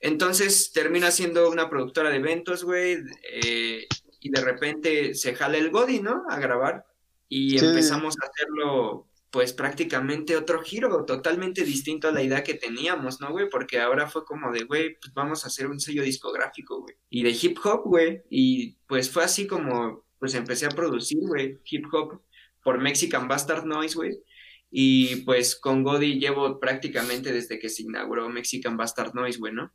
Entonces 0.00 0.72
termina 0.72 1.10
siendo 1.10 1.50
una 1.50 1.68
productora 1.68 2.10
de 2.10 2.16
eventos, 2.16 2.64
güey, 2.64 2.98
eh, 3.30 3.86
y 4.20 4.30
de 4.30 4.40
repente 4.40 5.14
se 5.14 5.34
jala 5.34 5.58
el 5.58 5.70
Godi, 5.70 6.00
¿no? 6.00 6.24
A 6.28 6.38
grabar. 6.38 6.84
Y 7.28 7.58
empezamos 7.58 8.14
a 8.22 8.26
hacerlo, 8.26 9.08
pues 9.34 9.52
prácticamente 9.52 10.36
otro 10.36 10.62
giro, 10.62 11.04
totalmente 11.04 11.64
distinto 11.64 12.06
a 12.06 12.12
la 12.12 12.22
idea 12.22 12.44
que 12.44 12.54
teníamos, 12.54 13.20
¿no, 13.20 13.32
güey? 13.32 13.48
Porque 13.50 13.80
ahora 13.80 14.06
fue 14.06 14.24
como 14.24 14.52
de, 14.52 14.62
güey, 14.62 14.96
pues 15.00 15.12
vamos 15.12 15.42
a 15.42 15.48
hacer 15.48 15.66
un 15.66 15.80
sello 15.80 16.04
discográfico, 16.04 16.82
güey. 16.82 16.94
Y 17.10 17.24
de 17.24 17.30
hip 17.30 17.58
hop, 17.64 17.82
güey. 17.82 18.22
Y 18.30 18.76
pues 18.86 19.10
fue 19.10 19.24
así 19.24 19.48
como, 19.48 20.06
pues 20.20 20.36
empecé 20.36 20.66
a 20.66 20.68
producir, 20.68 21.18
güey, 21.18 21.58
hip 21.64 21.84
hop 21.92 22.22
por 22.62 22.80
Mexican 22.80 23.26
Bastard 23.26 23.66
Noise, 23.66 23.96
güey. 23.96 24.12
Y 24.70 25.16
pues 25.24 25.56
con 25.56 25.82
Godi 25.82 26.20
llevo 26.20 26.60
prácticamente 26.60 27.32
desde 27.32 27.58
que 27.58 27.70
se 27.70 27.82
inauguró 27.82 28.28
Mexican 28.28 28.76
Bastard 28.76 29.14
Noise, 29.14 29.40
güey, 29.40 29.52
¿no? 29.52 29.72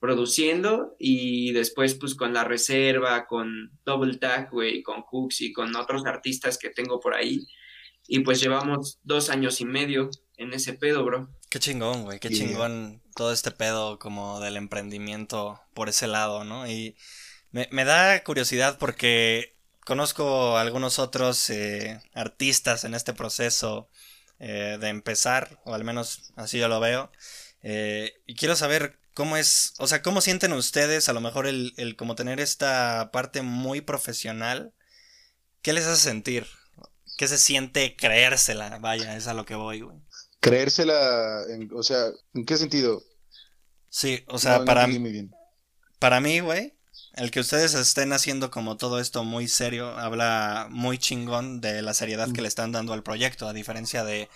produciendo 0.00 0.94
y 0.98 1.52
después 1.52 1.94
pues 1.94 2.14
con 2.14 2.32
la 2.32 2.44
reserva, 2.44 3.26
con 3.26 3.72
Double 3.84 4.18
Tag, 4.18 4.50
güey, 4.50 4.82
con 4.82 5.02
Cooks 5.02 5.40
y 5.40 5.52
con 5.52 5.74
otros 5.74 6.04
artistas 6.06 6.58
que 6.58 6.70
tengo 6.70 7.00
por 7.00 7.14
ahí. 7.14 7.46
Y 8.08 8.20
pues 8.20 8.40
llevamos 8.40 8.98
dos 9.04 9.30
años 9.30 9.60
y 9.60 9.66
medio 9.66 10.10
en 10.36 10.52
ese 10.54 10.72
pedo, 10.72 11.04
bro. 11.04 11.28
Qué 11.50 11.60
chingón, 11.60 12.04
güey, 12.04 12.18
qué 12.18 12.30
chingón 12.30 13.02
todo 13.14 13.32
este 13.32 13.50
pedo 13.50 13.98
como 13.98 14.40
del 14.40 14.56
emprendimiento 14.56 15.60
por 15.74 15.88
ese 15.88 16.06
lado, 16.06 16.42
¿no? 16.42 16.66
Y 16.66 16.96
me, 17.50 17.68
me 17.70 17.84
da 17.84 18.24
curiosidad 18.24 18.78
porque 18.78 19.56
conozco 19.84 20.56
algunos 20.56 20.98
otros 20.98 21.50
eh, 21.50 22.00
artistas 22.14 22.84
en 22.84 22.94
este 22.94 23.12
proceso 23.12 23.88
eh, 24.38 24.78
de 24.80 24.88
empezar, 24.88 25.60
o 25.64 25.74
al 25.74 25.84
menos 25.84 26.32
así 26.34 26.58
yo 26.58 26.68
lo 26.68 26.80
veo. 26.80 27.12
Eh, 27.62 28.14
y 28.26 28.34
quiero 28.34 28.56
saber 28.56 28.98
¿Cómo 29.18 29.36
es, 29.36 29.74
o 29.78 29.88
sea, 29.88 30.00
cómo 30.00 30.20
sienten 30.20 30.52
ustedes 30.52 31.08
a 31.08 31.12
lo 31.12 31.20
mejor 31.20 31.48
el, 31.48 31.74
el 31.76 31.96
como 31.96 32.14
tener 32.14 32.38
esta 32.38 33.10
parte 33.12 33.42
muy 33.42 33.80
profesional? 33.80 34.72
¿Qué 35.60 35.72
les 35.72 35.86
hace 35.86 36.00
sentir? 36.00 36.46
¿Qué 37.18 37.28
se 37.28 37.36
siente 37.36 37.96
creérsela? 37.96 38.78
Vaya, 38.78 39.16
es 39.16 39.26
a 39.26 39.34
lo 39.34 39.44
que 39.44 39.54
voy, 39.54 39.82
güey. 39.82 39.98
Creérsela, 40.40 41.42
o 41.74 41.82
sea, 41.82 42.06
¿en 42.32 42.46
qué 42.46 42.56
sentido? 42.56 43.02
Sí, 43.90 44.24
o 44.28 44.38
sea, 44.38 44.64
para, 44.64 44.86
mí, 44.86 45.28
para 45.98 46.20
mí, 46.20 46.40
güey, 46.40 46.78
el 47.14 47.30
que 47.30 47.40
ustedes 47.40 47.74
estén 47.74 48.12
haciendo 48.12 48.50
como 48.50 48.76
todo 48.76 49.00
esto 49.00 49.24
muy 49.24 49.48
serio, 49.48 49.98
habla 49.98 50.68
muy 50.70 50.96
chingón 50.96 51.60
de 51.60 51.82
la 51.82 51.92
seriedad 51.92 52.30
que 52.32 52.40
le 52.40 52.48
están 52.48 52.72
dando 52.72 52.92
al 52.92 53.02
proyecto, 53.02 53.48
a 53.48 53.52
diferencia 53.52 54.04
de 54.04 54.30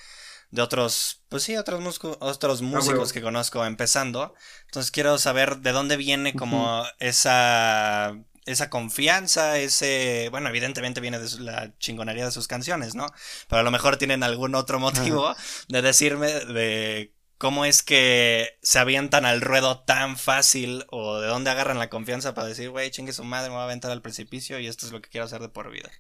de 0.53 0.61
otros, 0.61 1.23
pues 1.31 1.43
sí, 1.43 1.57
otros, 1.57 1.99
otros 2.21 2.61
ah, 2.61 2.65
músicos 2.65 3.13
que 3.13 3.23
conozco 3.23 3.65
empezando. 3.65 4.35
Entonces 4.67 4.91
quiero 4.91 5.17
saber 5.19 5.59
de 5.59 5.73
dónde 5.73 5.97
viene 5.97 6.35
como 6.35 6.85
esa 7.01 8.15
esa 8.47 8.71
confianza, 8.71 9.59
ese, 9.59 10.29
bueno, 10.31 10.49
evidentemente 10.49 11.01
viene 11.01 11.19
de 11.19 11.41
la 11.41 11.77
chingonería 11.79 12.25
de 12.25 12.33
sus 12.33 12.49
canciones, 12.49 12.95
¿no? 12.95 13.07
Pero 13.49 13.61
a 13.61 13.63
lo 13.63 13.71
mejor 13.71 13.97
tienen 13.97 14.23
algún 14.23 14.55
otro 14.55 14.81
motivo 14.81 15.35
de 15.69 15.83
decirme 15.83 16.27
de 16.27 17.13
cómo 17.39 17.65
es 17.65 17.83
que 17.83 18.59
se 18.63 18.79
avientan 18.79 19.25
al 19.25 19.41
ruedo 19.41 19.81
tan 19.81 20.17
fácil 20.17 20.85
o 20.91 21.21
de 21.21 21.27
dónde 21.27 21.51
agarran 21.51 21.79
la 21.79 21.91
confianza 21.91 22.35
para 22.35 22.49
decir, 22.49 22.71
güey, 22.71 22.91
chingue 22.91 23.13
su 23.13 23.25
madre, 23.25 23.49
me 23.49 23.57
voy 23.57 23.63
a 23.63 23.65
aventar 23.65 23.91
al 23.91 24.03
precipicio 24.03 24.59
y 24.59 24.67
esto 24.67 24.87
es 24.87 24.93
lo 24.93 25.01
que 25.01 25.11
quiero 25.11 25.25
hacer 25.25 25.41
de 25.41 25.49
por 25.49 25.71
vida. 25.71 25.91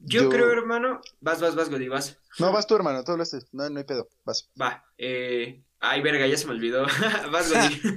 Yo, 0.00 0.28
creo, 0.30 0.50
hermano. 0.50 1.00
Vas, 1.20 1.40
vas, 1.40 1.54
vas, 1.54 1.68
Godi, 1.68 1.88
vas. 1.88 2.16
No, 2.38 2.52
vas 2.52 2.66
tú, 2.66 2.74
hermano, 2.74 3.04
tú 3.04 3.12
hablaste. 3.12 3.38
No, 3.52 3.68
no 3.68 3.78
hay 3.78 3.84
pedo, 3.84 4.08
vas. 4.24 4.48
Va. 4.60 4.84
Eh... 4.96 5.62
Ay, 5.82 6.02
verga, 6.02 6.26
ya 6.26 6.36
se 6.36 6.46
me 6.46 6.52
olvidó. 6.52 6.86
vas, 7.32 7.50
Godi. 7.50 7.80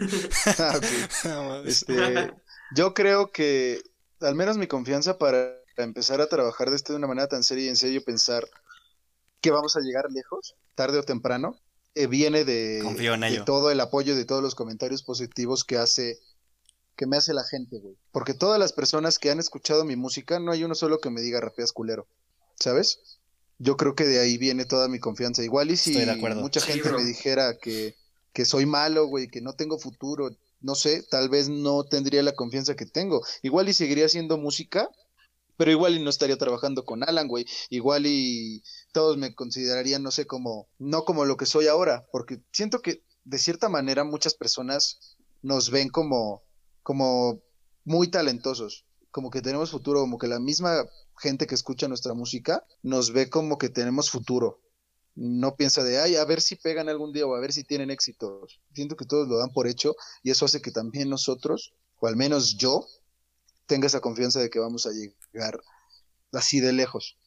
ah, 0.60 1.62
este, 1.66 2.34
yo 2.76 2.94
creo 2.94 3.32
que, 3.32 3.82
al 4.22 4.36
menos 4.36 4.58
mi 4.58 4.68
confianza 4.68 5.18
para 5.18 5.56
empezar 5.78 6.22
a 6.22 6.28
trabajar 6.28 6.70
de 6.70 6.76
esto 6.76 6.94
de 6.94 6.98
una 6.98 7.08
manera 7.08 7.28
tan 7.28 7.44
seria 7.44 7.66
y 7.66 7.70
en 7.70 7.76
serio, 7.76 8.04
pensar 8.04 8.48
que 9.42 9.52
vamos 9.52 9.76
a 9.76 9.82
llegar 9.82 10.06
lejos, 10.12 10.56
tarde 10.76 11.00
o 11.00 11.04
temprano, 11.04 11.58
eh, 11.96 12.08
viene 12.08 12.46
de, 12.46 12.82
de 12.82 13.42
todo 13.46 13.70
el 13.72 13.80
apoyo, 13.80 14.16
de 14.16 14.26
todos 14.26 14.42
los 14.42 14.56
comentarios 14.56 15.04
positivos 15.04 15.64
que 15.64 15.78
hace 15.78 16.20
que 16.96 17.08
me 17.08 17.18
hace 17.18 17.34
la 17.34 17.44
gente, 17.44 17.80
güey. 17.80 17.96
Porque 18.12 18.34
todas 18.34 18.60
las 18.60 18.72
personas 18.72 19.18
que 19.18 19.32
han 19.32 19.40
escuchado 19.40 19.84
mi 19.84 19.96
música, 19.96 20.40
no 20.40 20.52
hay 20.52 20.64
uno 20.64 20.76
solo 20.76 21.00
que 21.00 21.10
me 21.10 21.22
diga 21.22 21.42
rapeas 21.42 21.72
culero. 21.72 22.08
¿Sabes? 22.60 23.20
Yo 23.58 23.78
creo 23.78 23.96
que 23.96 24.06
de 24.06 24.20
ahí 24.20 24.38
viene 24.38 24.66
toda 24.66 24.88
mi 24.88 25.00
confianza. 25.00 25.44
Igual 25.44 25.72
y 25.72 25.78
si 25.78 25.98
mucha 26.36 26.62
gente 26.62 26.92
me 26.92 27.04
dijera 27.04 27.58
que, 27.58 27.96
que 28.32 28.46
soy 28.46 28.66
malo, 28.66 29.08
güey, 29.08 29.28
que 29.28 29.42
no 29.42 29.54
tengo 29.54 29.80
futuro, 29.80 30.30
no 30.64 30.74
sé, 30.74 31.04
tal 31.04 31.30
vez 31.30 31.50
no 31.50 31.84
tendría 31.84 32.24
la 32.24 32.34
confianza 32.34 32.76
que 32.76 32.88
tengo. 32.88 33.22
Igual 33.44 33.70
y 33.70 33.74
seguiría 33.74 34.08
haciendo 34.08 34.38
música, 34.38 34.90
pero 35.58 35.70
igual 35.70 35.96
y 35.96 36.04
no 36.04 36.10
estaría 36.10 36.38
trabajando 36.38 36.84
con 36.84 37.04
Alan, 37.04 37.28
güey. 37.28 37.46
Igual 37.70 38.08
y 38.08 38.64
todos 38.92 39.18
me 39.18 39.36
considerarían, 39.36 40.02
no 40.02 40.10
sé, 40.10 40.26
como, 40.26 40.68
no 40.80 41.06
como 41.06 41.26
lo 41.26 41.38
que 41.38 41.46
soy 41.46 41.68
ahora, 41.68 42.08
porque 42.12 42.42
siento 42.52 42.82
que 42.82 43.04
de 43.24 43.38
cierta 43.38 43.70
manera 43.70 44.04
muchas 44.04 44.34
personas 44.34 45.18
nos 45.44 45.70
ven 45.70 45.90
como 45.90 46.42
como 46.84 47.42
muy 47.86 48.10
talentosos, 48.10 48.86
como 49.10 49.32
que 49.32 49.42
tenemos 49.42 49.72
futuro, 49.72 50.02
como 50.02 50.18
que 50.18 50.28
la 50.28 50.40
misma 50.40 50.86
gente 51.18 51.48
que 51.48 51.56
escucha 51.56 51.88
nuestra 51.88 52.14
música 52.14 52.64
nos 52.84 53.12
ve 53.12 53.30
como 53.30 53.58
que 53.58 53.70
tenemos 53.70 54.10
futuro. 54.10 54.60
No 55.16 55.56
piensa 55.56 55.84
de, 55.84 56.00
ay, 56.00 56.16
a 56.16 56.26
ver 56.26 56.42
si 56.42 56.56
pegan 56.56 56.90
algún 56.90 57.14
día 57.14 57.26
o 57.26 57.36
a 57.36 57.40
ver 57.40 57.54
si 57.54 57.64
tienen 57.64 57.92
éxito. 57.92 58.48
Siento 58.74 58.96
que 58.96 59.06
todos 59.06 59.28
lo 59.28 59.38
dan 59.38 59.52
por 59.52 59.68
hecho 59.68 59.96
y 60.24 60.32
eso 60.32 60.46
hace 60.46 60.62
que 60.62 60.72
también 60.72 61.10
nosotros, 61.10 61.74
o 62.00 62.08
al 62.08 62.16
menos 62.16 62.58
yo, 62.58 62.88
tenga 63.66 63.88
esa 63.88 64.02
confianza 64.02 64.40
de 64.40 64.50
que 64.50 64.60
vamos 64.60 64.86
a 64.86 64.92
llegar 64.92 65.60
así 66.32 66.60
de 66.60 66.74
lejos. 66.74 67.18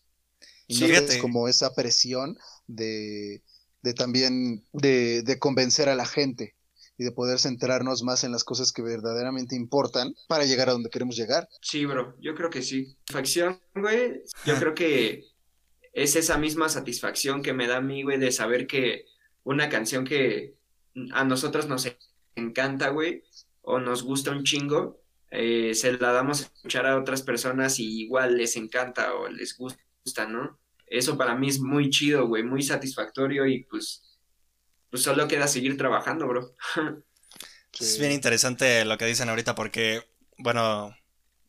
Y 0.66 0.80
no 0.80 0.86
es 0.86 1.18
como 1.18 1.48
esa 1.48 1.74
presión 1.74 2.36
de, 2.66 3.42
de 3.82 3.94
también 3.94 4.64
de, 4.72 5.22
de 5.22 5.38
convencer 5.38 5.88
a 5.88 5.94
la 5.94 6.06
gente 6.06 6.56
y 6.98 7.04
de 7.04 7.12
poder 7.12 7.38
centrarnos 7.38 8.02
más 8.02 8.24
en 8.24 8.32
las 8.32 8.42
cosas 8.42 8.72
que 8.72 8.82
verdaderamente 8.82 9.54
importan 9.54 10.14
para 10.28 10.44
llegar 10.44 10.68
a 10.68 10.72
donde 10.72 10.90
queremos 10.90 11.16
llegar. 11.16 11.48
Sí, 11.60 11.84
bro, 11.84 12.16
yo 12.20 12.34
creo 12.34 12.50
que 12.50 12.62
sí. 12.62 12.96
Satisfacción, 13.06 13.60
güey, 13.74 14.22
yo 14.44 14.56
creo 14.56 14.74
que 14.74 15.24
es 15.96 16.14
esa 16.14 16.36
misma 16.36 16.68
satisfacción 16.68 17.42
que 17.42 17.54
me 17.54 17.66
da 17.66 17.78
a 17.78 17.80
mí, 17.80 18.02
güey, 18.02 18.18
de 18.18 18.30
saber 18.30 18.66
que 18.66 19.06
una 19.44 19.70
canción 19.70 20.04
que 20.04 20.54
a 21.12 21.24
nosotros 21.24 21.68
nos 21.68 21.90
encanta, 22.34 22.90
güey, 22.90 23.24
o 23.62 23.80
nos 23.80 24.02
gusta 24.02 24.30
un 24.30 24.44
chingo, 24.44 25.00
eh, 25.30 25.74
se 25.74 25.92
la 25.94 26.12
damos 26.12 26.42
a 26.42 26.44
escuchar 26.44 26.84
a 26.86 26.98
otras 26.98 27.22
personas 27.22 27.78
y 27.78 28.02
igual 28.02 28.36
les 28.36 28.56
encanta 28.56 29.14
o 29.14 29.28
les 29.28 29.56
gusta, 29.56 30.26
¿no? 30.28 30.58
Eso 30.86 31.16
para 31.16 31.34
mí 31.34 31.48
es 31.48 31.60
muy 31.60 31.88
chido, 31.88 32.28
güey, 32.28 32.42
muy 32.42 32.62
satisfactorio 32.62 33.46
y 33.46 33.64
pues 33.64 34.02
pues 34.90 35.02
solo 35.02 35.26
queda 35.26 35.48
seguir 35.48 35.78
trabajando, 35.78 36.28
bro. 36.28 36.54
Es 37.80 37.98
bien 37.98 38.12
interesante 38.12 38.86
lo 38.86 38.96
que 38.96 39.04
dicen 39.04 39.28
ahorita 39.28 39.54
porque, 39.54 40.02
bueno, 40.38 40.96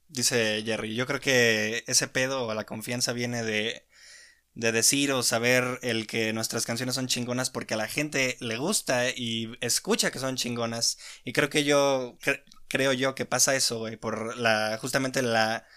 dice 0.10 0.62
Jerry, 0.66 0.94
yo 0.94 1.08
creo 1.08 1.22
que 1.22 1.86
ese 1.88 2.10
pedo 2.10 2.48
o 2.48 2.54
la 2.54 2.66
confianza 2.66 3.14
viene 3.14 3.44
de, 3.44 3.87
de 4.58 4.72
decir 4.72 5.12
o 5.12 5.22
saber 5.22 5.80
el 5.84 6.08
que 6.08 6.34
nuestras 6.34 6.66
canciones 6.66 6.96
son 6.96 7.08
chingonas 7.08 7.52
porque 7.52 7.76
a 7.76 7.78
la 7.78 7.88
gente 7.88 8.38
le 8.40 8.58
gusta 8.58 9.10
y 9.10 9.56
escucha 9.62 10.10
que 10.10 10.18
son 10.18 10.36
chingonas. 10.36 10.98
Y 11.24 11.32
creo 11.32 11.52
que 11.52 11.64
yo, 11.64 12.18
creo 12.68 12.92
yo 12.92 13.14
que 13.14 13.26
pasa 13.26 13.56
eso, 13.56 13.78
güey, 13.78 13.98
por 13.98 14.36
la, 14.38 14.80
justamente 14.82 15.22
la, 15.22 15.68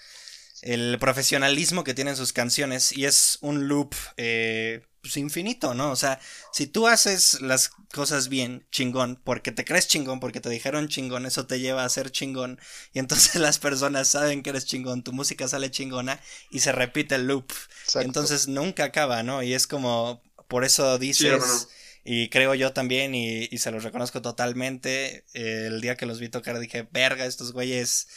el 0.63 0.97
profesionalismo 0.99 1.85
que 1.85 1.93
tienen 1.93 2.17
sus 2.17 2.33
canciones 2.33 2.97
y 2.97 3.05
es 3.05 3.37
un 3.43 3.69
loop 3.69 3.95
eh, 4.17 4.87
pues 5.03 5.17
infinito, 5.17 5.75
¿no? 5.75 5.91
O 5.91 5.97
sea, 5.97 6.21
si 6.53 6.67
tú 6.67 6.87
haces 6.87 7.41
las 7.41 7.71
cosas 7.93 8.29
bien, 8.29 8.67
chingón, 8.71 9.21
porque 9.25 9.53
te 9.53 9.65
crees 9.65 9.89
chingón, 9.89 10.21
porque 10.21 10.41
te 10.41 10.51
dijeron 10.51 10.89
chingón, 10.89 11.27
eso 11.27 11.47
te 11.47 11.61
lleva 11.61 11.85
a 11.85 11.89
ser 11.89 12.11
chingón 12.11 12.59
y 12.93 12.99
entonces 12.99 13.35
las 13.41 13.59
personas 13.59 14.09
saben 14.09 14.43
que 14.43 14.51
eres 14.51 14.67
chingón, 14.67 15.03
tu 15.03 15.13
música 15.13 15.49
sale 15.49 15.71
chingona 15.71 16.21
y 16.51 16.61
se 16.61 16.73
repite 16.73 17.15
el 17.17 17.27
loop. 17.27 17.53
Entonces 17.97 18.49
nunca 18.49 18.85
acaba, 18.85 19.23
¿no? 19.23 19.43
Y 19.43 19.55
es 19.55 19.67
como, 19.67 20.23
por 20.49 20.65
eso 20.65 20.99
dices... 20.99 21.69
y 22.03 22.31
creo 22.31 22.55
yo 22.55 22.73
también, 22.73 23.15
y, 23.15 23.45
y 23.51 23.59
se 23.59 23.71
los 23.71 23.85
reconozco 23.85 24.23
totalmente, 24.23 25.25
el 25.35 25.83
día 25.83 25.97
que 25.97 26.07
los 26.07 26.19
vi 26.19 26.31
tocar 26.31 26.59
dije, 26.59 26.89
verga, 26.91 27.27
estos 27.27 27.53
güeyes 27.53 28.09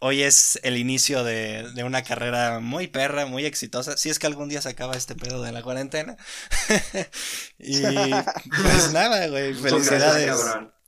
hoy 0.00 0.22
es 0.22 0.58
el 0.62 0.76
inicio 0.76 1.22
de, 1.24 1.70
de, 1.74 1.84
una 1.84 2.02
carrera 2.02 2.58
muy 2.58 2.88
perra, 2.88 3.26
muy 3.26 3.46
exitosa. 3.46 3.96
Si 3.96 4.10
es 4.10 4.18
que 4.18 4.26
algún 4.26 4.48
día 4.48 4.60
se 4.60 4.68
acaba 4.68 4.94
este 4.94 5.14
pedo 5.14 5.42
de 5.42 5.52
la 5.52 5.62
cuarentena. 5.62 6.16
y 7.58 7.82
pues 7.82 8.92
nada, 8.92 9.28
güey. 9.28 9.54
Felicidades. 9.54 10.36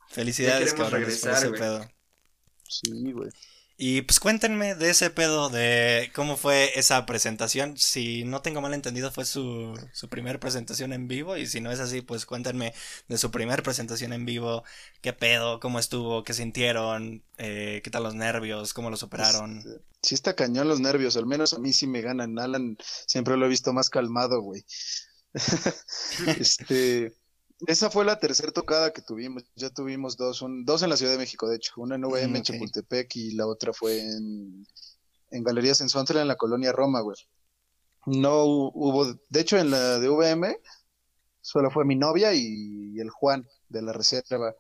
Felicidades, 0.09 0.75
cabrón, 0.75 1.03
por 1.03 1.11
ese 1.11 1.51
pedo. 1.51 1.88
Sí, 2.68 3.12
güey. 3.12 3.31
Y 3.85 4.03
pues 4.03 4.21
cuéntenme 4.21 4.77
de 4.77 4.90
ese 4.90 5.11
pedo, 5.11 5.49
de 5.49 6.12
cómo 6.14 6.37
fue 6.37 6.79
esa 6.79 7.05
presentación. 7.05 7.77
Si 7.77 8.23
no 8.23 8.40
tengo 8.40 8.61
mal 8.61 8.75
entendido, 8.75 9.11
fue 9.11 9.25
su, 9.25 9.77
su 9.92 10.09
primer 10.09 10.38
presentación 10.38 10.92
en 10.92 11.09
vivo. 11.09 11.37
Y 11.37 11.49
si 11.49 11.61
no 11.61 11.73
es 11.73 11.81
así, 11.81 12.01
pues 12.01 12.25
cuéntenme 12.25 12.75
de 13.09 13.18
su 13.18 13.33
primer 13.33 13.64
presentación 13.64 14.12
en 14.12 14.25
vivo. 14.25 14.62
¿Qué 15.01 15.12
pedo? 15.12 15.59
¿Cómo 15.59 15.81
estuvo? 15.81 16.23
¿Qué 16.23 16.33
sintieron? 16.33 17.25
Eh, 17.38 17.81
¿Qué 17.83 17.90
tal 17.90 18.05
los 18.05 18.14
nervios? 18.14 18.73
¿Cómo 18.73 18.88
lo 18.88 18.97
superaron? 18.97 19.59
Este, 19.59 19.81
sí 20.01 20.14
está 20.14 20.37
cañón 20.37 20.68
los 20.68 20.79
nervios, 20.79 21.16
al 21.16 21.27
menos 21.27 21.53
a 21.53 21.59
mí 21.59 21.73
sí 21.73 21.88
me 21.88 22.03
ganan. 22.03 22.38
Alan 22.38 22.79
siempre 23.09 23.37
lo 23.37 23.47
he 23.47 23.49
visto 23.49 23.73
más 23.73 23.90
calmado, 23.90 24.42
güey. 24.42 24.64
este, 26.38 27.16
esa 27.66 27.90
fue 27.90 28.05
la 28.05 28.18
tercera 28.18 28.53
tocada 28.53 28.92
que 28.92 29.03
tuvimos. 29.03 29.44
Ya 29.55 29.70
tuvimos 29.70 30.16
dos, 30.16 30.44
dos 30.64 30.83
en 30.83 30.90
la 30.90 30.96
Ciudad 30.96 31.12
de 31.12 31.18
México, 31.18 31.48
de 31.48 31.57
hecho. 31.57 31.75
Una 31.77 31.94
en 31.94 32.05
VM 32.05 32.38
en 32.38 32.42
Chapultepec 32.42 33.14
y 33.16 33.33
la 33.33 33.46
otra 33.46 33.72
fue 33.72 34.01
en, 34.01 34.66
en 35.31 35.44
Galerías 35.44 35.81
en 35.81 35.88
en 36.16 36.29
la 36.29 36.37
colonia 36.37 36.72
Roma, 36.72 37.01
güey. 37.01 37.16
No 38.07 38.44
hubo, 38.44 39.14
de 39.29 39.40
hecho 39.40 39.59
en 39.59 39.70
la 39.70 40.01
de 40.01 40.09
VM 40.09 40.57
solo 41.40 41.70
fue 41.70 41.85
mi 41.85 41.94
novia 41.94 42.35
y, 42.35 42.98
el 42.98 43.11
Juan 43.11 43.48
de 43.68 43.83
la 43.83 43.92
reserva. 43.92 44.55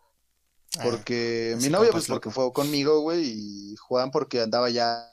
Ah, 0.78 0.80
porque 0.84 1.56
mi 1.60 1.68
novia, 1.68 1.90
pues 1.90 2.06
porque 2.06 2.30
fue 2.30 2.52
conmigo, 2.52 3.00
güey, 3.00 3.24
y 3.24 3.76
Juan 3.76 4.10
porque 4.10 4.40
andaba 4.40 4.70
ya, 4.70 5.12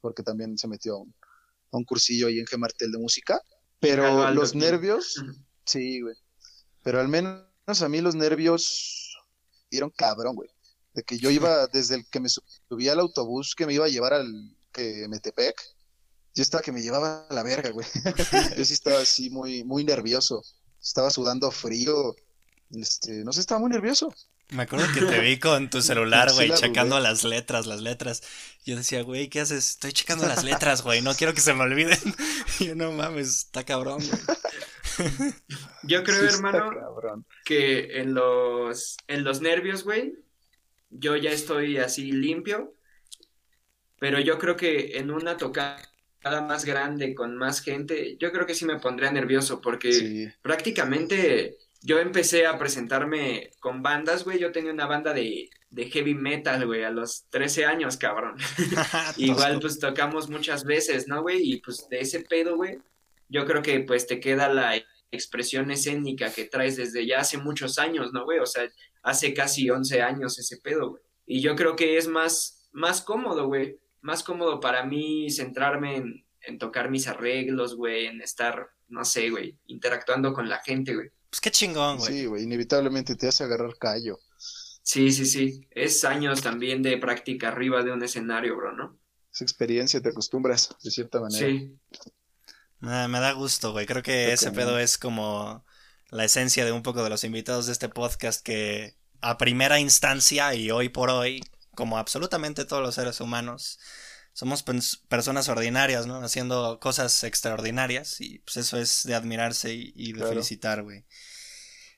porque 0.00 0.22
también 0.22 0.56
se 0.58 0.68
metió 0.68 0.96
a 0.96 0.98
un, 1.76 1.84
cursillo 1.84 2.28
ahí 2.28 2.38
en 2.38 2.46
Gemartel 2.46 2.92
de 2.92 2.98
música. 2.98 3.40
Pero 3.80 4.30
los 4.30 4.54
nervios, 4.54 5.22
sí, 5.64 6.00
güey 6.02 6.14
pero 6.86 7.00
al 7.00 7.08
menos 7.08 7.42
a 7.82 7.88
mí 7.88 8.00
los 8.00 8.14
nervios 8.14 9.18
dieron 9.68 9.90
cabrón, 9.90 10.36
güey. 10.36 10.48
De 10.94 11.02
que 11.02 11.18
yo 11.18 11.30
iba, 11.30 11.66
desde 11.66 11.96
el 11.96 12.08
que 12.08 12.20
me 12.20 12.28
subía 12.28 12.92
al 12.92 13.00
autobús 13.00 13.56
que 13.56 13.66
me 13.66 13.74
iba 13.74 13.86
a 13.86 13.88
llevar 13.88 14.14
al 14.14 14.56
que 14.70 15.08
Metepec, 15.08 15.60
yo 16.32 16.42
estaba 16.44 16.62
que 16.62 16.70
me 16.70 16.82
llevaba 16.82 17.26
a 17.28 17.34
la 17.34 17.42
verga, 17.42 17.70
güey. 17.70 17.88
yo 18.56 18.64
sí 18.64 18.72
estaba 18.72 19.00
así 19.00 19.30
muy, 19.30 19.64
muy 19.64 19.82
nervioso. 19.82 20.44
Estaba 20.80 21.10
sudando 21.10 21.50
frío. 21.50 22.14
Este, 22.70 23.24
no 23.24 23.32
sé, 23.32 23.40
estaba 23.40 23.60
muy 23.60 23.70
nervioso. 23.70 24.14
Me 24.50 24.62
acuerdo 24.62 24.86
que 24.94 25.00
te 25.00 25.18
vi 25.18 25.40
con 25.40 25.68
tu 25.70 25.82
celular, 25.82 26.32
güey, 26.34 26.54
checando 26.54 27.00
las 27.00 27.24
letras, 27.24 27.66
las 27.66 27.80
letras. 27.80 28.22
Yo 28.64 28.76
decía, 28.76 29.02
güey, 29.02 29.28
¿qué 29.28 29.40
haces? 29.40 29.70
Estoy 29.70 29.92
checando 29.92 30.28
las 30.28 30.44
letras, 30.44 30.82
güey, 30.82 31.02
no 31.02 31.16
quiero 31.16 31.34
que 31.34 31.40
se 31.40 31.52
me 31.52 31.64
olviden. 31.64 31.98
Y 32.60 32.66
yo, 32.66 32.74
no 32.76 32.92
mames, 32.92 33.26
está 33.38 33.64
cabrón, 33.64 33.98
güey. 34.06 34.38
Yo 35.82 36.02
creo, 36.02 36.22
hermano, 36.22 36.70
que 37.44 38.00
en 38.00 38.14
los, 38.14 38.96
en 39.06 39.24
los 39.24 39.40
nervios, 39.40 39.84
güey, 39.84 40.14
yo 40.90 41.16
ya 41.16 41.30
estoy 41.30 41.78
así 41.78 42.12
limpio, 42.12 42.74
pero 43.98 44.20
yo 44.20 44.38
creo 44.38 44.56
que 44.56 44.98
en 44.98 45.10
una 45.10 45.36
tocada 45.36 45.80
más 46.46 46.64
grande, 46.64 47.14
con 47.14 47.36
más 47.36 47.60
gente, 47.60 48.16
yo 48.18 48.32
creo 48.32 48.46
que 48.46 48.54
sí 48.54 48.64
me 48.64 48.80
pondría 48.80 49.10
nervioso, 49.10 49.60
porque 49.60 50.32
prácticamente 50.42 51.56
yo 51.82 51.98
empecé 51.98 52.46
a 52.46 52.58
presentarme 52.58 53.50
con 53.60 53.82
bandas, 53.82 54.24
güey, 54.24 54.38
yo 54.38 54.50
tenía 54.52 54.72
una 54.72 54.86
banda 54.86 55.12
de, 55.12 55.50
de 55.70 55.90
heavy 55.90 56.14
metal, 56.14 56.66
güey, 56.66 56.84
a 56.84 56.90
los 56.90 57.26
13 57.30 57.64
años, 57.64 57.96
cabrón. 57.96 58.36
Igual, 59.16 59.60
pues 59.60 59.78
tocamos 59.78 60.28
muchas 60.28 60.64
veces, 60.64 61.06
¿no, 61.06 61.22
güey? 61.22 61.52
Y 61.52 61.60
pues 61.60 61.88
de 61.88 62.00
ese 62.00 62.20
pedo, 62.20 62.56
güey, 62.56 62.78
yo 63.28 63.44
creo 63.46 63.62
que 63.62 63.80
pues 63.80 64.06
te 64.06 64.20
queda 64.20 64.48
la 64.48 64.74
expresión 65.10 65.70
escénica 65.70 66.32
que 66.32 66.44
traes 66.44 66.76
desde 66.76 67.06
ya 67.06 67.20
hace 67.20 67.38
muchos 67.38 67.78
años, 67.78 68.12
¿no, 68.12 68.24
güey? 68.24 68.38
O 68.38 68.46
sea, 68.46 68.68
hace 69.02 69.34
casi 69.34 69.70
11 69.70 70.02
años 70.02 70.38
ese 70.38 70.58
pedo, 70.58 70.90
güey. 70.90 71.02
Y 71.26 71.40
yo 71.40 71.56
creo 71.56 71.76
que 71.76 71.96
es 71.96 72.08
más, 72.08 72.68
más 72.72 73.02
cómodo, 73.02 73.46
güey. 73.46 73.78
Más 74.02 74.22
cómodo 74.22 74.60
para 74.60 74.84
mí 74.84 75.30
centrarme 75.30 75.96
en, 75.96 76.26
en 76.42 76.58
tocar 76.58 76.90
mis 76.90 77.08
arreglos, 77.08 77.74
güey, 77.74 78.06
en 78.06 78.20
estar, 78.20 78.68
no 78.88 79.04
sé, 79.04 79.30
güey, 79.30 79.58
interactuando 79.66 80.32
con 80.32 80.48
la 80.48 80.62
gente, 80.62 80.94
güey. 80.94 81.10
Pues 81.30 81.40
qué 81.40 81.50
chingón, 81.50 81.98
güey. 81.98 82.12
Sí, 82.12 82.26
güey, 82.26 82.44
inevitablemente 82.44 83.16
te 83.16 83.28
hace 83.28 83.44
agarrar 83.44 83.76
callo. 83.78 84.18
Sí, 84.82 85.10
sí, 85.10 85.26
sí. 85.26 85.66
Es 85.70 86.04
años 86.04 86.42
también 86.42 86.82
de 86.82 86.96
práctica 86.98 87.48
arriba 87.48 87.82
de 87.82 87.92
un 87.92 88.02
escenario, 88.02 88.56
bro, 88.56 88.72
¿no? 88.72 88.96
Es 89.32 89.42
experiencia, 89.42 90.00
te 90.00 90.10
acostumbras, 90.10 90.76
de 90.82 90.90
cierta 90.90 91.20
manera. 91.20 91.46
Sí. 91.46 91.76
Me, 92.80 93.20
da 93.20 93.32
gusto, 93.32 93.72
güey. 93.72 93.86
Creo 93.86 94.02
que 94.02 94.32
ese 94.32 94.52
pedo 94.52 94.78
es 94.78 94.98
como 94.98 95.64
la 96.10 96.24
esencia 96.24 96.64
de 96.64 96.72
un 96.72 96.82
poco 96.82 97.02
de 97.02 97.10
los 97.10 97.24
invitados 97.24 97.66
de 97.66 97.72
este 97.72 97.88
podcast 97.88 98.42
que 98.42 98.96
a 99.20 99.38
primera 99.38 99.80
instancia 99.80 100.54
y 100.54 100.70
hoy 100.70 100.88
por 100.88 101.10
hoy, 101.10 101.42
como 101.74 101.98
absolutamente 101.98 102.64
todos 102.64 102.82
los 102.82 102.94
seres 102.94 103.20
humanos, 103.20 103.78
somos 104.32 104.64
personas 105.08 105.48
ordinarias, 105.48 106.06
¿no? 106.06 106.22
Haciendo 106.22 106.78
cosas 106.78 107.24
extraordinarias 107.24 108.20
y 108.20 108.40
pues 108.40 108.58
eso 108.58 108.78
es 108.78 109.02
de 109.04 109.14
admirarse 109.14 109.72
y, 109.72 110.12
de 110.12 110.26
felicitar, 110.26 110.82
güey. 110.82 111.06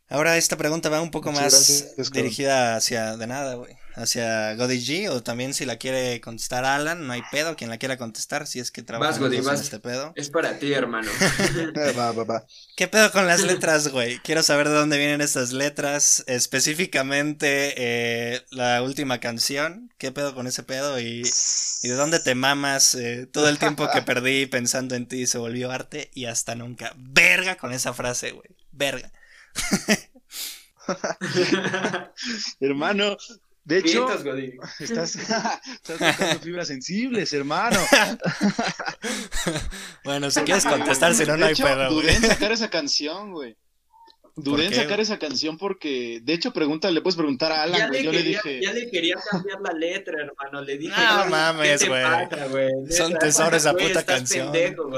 Ahora 0.08 0.36
esta 0.36 0.56
pregunta 0.56 0.88
va 0.88 1.02
un 1.02 1.10
poco 1.10 1.32
más 1.32 1.94
dirigida 2.12 2.76
hacia 2.76 3.16
de 3.16 3.26
nada, 3.26 3.54
güey. 3.54 3.76
Hacia 3.98 4.54
Godi 4.54 4.78
G 4.78 5.11
o 5.11 5.22
también 5.22 5.54
si 5.54 5.64
la 5.64 5.76
quiere 5.76 6.20
contestar 6.20 6.64
Alan, 6.64 7.06
no 7.06 7.12
hay 7.12 7.22
pedo 7.32 7.56
quien 7.56 7.68
la 7.68 7.78
quiera 7.78 7.98
contestar 7.98 8.46
si 8.46 8.61
es 8.61 8.70
que 8.70 8.82
trabaja 8.82 9.18
en 9.18 9.48
este 9.54 9.80
pedo. 9.80 10.12
Es 10.14 10.30
para 10.30 10.58
ti, 10.58 10.72
hermano. 10.72 11.11
va, 11.98 12.12
va, 12.12 12.24
va. 12.24 12.46
¿Qué 12.76 12.87
pedo 12.87 13.11
con 13.11 13.26
las 13.26 13.42
letras, 13.42 13.88
güey? 13.88 14.18
Quiero 14.20 14.42
saber 14.42 14.68
de 14.68 14.74
dónde 14.74 14.98
vienen 14.98 15.20
estas 15.20 15.52
letras, 15.52 16.22
específicamente 16.28 17.74
eh, 17.76 18.44
la 18.50 18.82
última 18.82 19.18
canción. 19.18 19.92
¿Qué 19.98 20.12
pedo 20.12 20.34
con 20.34 20.46
ese 20.46 20.62
pedo 20.62 21.00
y, 21.00 21.22
y 21.82 21.88
de 21.88 21.94
dónde 21.94 22.20
te 22.20 22.34
mamas 22.37 22.94
eh, 22.94 23.26
todo 23.26 23.48
el 23.48 23.58
tiempo 23.58 23.88
que 23.92 24.02
perdí 24.02 24.46
pensando 24.46 24.94
en 24.94 25.06
ti 25.06 25.26
se 25.26 25.38
volvió 25.38 25.70
arte 25.70 26.11
y 26.14 26.26
hasta 26.26 26.54
nunca. 26.54 26.92
Verga 26.96 27.56
con 27.56 27.72
esa 27.72 27.92
frase, 27.92 28.30
güey. 28.32 28.48
Verga. 28.72 29.11
hermano, 32.61 33.16
de 33.68 33.78
hecho, 33.81 34.09
estás, 34.81 35.14
estás 35.88 36.38
fibras 36.40 36.68
sensibles, 36.68 37.31
hermano. 37.35 37.78
bueno, 40.04 40.31
si 40.31 40.40
quieres 40.40 40.64
contestar, 40.64 41.14
si 41.14 41.26
no, 41.26 41.37
no 41.37 41.44
hay 41.44 41.54
pedo. 41.54 41.90
Dudé 41.90 42.14
en 42.14 42.22
sacar 42.22 42.50
esa 42.50 42.70
canción, 42.70 43.33
güey. 43.33 43.59
Dudé 44.37 44.66
en 44.66 44.74
sacar 44.74 45.00
esa 45.00 45.18
canción 45.18 45.59
porque, 45.59 46.20
de 46.22 46.33
hecho, 46.33 46.50
pregunta, 46.54 46.90
le 46.90 47.02
puedes 47.02 47.16
preguntar 47.16 47.52
a 47.52 47.64
Alan, 47.64 47.92
ya 47.92 48.00
Yo 48.00 48.11
le 48.11 48.22
dije. 48.22 48.59
Ya 48.62 48.72
le 48.72 48.90
quería 48.90 49.16
cambiar 49.31 49.61
la 49.61 49.72
letra, 49.74 50.16
hermano. 50.18 50.62
Le 50.62 50.78
dije, 50.78 50.94
no 50.96 51.26
mames, 51.26 51.87
güey. 51.87 52.70
Son 52.88 53.18
tesoros 53.18 53.61
esa 53.61 53.74
puta 53.74 54.02
canción. 54.02 54.50
Pendejo, 54.50 54.90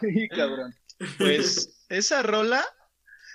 sí, 0.00 0.28
cabrón. 0.28 0.74
Pues 1.18 1.84
esa 1.88 2.24
rola. 2.24 2.64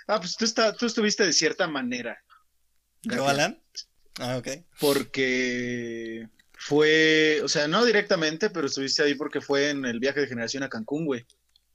Ah, 0.08 0.18
pues 0.18 0.36
tú, 0.36 0.46
está, 0.46 0.72
tú 0.72 0.86
estuviste 0.86 1.24
de 1.24 1.34
cierta 1.34 1.68
manera. 1.68 2.18
¿Yo, 3.02 3.28
Alan? 3.28 3.62
Ah, 4.18 4.38
ok. 4.38 4.48
Porque 4.80 6.26
fue, 6.54 7.40
o 7.44 7.48
sea, 7.48 7.68
no 7.68 7.84
directamente, 7.84 8.48
pero 8.48 8.66
estuviste 8.66 9.02
ahí 9.02 9.14
porque 9.14 9.42
fue 9.42 9.68
en 9.68 9.84
el 9.84 10.00
viaje 10.00 10.20
de 10.20 10.26
generación 10.26 10.62
a 10.62 10.70
Cancún, 10.70 11.04
güey. 11.04 11.26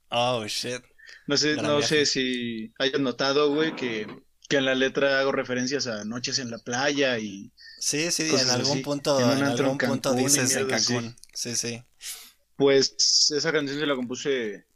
Oh, 0.08 0.44
shit. 0.46 0.82
No 1.28 1.36
sé, 1.36 1.56
no 1.56 1.80
sé 1.80 2.06
si 2.06 2.72
hayas 2.78 3.00
notado, 3.00 3.54
güey, 3.54 3.76
que, 3.76 4.06
que 4.48 4.56
en 4.56 4.64
la 4.64 4.74
letra 4.74 5.20
hago 5.20 5.30
referencias 5.30 5.86
a 5.86 6.04
noches 6.04 6.40
en 6.40 6.50
la 6.50 6.58
playa 6.58 7.18
y... 7.20 7.52
Sí, 7.78 8.10
sí, 8.10 8.34
en 8.34 8.50
algún 8.50 8.82
punto, 8.82 9.20
en, 9.20 9.44
algún 9.44 9.78
punto 9.78 10.12
dices 10.12 10.56
en 10.56 10.66
Cancún. 10.66 11.16
Sí, 11.32 11.54
sí. 11.54 11.84
Pues 12.56 13.30
esa 13.30 13.52
canción 13.52 13.78
se 13.78 13.86
la 13.86 13.94
compuse 13.94 14.66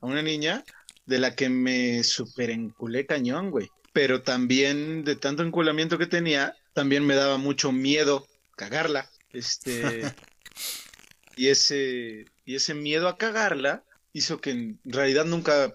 a 0.00 0.06
una 0.06 0.22
niña 0.22 0.64
de 1.06 1.18
la 1.18 1.34
que 1.34 1.48
me 1.48 2.02
super 2.04 2.50
enculé 2.50 3.06
cañón, 3.06 3.50
güey. 3.50 3.70
Pero 3.92 4.22
también 4.22 5.04
de 5.04 5.16
tanto 5.16 5.42
enculamiento 5.42 5.98
que 5.98 6.06
tenía, 6.06 6.56
también 6.72 7.04
me 7.06 7.14
daba 7.14 7.38
mucho 7.38 7.72
miedo 7.72 8.26
cagarla. 8.56 9.10
Este. 9.32 10.02
y 11.36 11.48
ese. 11.48 12.26
Y 12.44 12.56
ese 12.56 12.74
miedo 12.74 13.08
a 13.08 13.16
cagarla 13.16 13.84
hizo 14.12 14.40
que 14.40 14.50
en 14.50 14.80
realidad 14.84 15.24
nunca 15.24 15.74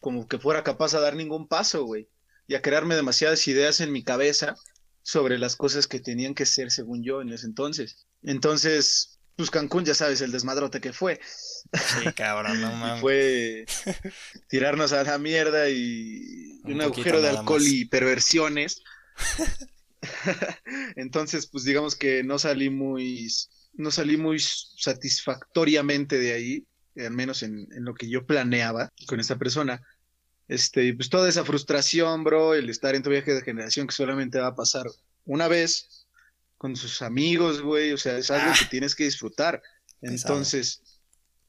como 0.00 0.28
que 0.28 0.38
fuera 0.38 0.62
capaz 0.62 0.92
de 0.92 1.00
dar 1.00 1.16
ningún 1.16 1.48
paso, 1.48 1.84
güey. 1.84 2.08
Y 2.46 2.54
a 2.54 2.62
crearme 2.62 2.94
demasiadas 2.94 3.48
ideas 3.48 3.80
en 3.80 3.90
mi 3.90 4.02
cabeza 4.02 4.54
sobre 5.02 5.38
las 5.38 5.56
cosas 5.56 5.86
que 5.86 6.00
tenían 6.00 6.34
que 6.34 6.46
ser 6.46 6.70
según 6.70 7.02
yo 7.02 7.22
en 7.22 7.30
ese 7.30 7.46
entonces. 7.46 8.06
Entonces, 8.22 9.13
pues 9.36 9.50
Cancún, 9.50 9.84
ya 9.84 9.94
sabes, 9.94 10.20
el 10.20 10.32
desmadrote 10.32 10.80
que 10.80 10.92
fue. 10.92 11.20
Sí, 11.72 12.12
cabrón, 12.14 12.60
no 12.60 12.70
mames. 12.76 13.00
fue 13.00 13.66
tirarnos 14.48 14.92
a 14.92 15.02
la 15.02 15.18
mierda 15.18 15.68
y 15.68 16.60
un, 16.64 16.80
agujero 16.80 17.20
de 17.20 17.30
alcohol 17.30 17.62
y 17.66 17.84
perversiones. 17.84 18.82
Entonces, 20.96 21.46
pues 21.46 21.64
digamos 21.64 21.96
que 21.96 22.22
no 22.22 22.38
salí 22.38 22.70
muy, 22.70 23.28
no 23.72 23.90
salí 23.90 24.16
muy 24.16 24.38
satisfactoriamente 24.38 26.18
de 26.18 26.32
ahí, 26.32 26.66
al 26.96 27.12
menos 27.12 27.42
en, 27.42 27.66
en 27.72 27.84
lo 27.84 27.94
que 27.94 28.08
yo 28.08 28.26
planeaba 28.26 28.92
con 29.06 29.20
esta 29.20 29.36
persona. 29.36 29.82
Este, 30.46 30.92
pues 30.94 31.08
toda 31.08 31.28
esa 31.28 31.44
frustración, 31.44 32.22
bro, 32.22 32.54
el 32.54 32.68
estar 32.68 32.94
en 32.94 33.02
tu 33.02 33.10
viaje 33.10 33.32
de 33.32 33.42
generación 33.42 33.86
que 33.86 33.94
solamente 33.94 34.38
va 34.38 34.48
a 34.48 34.54
pasar 34.54 34.86
una 35.24 35.48
vez, 35.48 36.03
con 36.64 36.76
sus 36.76 37.02
amigos, 37.02 37.60
güey, 37.60 37.92
o 37.92 37.98
sea, 37.98 38.16
es 38.16 38.30
algo 38.30 38.50
Ah. 38.50 38.56
que 38.58 38.64
tienes 38.70 38.94
que 38.94 39.04
disfrutar. 39.04 39.60
Entonces, 40.00 40.80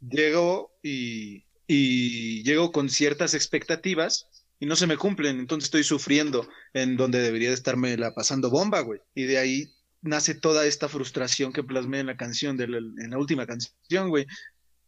llego 0.01 0.78
y, 0.84 1.45
y 1.67 2.43
llego 2.43 2.73
con 2.73 2.89
ciertas 2.89 3.34
expectativas 3.34 4.28
y 4.60 4.65
no 4.65 4.75
se 4.75 4.88
me 4.88 4.97
cumplen, 4.97 5.39
entonces 5.39 5.67
estoy 5.67 5.86
sufriendo 5.86 6.49
en 6.73 6.97
donde 6.97 7.21
debería 7.21 7.47
de 7.47 7.56
estarme 7.56 7.95
la 7.95 8.13
pasando 8.13 8.49
bomba, 8.49 8.82
güey. 8.82 8.99
Y 9.13 9.23
de 9.23 9.38
ahí 9.38 9.73
nace 10.01 10.36
toda 10.36 10.65
esta 10.65 10.89
frustración 10.89 11.54
que 11.54 11.63
plasmé 11.63 12.01
en 12.01 12.08
la 12.08 12.17
canción, 12.17 12.58
de 12.58 12.67
la- 12.67 12.80
en 12.80 13.10
la 13.12 13.17
última 13.17 13.47
canción, 13.47 14.10
güey. 14.10 14.25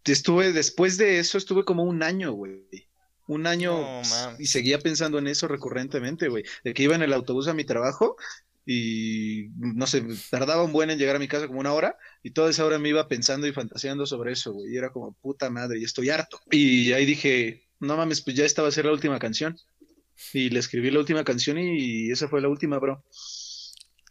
Estuve, 0.03 0.51
después 0.51 0.97
de 0.97 1.19
eso, 1.19 1.37
estuve 1.37 1.63
como 1.63 1.83
un 1.83 2.03
año, 2.03 2.33
güey. 2.33 2.65
Un 3.29 3.47
año 3.47 4.01
y 4.39 4.47
seguía 4.47 4.79
pensando 4.79 5.19
en 5.19 5.27
eso 5.27 5.47
recurrentemente, 5.47 6.27
güey. 6.27 6.43
De 6.65 6.73
que 6.73 6.83
iba 6.83 6.95
en 6.95 7.01
el 7.03 7.13
autobús 7.13 7.47
a 7.47 7.53
mi 7.53 7.63
trabajo 7.63 8.17
y 8.69 9.47
no 9.55 9.87
sé, 9.87 10.03
tardaba 10.29 10.63
un 10.63 10.73
buen 10.73 10.89
en 10.89 10.99
llegar 10.99 11.15
a 11.15 11.19
mi 11.19 11.29
casa 11.29 11.47
como 11.47 11.61
una 11.61 11.73
hora 11.73 11.97
y 12.21 12.31
toda 12.31 12.49
esa 12.49 12.65
hora 12.65 12.77
me 12.77 12.89
iba 12.89 13.07
pensando 13.07 13.47
y 13.47 13.53
fantaseando 13.53 14.05
sobre 14.05 14.33
eso, 14.33 14.51
güey. 14.51 14.73
Y 14.73 14.77
era 14.77 14.91
como 14.91 15.13
puta 15.13 15.49
madre, 15.49 15.79
y 15.79 15.85
estoy 15.85 16.09
harto. 16.09 16.41
Y 16.51 16.91
ahí 16.91 17.05
dije, 17.05 17.63
no 17.79 17.95
mames, 17.95 18.21
pues 18.21 18.35
ya 18.35 18.43
esta 18.43 18.61
va 18.61 18.67
a 18.67 18.71
ser 18.71 18.85
la 18.85 18.91
última 18.91 19.19
canción. 19.19 19.57
Y 20.33 20.49
le 20.49 20.59
escribí 20.59 20.91
la 20.91 20.99
última 20.99 21.23
canción 21.23 21.57
y 21.59 22.11
esa 22.11 22.27
fue 22.27 22.41
la 22.41 22.49
última, 22.49 22.77
bro. 22.77 23.05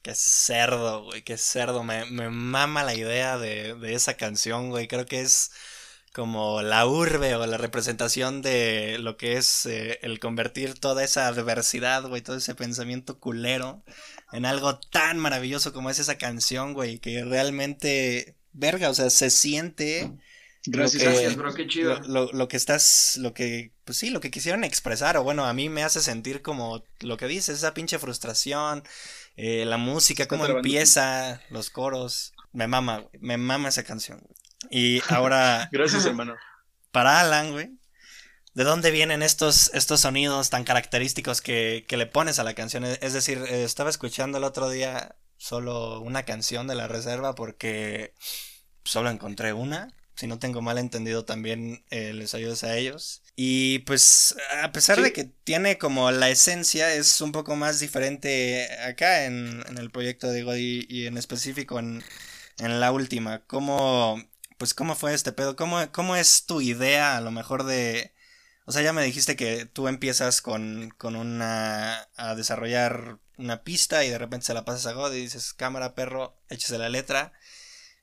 Qué 0.03 0.15
cerdo, 0.15 1.05
güey, 1.05 1.23
qué 1.23 1.37
cerdo. 1.37 1.85
Me, 1.85 2.07
me 2.07 2.31
mama 2.31 2.83
la 2.85 2.95
idea 2.95 3.39
de, 3.39 3.75
de 3.75 3.95
esa 3.95 4.17
canción, 4.17 4.71
güey. 4.71 4.89
Creo 4.89 5.05
que 5.05 5.21
es 5.21 5.51
como 6.15 6.63
la 6.63 6.87
urbe 6.87 7.35
o 7.35 7.45
la 7.47 7.59
representación 7.59 8.41
de 8.41 8.99
lo 9.01 9.19
que 9.19 9.37
es 9.37 9.67
eh, 9.67 9.99
el 10.03 10.19
convertir 10.19 10.79
toda 10.81 11.05
esa 11.05 11.27
adversidad, 11.27 12.09
güey, 12.09 12.23
todo 12.23 12.37
ese 12.37 12.55
pensamiento 12.55 13.21
culero 13.21 13.85
en 14.33 14.45
algo 14.47 14.79
tan 14.79 15.19
maravilloso 15.19 15.73
como 15.73 15.91
es 15.91 15.99
esa 15.99 16.19
canción, 16.19 16.73
güey, 16.75 16.99
que 16.99 17.25
realmente, 17.25 18.37
verga, 18.53 18.91
o 18.91 18.95
sea, 18.95 19.11
se 19.11 19.31
siente 19.31 20.13
Gracias. 20.69 21.01
Que- 21.03 21.09
Gracias, 21.09 21.37
bro, 21.37 21.55
qué 21.55 21.69
chido. 21.69 22.01
lo, 22.01 22.27
lo, 22.27 22.33
lo 22.33 22.49
que 22.49 22.57
estás, 22.57 23.17
lo 23.19 23.33
que, 23.35 23.73
pues 23.85 23.99
sí, 23.99 24.11
lo 24.11 24.19
que 24.21 24.33
quisieron 24.33 24.65
expresar, 24.65 25.17
o 25.17 25.23
bueno, 25.23 25.45
a 25.47 25.53
mí 25.53 25.69
me 25.69 25.85
hace 25.85 26.01
sentir 26.01 26.43
como 26.43 26.83
lo 27.01 27.17
que 27.17 27.29
dices, 27.29 27.59
esa 27.59 27.73
pinche 27.73 28.01
frustración, 28.01 28.83
eh, 29.37 29.65
la 29.65 29.77
música, 29.77 30.27
cómo 30.27 30.45
empieza, 30.47 31.41
los 31.51 31.71
coros, 31.71 32.33
me 32.53 32.67
mama, 32.67 32.99
güey, 32.99 33.11
me 33.21 33.37
mama 33.37 33.69
esa 33.69 33.85
canción, 33.85 34.19
güey. 34.21 34.35
Y 34.71 35.03
ahora, 35.09 35.69
Gracias, 35.73 36.05
hermano. 36.05 36.35
para 36.91 37.21
Alan, 37.21 37.53
güey, 37.53 37.71
¿de 38.57 38.65
dónde 38.65 38.91
vienen 38.91 39.23
estos, 39.23 39.71
estos 39.75 40.01
sonidos 40.01 40.49
tan 40.49 40.65
característicos 40.65 41.43
que, 41.43 41.85
que 41.87 41.99
le 41.99 42.07
pones 42.07 42.39
a 42.39 42.45
la 42.45 42.55
canción? 42.55 42.85
Es 42.87 43.13
decir, 43.13 43.39
eh, 43.49 43.65
estaba 43.65 43.91
escuchando 43.91 44.39
el 44.39 44.45
otro 44.45 44.71
día 44.71 45.15
solo 45.37 46.01
una 46.01 46.23
canción 46.25 46.67
de 46.67 46.75
la 46.75 46.89
reserva 46.89 47.35
porque 47.35 48.15
solo 48.85 49.11
encontré 49.11 49.53
una. 49.53 49.93
Si 50.15 50.27
no 50.27 50.39
tengo 50.39 50.63
mal 50.63 50.79
entendido, 50.79 51.27
también 51.27 51.85
eh, 51.91 52.15
les 52.15 52.35
ayudas 52.35 52.65
a 52.65 52.75
ellos. 52.79 53.23
Y 53.37 53.81
pues, 53.81 54.35
a 54.63 54.73
pesar 54.73 54.97
Sí. 54.97 55.03
de 55.03 55.13
que 55.13 55.25
tiene 55.25 55.77
como 55.77 56.11
la 56.11 56.31
esencia, 56.31 56.95
es 56.95 57.21
un 57.21 57.33
poco 57.33 57.57
más 57.57 57.79
diferente 57.81 58.67
acá 58.89 59.27
en, 59.27 59.63
en 59.69 59.77
el 59.77 59.91
proyecto 59.91 60.29
de 60.29 60.43
Godi 60.43 60.87
y 60.89 61.05
en 61.07 61.19
específico 61.19 61.79
en, 61.79 62.03
en 62.59 62.81
la 62.81 62.93
última. 62.93 63.45
¿Cómo, 63.47 64.19
pues, 64.57 64.73
cómo 64.73 64.95
fue 64.95 65.13
este 65.13 65.33
pedo? 65.33 65.55
¿Cómo, 65.57 65.93
¿Cómo 65.93 66.17
es 66.17 66.47
tu 66.47 66.63
idea 66.63 67.19
a 67.19 67.21
lo 67.21 67.31
mejor 67.31 67.65
de... 67.65 68.16
O 68.67 68.73
sea, 68.73 68.83
ya 68.83 68.93
me 68.93 69.05
dijiste 69.05 69.37
que 69.37 69.67
tú 69.67 69.89
empiezas 69.89 70.43
con, 70.43 70.91
con 70.99 71.17
una... 71.17 72.09
a 72.17 72.35
desarrollar 72.35 73.19
una 73.39 73.63
pista 73.65 74.05
y 74.05 74.11
de 74.11 74.19
repente 74.19 74.47
se 74.47 74.55
la 74.55 74.65
pasas 74.65 74.87
a 74.87 74.93
God 74.93 75.13
y 75.13 75.21
dices, 75.21 75.55
cámara, 75.55 75.95
perro, 75.95 76.37
échese 76.49 76.79
la 76.79 76.89
letra. 76.89 77.33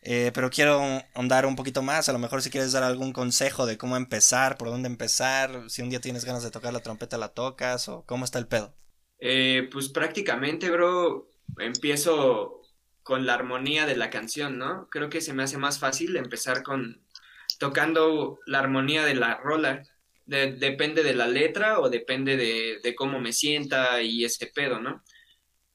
Eh, 0.01 0.31
pero 0.33 0.49
quiero 0.49 0.81
ahondar 1.15 1.45
un 1.45 1.55
poquito 1.55 1.81
más, 1.81 2.09
a 2.09 2.13
lo 2.13 2.19
mejor 2.19 2.41
si 2.41 2.49
quieres 2.49 2.73
dar 2.73 2.83
algún 2.83 3.13
consejo 3.13 3.65
de 3.65 3.77
cómo 3.77 3.95
empezar, 3.95 4.57
por 4.57 4.69
dónde 4.69 4.87
empezar, 4.89 5.69
si 5.69 5.81
un 5.81 5.89
día 5.89 6.01
tienes 6.01 6.25
ganas 6.25 6.43
de 6.43 6.51
tocar 6.51 6.73
la 6.73 6.81
trompeta 6.81 7.17
la 7.17 7.29
tocas 7.29 7.87
o 7.87 8.05
cómo 8.05 8.25
está 8.25 8.39
el 8.39 8.47
pedo. 8.47 8.73
Eh, 9.19 9.69
pues 9.71 9.87
prácticamente, 9.89 10.69
bro, 10.69 11.29
empiezo 11.57 12.61
con 13.01 13.25
la 13.25 13.35
armonía 13.35 13.85
de 13.85 13.95
la 13.95 14.09
canción, 14.09 14.57
¿no? 14.57 14.89
Creo 14.89 15.09
que 15.09 15.21
se 15.21 15.33
me 15.33 15.43
hace 15.43 15.57
más 15.57 15.79
fácil 15.79 16.17
empezar 16.17 16.63
con 16.63 17.01
tocando 17.57 18.39
la 18.45 18.59
armonía 18.59 19.05
de 19.05 19.15
la 19.15 19.35
rola. 19.37 19.83
De- 20.25 20.53
depende 20.53 21.03
de 21.03 21.13
la 21.15 21.27
letra 21.27 21.79
o 21.79 21.89
depende 21.89 22.37
de, 22.37 22.79
de 22.81 22.95
cómo 22.95 23.19
me 23.19 23.33
sienta 23.33 24.01
y 24.01 24.23
ese 24.25 24.47
pedo, 24.47 24.79
¿no? 24.79 25.03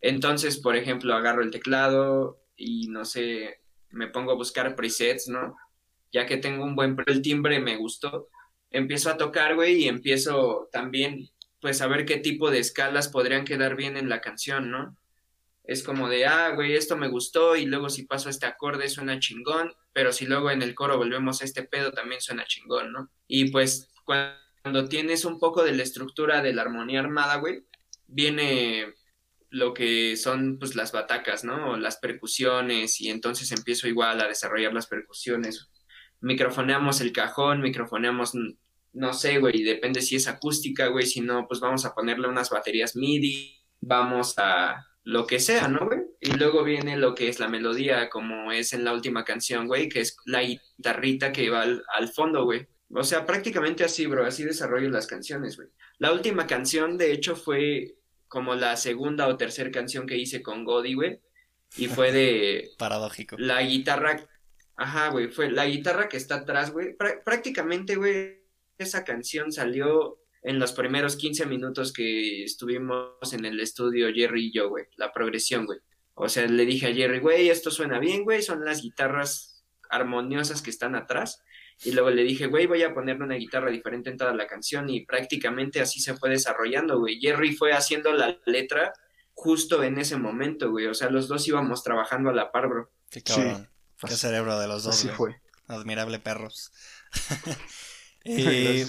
Entonces, 0.00 0.58
por 0.58 0.76
ejemplo, 0.76 1.14
agarro 1.14 1.42
el 1.42 1.50
teclado 1.50 2.40
y 2.56 2.88
no 2.88 3.04
sé, 3.04 3.61
me 3.90 4.08
pongo 4.08 4.32
a 4.32 4.37
buscar 4.37 4.76
presets, 4.76 5.28
¿no? 5.28 5.56
Ya 6.12 6.26
que 6.26 6.37
tengo 6.38 6.64
un 6.64 6.76
buen 6.76 6.96
el 7.06 7.22
timbre 7.22 7.61
me 7.61 7.76
gustó. 7.76 8.28
Empiezo 8.70 9.11
a 9.11 9.16
tocar, 9.16 9.54
güey, 9.54 9.84
y 9.84 9.88
empiezo 9.88 10.68
también 10.72 11.28
pues 11.61 11.80
a 11.82 11.88
ver 11.88 12.04
qué 12.06 12.18
tipo 12.18 12.50
de 12.50 12.61
escalas 12.61 13.08
podrían 13.08 13.44
quedar 13.44 13.74
bien 13.76 13.96
en 13.96 14.08
la 14.08 14.20
canción, 14.20 14.70
¿no? 14.70 14.96
Es 15.64 15.82
como 15.82 16.08
de, 16.08 16.26
ah, 16.26 16.50
güey, 16.54 16.74
esto 16.74 16.96
me 16.96 17.08
gustó 17.08 17.56
y 17.56 17.66
luego 17.66 17.90
si 17.90 18.04
paso 18.04 18.30
este 18.30 18.46
acorde 18.46 18.88
suena 18.88 19.18
chingón, 19.20 19.74
pero 19.92 20.12
si 20.12 20.26
luego 20.26 20.50
en 20.50 20.62
el 20.62 20.74
coro 20.74 20.96
volvemos 20.96 21.42
a 21.42 21.44
este 21.44 21.62
pedo 21.64 21.92
también 21.92 22.20
suena 22.22 22.46
chingón, 22.46 22.92
¿no? 22.92 23.11
Y 23.26 23.50
pues 23.50 23.88
cuando 24.08 24.88
tienes 24.88 25.24
un 25.24 25.38
poco 25.38 25.62
de 25.62 25.72
la 25.72 25.82
estructura 25.82 26.40
de 26.40 26.54
la 26.54 26.62
armonía 26.62 27.00
armada, 27.00 27.36
güey, 27.36 27.64
viene 28.06 28.94
lo 29.50 29.74
que 29.74 30.16
son 30.16 30.58
pues 30.58 30.74
las 30.74 30.92
batacas, 30.92 31.44
¿no? 31.44 31.76
Las 31.76 31.98
percusiones 31.98 33.00
y 33.00 33.10
entonces 33.10 33.52
empiezo 33.52 33.86
igual 33.86 34.20
a 34.20 34.28
desarrollar 34.28 34.72
las 34.72 34.86
percusiones. 34.86 35.70
Microfoneamos 36.20 37.00
el 37.00 37.12
cajón, 37.12 37.60
microfoneamos 37.60 38.32
no 38.94 39.12
sé, 39.12 39.38
güey, 39.38 39.62
depende 39.62 40.00
si 40.00 40.16
es 40.16 40.26
acústica, 40.26 40.86
güey, 40.88 41.06
si 41.06 41.20
no, 41.20 41.46
pues 41.46 41.60
vamos 41.60 41.84
a 41.84 41.94
ponerle 41.94 42.28
unas 42.28 42.50
baterías 42.50 42.96
MIDI, 42.96 43.62
vamos 43.80 44.34
a 44.38 44.86
lo 45.04 45.26
que 45.26 45.38
sea, 45.38 45.68
¿no, 45.68 45.86
güey? 45.86 46.00
Y 46.20 46.32
luego 46.32 46.64
viene 46.64 46.96
lo 46.96 47.14
que 47.14 47.28
es 47.28 47.38
la 47.40 47.48
melodía, 47.48 48.08
como 48.08 48.52
es 48.52 48.72
en 48.72 48.84
la 48.84 48.92
última 48.92 49.24
canción, 49.24 49.66
güey, 49.66 49.88
que 49.88 50.00
es 50.00 50.16
la 50.24 50.42
guitarrita 50.42 51.32
que 51.32 51.50
va 51.50 51.62
al, 51.62 51.84
al 51.96 52.08
fondo, 52.08 52.44
güey. 52.44 52.66
O 52.90 53.05
sea, 53.05 53.27
prácticamente 53.27 53.85
así, 53.85 54.07
bro, 54.07 54.24
así 54.24 54.44
desarrollo 54.44 54.88
las 54.88 55.07
canciones, 55.07 55.57
güey. 55.57 55.68
La 55.98 56.12
última 56.12 56.46
canción, 56.46 56.96
de 56.96 57.12
hecho, 57.12 57.37
fue 57.37 57.96
como 58.29 58.55
la 58.55 58.77
segunda 58.77 59.27
o 59.29 59.37
tercera 59.37 59.70
canción 59.70 60.07
que 60.07 60.16
hice 60.16 60.42
con 60.42 60.64
Godi, 60.64 60.94
güey, 60.94 61.20
y 61.77 61.87
fue 61.88 62.12
de 62.12 62.70
Paradójico. 62.79 63.37
la 63.38 63.62
guitarra, 63.62 64.27
ajá, 64.77 65.09
güey, 65.11 65.29
fue 65.29 65.51
la 65.51 65.66
guitarra 65.66 66.09
que 66.09 66.16
está 66.16 66.37
atrás, 66.37 66.70
güey. 66.70 66.96
Prá- 66.96 67.22
prácticamente, 67.24 67.96
güey, 67.96 68.38
esa 68.79 69.05
canción 69.05 69.53
salió 69.53 70.18
en 70.42 70.59
los 70.59 70.72
primeros 70.72 71.16
15 71.16 71.46
minutos 71.46 71.92
que 71.92 72.44
estuvimos 72.44 73.33
en 73.33 73.44
el 73.44 73.59
estudio 73.61 74.12
Jerry 74.14 74.46
y 74.46 74.53
yo, 74.53 74.68
güey, 74.70 74.85
la 74.96 75.12
progresión, 75.12 75.66
güey. 75.66 75.81
O 76.14 76.29
sea, 76.29 76.46
le 76.46 76.64
dije 76.64 76.87
a 76.87 76.94
Jerry, 76.94 77.18
güey, 77.20 77.48
esto 77.51 77.70
suena 77.70 77.98
bien, 77.98 78.24
güey, 78.24 78.40
son 78.42 78.64
las 78.64 78.81
guitarras 78.83 79.64
armoniosas 79.90 80.62
que 80.62 80.70
están 80.70 80.94
atrás. 80.94 81.42
Y 81.84 81.92
luego 81.92 82.10
le 82.10 82.22
dije, 82.24 82.46
güey, 82.46 82.66
voy 82.66 82.82
a 82.82 82.92
ponerle 82.92 83.24
una 83.24 83.36
guitarra 83.36 83.70
diferente 83.70 84.10
en 84.10 84.16
toda 84.16 84.34
la 84.34 84.46
canción 84.46 84.90
y 84.90 85.04
prácticamente 85.06 85.80
así 85.80 86.00
se 86.00 86.16
fue 86.16 86.30
desarrollando, 86.30 86.98
güey. 86.98 87.20
Jerry 87.20 87.54
fue 87.54 87.72
haciendo 87.72 88.12
la 88.12 88.36
letra 88.46 88.92
justo 89.32 89.82
en 89.84 89.98
ese 89.98 90.16
momento, 90.16 90.70
güey. 90.70 90.86
O 90.86 90.94
sea, 90.94 91.08
los 91.10 91.28
dos 91.28 91.46
íbamos 91.46 91.84
trabajando 91.84 92.30
a 92.30 92.32
la 92.32 92.50
par, 92.50 92.68
bro. 92.68 92.90
Qué 93.10 93.22
cabrón. 93.22 93.68
Qué 94.00 94.06
Así- 94.06 94.16
cerebro 94.16 94.58
de 94.58 94.66
los 94.66 94.82
dos. 94.82 94.96
Así 94.96 95.06
güey. 95.06 95.16
fue. 95.16 95.40
Admirable 95.68 96.18
perros. 96.18 96.72
y. 98.24 98.84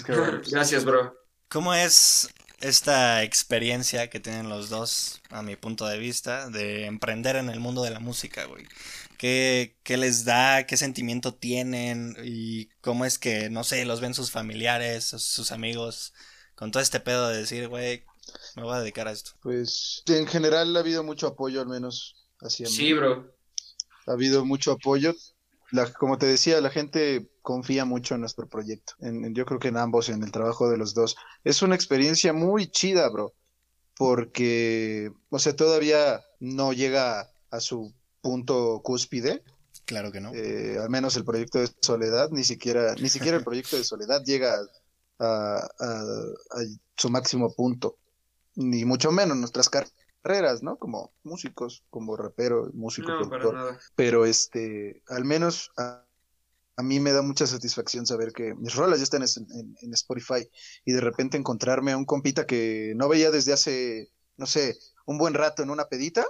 Gracias, 0.50 0.84
bro. 0.84 1.16
¿Cómo 1.48 1.74
es 1.74 2.28
esta 2.60 3.22
experiencia 3.22 4.10
que 4.10 4.20
tienen 4.20 4.48
los 4.48 4.68
dos, 4.68 5.20
a 5.30 5.42
mi 5.42 5.56
punto 5.56 5.86
de 5.86 5.98
vista, 5.98 6.48
de 6.50 6.86
emprender 6.86 7.36
en 7.36 7.48
el 7.48 7.60
mundo 7.60 7.82
de 7.82 7.90
la 7.90 8.00
música, 8.00 8.44
güey? 8.44 8.66
¿Qué, 9.18 9.76
qué 9.82 9.96
les 9.96 10.24
da? 10.24 10.66
¿Qué 10.66 10.76
sentimiento 10.76 11.34
tienen? 11.34 12.16
¿Y 12.22 12.66
cómo 12.80 13.04
es 13.04 13.18
que, 13.18 13.50
no 13.50 13.64
sé, 13.64 13.84
los 13.84 14.00
ven 14.00 14.14
sus 14.14 14.30
familiares, 14.30 15.04
sus, 15.04 15.52
amigos, 15.52 16.14
con 16.54 16.70
todo 16.70 16.82
este 16.82 17.00
pedo 17.00 17.28
de 17.28 17.38
decir, 17.38 17.68
güey, 17.68 18.04
me 18.56 18.62
voy 18.62 18.74
a 18.74 18.80
dedicar 18.80 19.08
a 19.08 19.12
esto? 19.12 19.32
Pues 19.42 20.02
en 20.06 20.26
general 20.26 20.76
ha 20.76 20.80
habido 20.80 21.02
mucho 21.02 21.28
apoyo, 21.28 21.60
al 21.60 21.68
menos 21.68 22.16
hacia 22.40 22.66
mí. 22.66 22.72
Sí, 22.72 22.92
bro. 22.92 23.34
Ha 24.06 24.12
habido 24.12 24.44
mucho 24.44 24.72
apoyo. 24.72 25.14
La, 25.70 25.92
como 25.92 26.18
te 26.18 26.26
decía, 26.26 26.60
la 26.60 26.70
gente 26.70 27.30
confía 27.42 27.84
mucho 27.84 28.14
en 28.14 28.20
nuestro 28.22 28.48
proyecto. 28.48 28.94
En, 29.00 29.24
en- 29.24 29.34
yo 29.34 29.44
creo 29.46 29.58
que 29.60 29.68
en 29.68 29.76
ambos, 29.76 30.08
en 30.08 30.22
el 30.22 30.32
trabajo 30.32 30.68
de 30.70 30.76
los 30.76 30.94
dos. 30.94 31.16
Es 31.44 31.62
una 31.62 31.74
experiencia 31.74 32.32
muy 32.32 32.68
chida, 32.70 33.08
bro. 33.08 33.32
Porque, 33.96 35.12
o 35.28 35.38
sea, 35.38 35.54
todavía 35.54 36.22
no 36.38 36.72
llega 36.72 37.28
a 37.50 37.60
su 37.60 37.92
punto 38.22 38.80
cúspide. 38.82 39.42
Claro 39.84 40.12
que 40.12 40.20
no. 40.20 40.32
eh, 40.34 40.78
al 40.80 40.88
menos 40.90 41.16
el 41.16 41.24
proyecto 41.24 41.58
de 41.58 41.68
Soledad, 41.80 42.30
ni 42.30 42.44
siquiera, 42.44 42.94
ni 42.94 43.08
siquiera 43.08 43.36
el 43.38 43.44
proyecto 43.44 43.76
de 43.76 43.84
Soledad 43.84 44.22
llega 44.24 44.54
a, 45.18 45.56
a- 45.78 45.94
a 46.50 46.60
su 46.96 47.10
máximo 47.10 47.52
punto. 47.54 47.96
Ni 48.54 48.84
mucho 48.84 49.12
menos 49.12 49.36
nuestras 49.36 49.68
carreras 49.68 49.94
carreras, 50.22 50.62
¿no? 50.62 50.76
Como 50.76 51.12
músicos, 51.22 51.82
como 51.88 52.14
rapero, 52.14 52.68
músico, 52.74 53.08
No, 53.10 53.30
para 53.30 53.40
productor. 53.42 53.54
nada. 53.54 53.80
Pero 53.96 54.26
este, 54.26 55.02
al 55.08 55.24
menos 55.24 55.70
a, 55.78 56.04
a 56.80 56.82
mí 56.82 56.98
me 56.98 57.12
da 57.12 57.22
mucha 57.22 57.46
satisfacción 57.46 58.06
saber 58.06 58.32
que 58.32 58.54
mis 58.54 58.74
rolas 58.74 58.98
ya 58.98 59.04
están 59.04 59.22
en, 59.22 59.28
en- 59.58 59.76
en 59.80 59.92
Spotify 59.94 60.48
y 60.84 60.92
de 60.92 61.00
repente 61.00 61.36
encontrarme 61.36 61.92
a 61.92 61.96
un 61.96 62.04
compita 62.06 62.46
que 62.46 62.94
no 62.96 63.08
veía 63.08 63.30
desde 63.30 63.52
hace, 63.52 64.08
no 64.36 64.46
sé, 64.46 64.76
un 65.06 65.18
buen 65.18 65.34
rato 65.34 65.62
en 65.62 65.70
una 65.70 65.84
pedita 65.88 66.24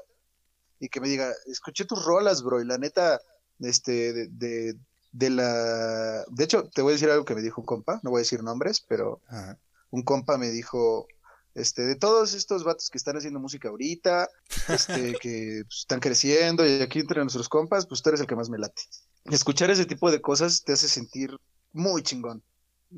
y 0.78 0.88
que 0.88 1.00
me 1.00 1.08
diga, 1.08 1.32
escuché 1.46 1.84
tus 1.84 2.04
rolas, 2.04 2.42
bro, 2.42 2.60
y 2.60 2.66
la 2.66 2.78
neta, 2.78 3.20
este, 3.60 4.12
de, 4.12 4.28
de, 4.28 4.74
de 5.12 5.30
la... 5.30 6.24
De 6.30 6.44
hecho, 6.44 6.68
te 6.74 6.82
voy 6.82 6.92
a 6.92 6.94
decir 6.94 7.10
algo 7.10 7.24
que 7.24 7.34
me 7.34 7.42
dijo 7.42 7.60
un 7.60 7.66
compa, 7.66 8.00
no 8.02 8.10
voy 8.10 8.18
a 8.20 8.26
decir 8.26 8.42
nombres, 8.42 8.84
pero 8.88 9.20
Ajá. 9.28 9.58
un 9.90 10.02
compa 10.02 10.38
me 10.38 10.50
dijo, 10.50 11.06
este, 11.54 11.82
de 11.82 11.96
todos 11.96 12.32
estos 12.34 12.64
vatos 12.64 12.88
que 12.90 12.96
están 12.98 13.16
haciendo 13.18 13.40
música 13.40 13.68
ahorita, 13.68 14.28
este, 14.68 15.16
que 15.22 15.62
pues, 15.66 15.80
están 15.80 16.00
creciendo 16.00 16.66
y 16.66 16.80
aquí 16.80 17.00
entre 17.00 17.20
nuestros 17.20 17.48
compas, 17.50 17.86
pues 17.86 18.00
tú 18.02 18.08
eres 18.08 18.20
el 18.22 18.26
que 18.26 18.36
más 18.36 18.48
me 18.48 18.58
late. 18.58 18.82
Escuchar 19.24 19.70
ese 19.70 19.86
tipo 19.86 20.10
de 20.10 20.20
cosas 20.20 20.62
te 20.64 20.72
hace 20.72 20.88
sentir 20.88 21.36
muy 21.72 22.02
chingón. 22.02 22.42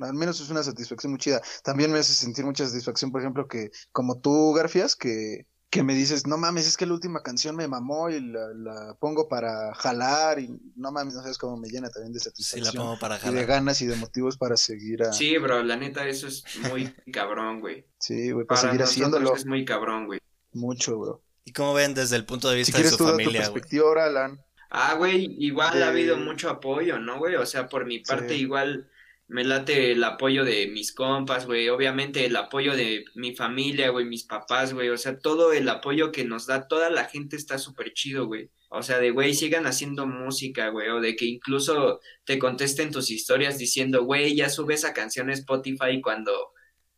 Al 0.01 0.15
menos 0.15 0.41
es 0.41 0.49
una 0.51 0.63
satisfacción 0.63 1.13
muy 1.13 1.19
chida. 1.21 1.43
También 1.63 1.93
me 1.93 1.99
hace 1.99 2.15
sentir 2.15 2.45
mucha 2.45 2.67
satisfacción, 2.67 3.11
por 3.13 3.21
ejemplo, 3.21 3.47
que 3.49 3.71
como 3.93 4.21
tú, 4.21 4.53
Garfias, 4.55 4.97
que, 4.97 5.47
que 5.69 5.83
me 5.83 5.95
dices, 5.95 6.27
no 6.27 6.39
mames, 6.39 6.67
es 6.67 6.77
que 6.79 6.87
la 6.87 6.95
última 6.95 7.23
canción 7.23 7.57
me 7.57 7.69
mamó 7.69 8.09
y 8.09 8.21
la, 8.21 8.49
la 8.55 8.95
pongo 8.99 9.29
para 9.29 9.75
jalar 9.75 10.39
y 10.39 10.49
no 10.77 10.93
mames, 10.93 11.15
no 11.15 11.21
sabes 11.23 11.39
cómo 11.39 11.57
me 11.59 11.69
llena 11.69 11.91
también 11.91 12.13
de 12.15 12.21
Sí, 12.39 12.61
la 12.63 12.73
satisfacción 12.73 12.75
pongo 12.75 12.99
para 12.99 13.19
y 13.23 13.31
de 13.31 13.45
jalar. 13.45 13.47
ganas 13.47 13.83
y 13.83 13.87
de 13.87 13.97
motivos 13.97 14.39
para 14.39 14.57
seguir 14.57 15.03
a... 15.05 15.13
Sí, 15.13 15.37
bro, 15.39 15.63
la 15.63 15.77
neta, 15.77 16.09
eso 16.09 16.27
es 16.27 16.49
muy 16.57 16.93
cabrón, 17.13 17.61
güey. 17.61 17.87
Sí, 17.99 18.31
güey, 18.33 18.47
para, 18.47 18.61
Para 18.61 18.61
seguir 18.61 18.83
haciéndolo 18.83 19.35
es 19.35 19.47
muy 19.47 19.65
cabrón, 19.65 20.07
güey. 20.07 20.21
mucho, 20.53 20.99
bro. 20.99 21.25
¿Y 21.45 21.53
cómo 21.53 21.75
ven 21.75 21.95
desde 21.95 22.17
el 22.17 22.25
punto 22.27 22.49
de 22.51 22.57
Si 22.61 22.73
vista 22.73 22.81
de 22.83 22.91
su 22.91 22.97
tú 22.97 23.05
tu 23.05 23.05
familia, 23.05 23.49
güey? 23.49 23.65
perspectiva 23.65 23.87
ahora, 23.87 24.07
Alan. 24.07 24.45
Ah, 24.75 24.95
güey, 24.95 25.37
igual 25.39 25.75
De- 25.75 25.85
ha 25.85 25.89
habido 25.89 26.17
mucho 26.17 26.49
apoyo, 26.49 26.99
¿no, 26.99 27.19
güey? 27.19 27.35
O 27.37 27.45
sea, 27.47 27.69
por 27.69 27.85
mi 27.87 27.99
parte 27.99 28.35
Sí. 28.35 28.41
igual 28.41 28.89
me 29.29 29.45
late 29.45 29.93
el 29.93 30.03
apoyo 30.05 30.45
de 30.45 30.67
mis 30.69 30.93
compas, 30.95 31.45
güey. 31.47 31.69
Obviamente 31.69 32.25
el 32.27 32.37
apoyo 32.37 32.75
de 32.75 33.05
mi 33.15 33.35
familia, 33.37 33.91
güey, 33.91 34.07
mis 34.07 34.25
papás, 34.25 34.73
güey. 34.75 34.89
O 34.89 34.97
sea, 34.99 35.19
todo 35.19 35.53
el 35.53 35.69
apoyo 35.69 36.11
que 36.11 36.25
nos 36.25 36.47
da 36.47 36.69
toda 36.69 36.89
la 36.91 37.05
gente 37.05 37.37
está 37.37 37.59
súper 37.59 37.93
chido, 37.93 38.27
güey. 38.27 38.51
O 38.71 38.83
sea, 38.83 38.99
de, 38.99 39.11
güey, 39.11 39.35
sigan 39.35 39.67
haciendo 39.67 40.07
música, 40.07 40.69
güey. 40.69 40.89
O 40.89 41.01
de 41.01 41.17
que 41.17 41.27
incluso 41.27 42.01
te 42.25 42.39
contesten 42.39 42.91
tus 42.91 43.11
historias 43.11 43.59
diciendo, 43.59 44.05
güey, 44.05 44.35
ya 44.35 44.49
sube 44.49 44.73
esa 44.75 44.95
canción 44.95 45.29
a 45.29 45.35
Spotify 45.35 46.01
cuando 46.03 46.33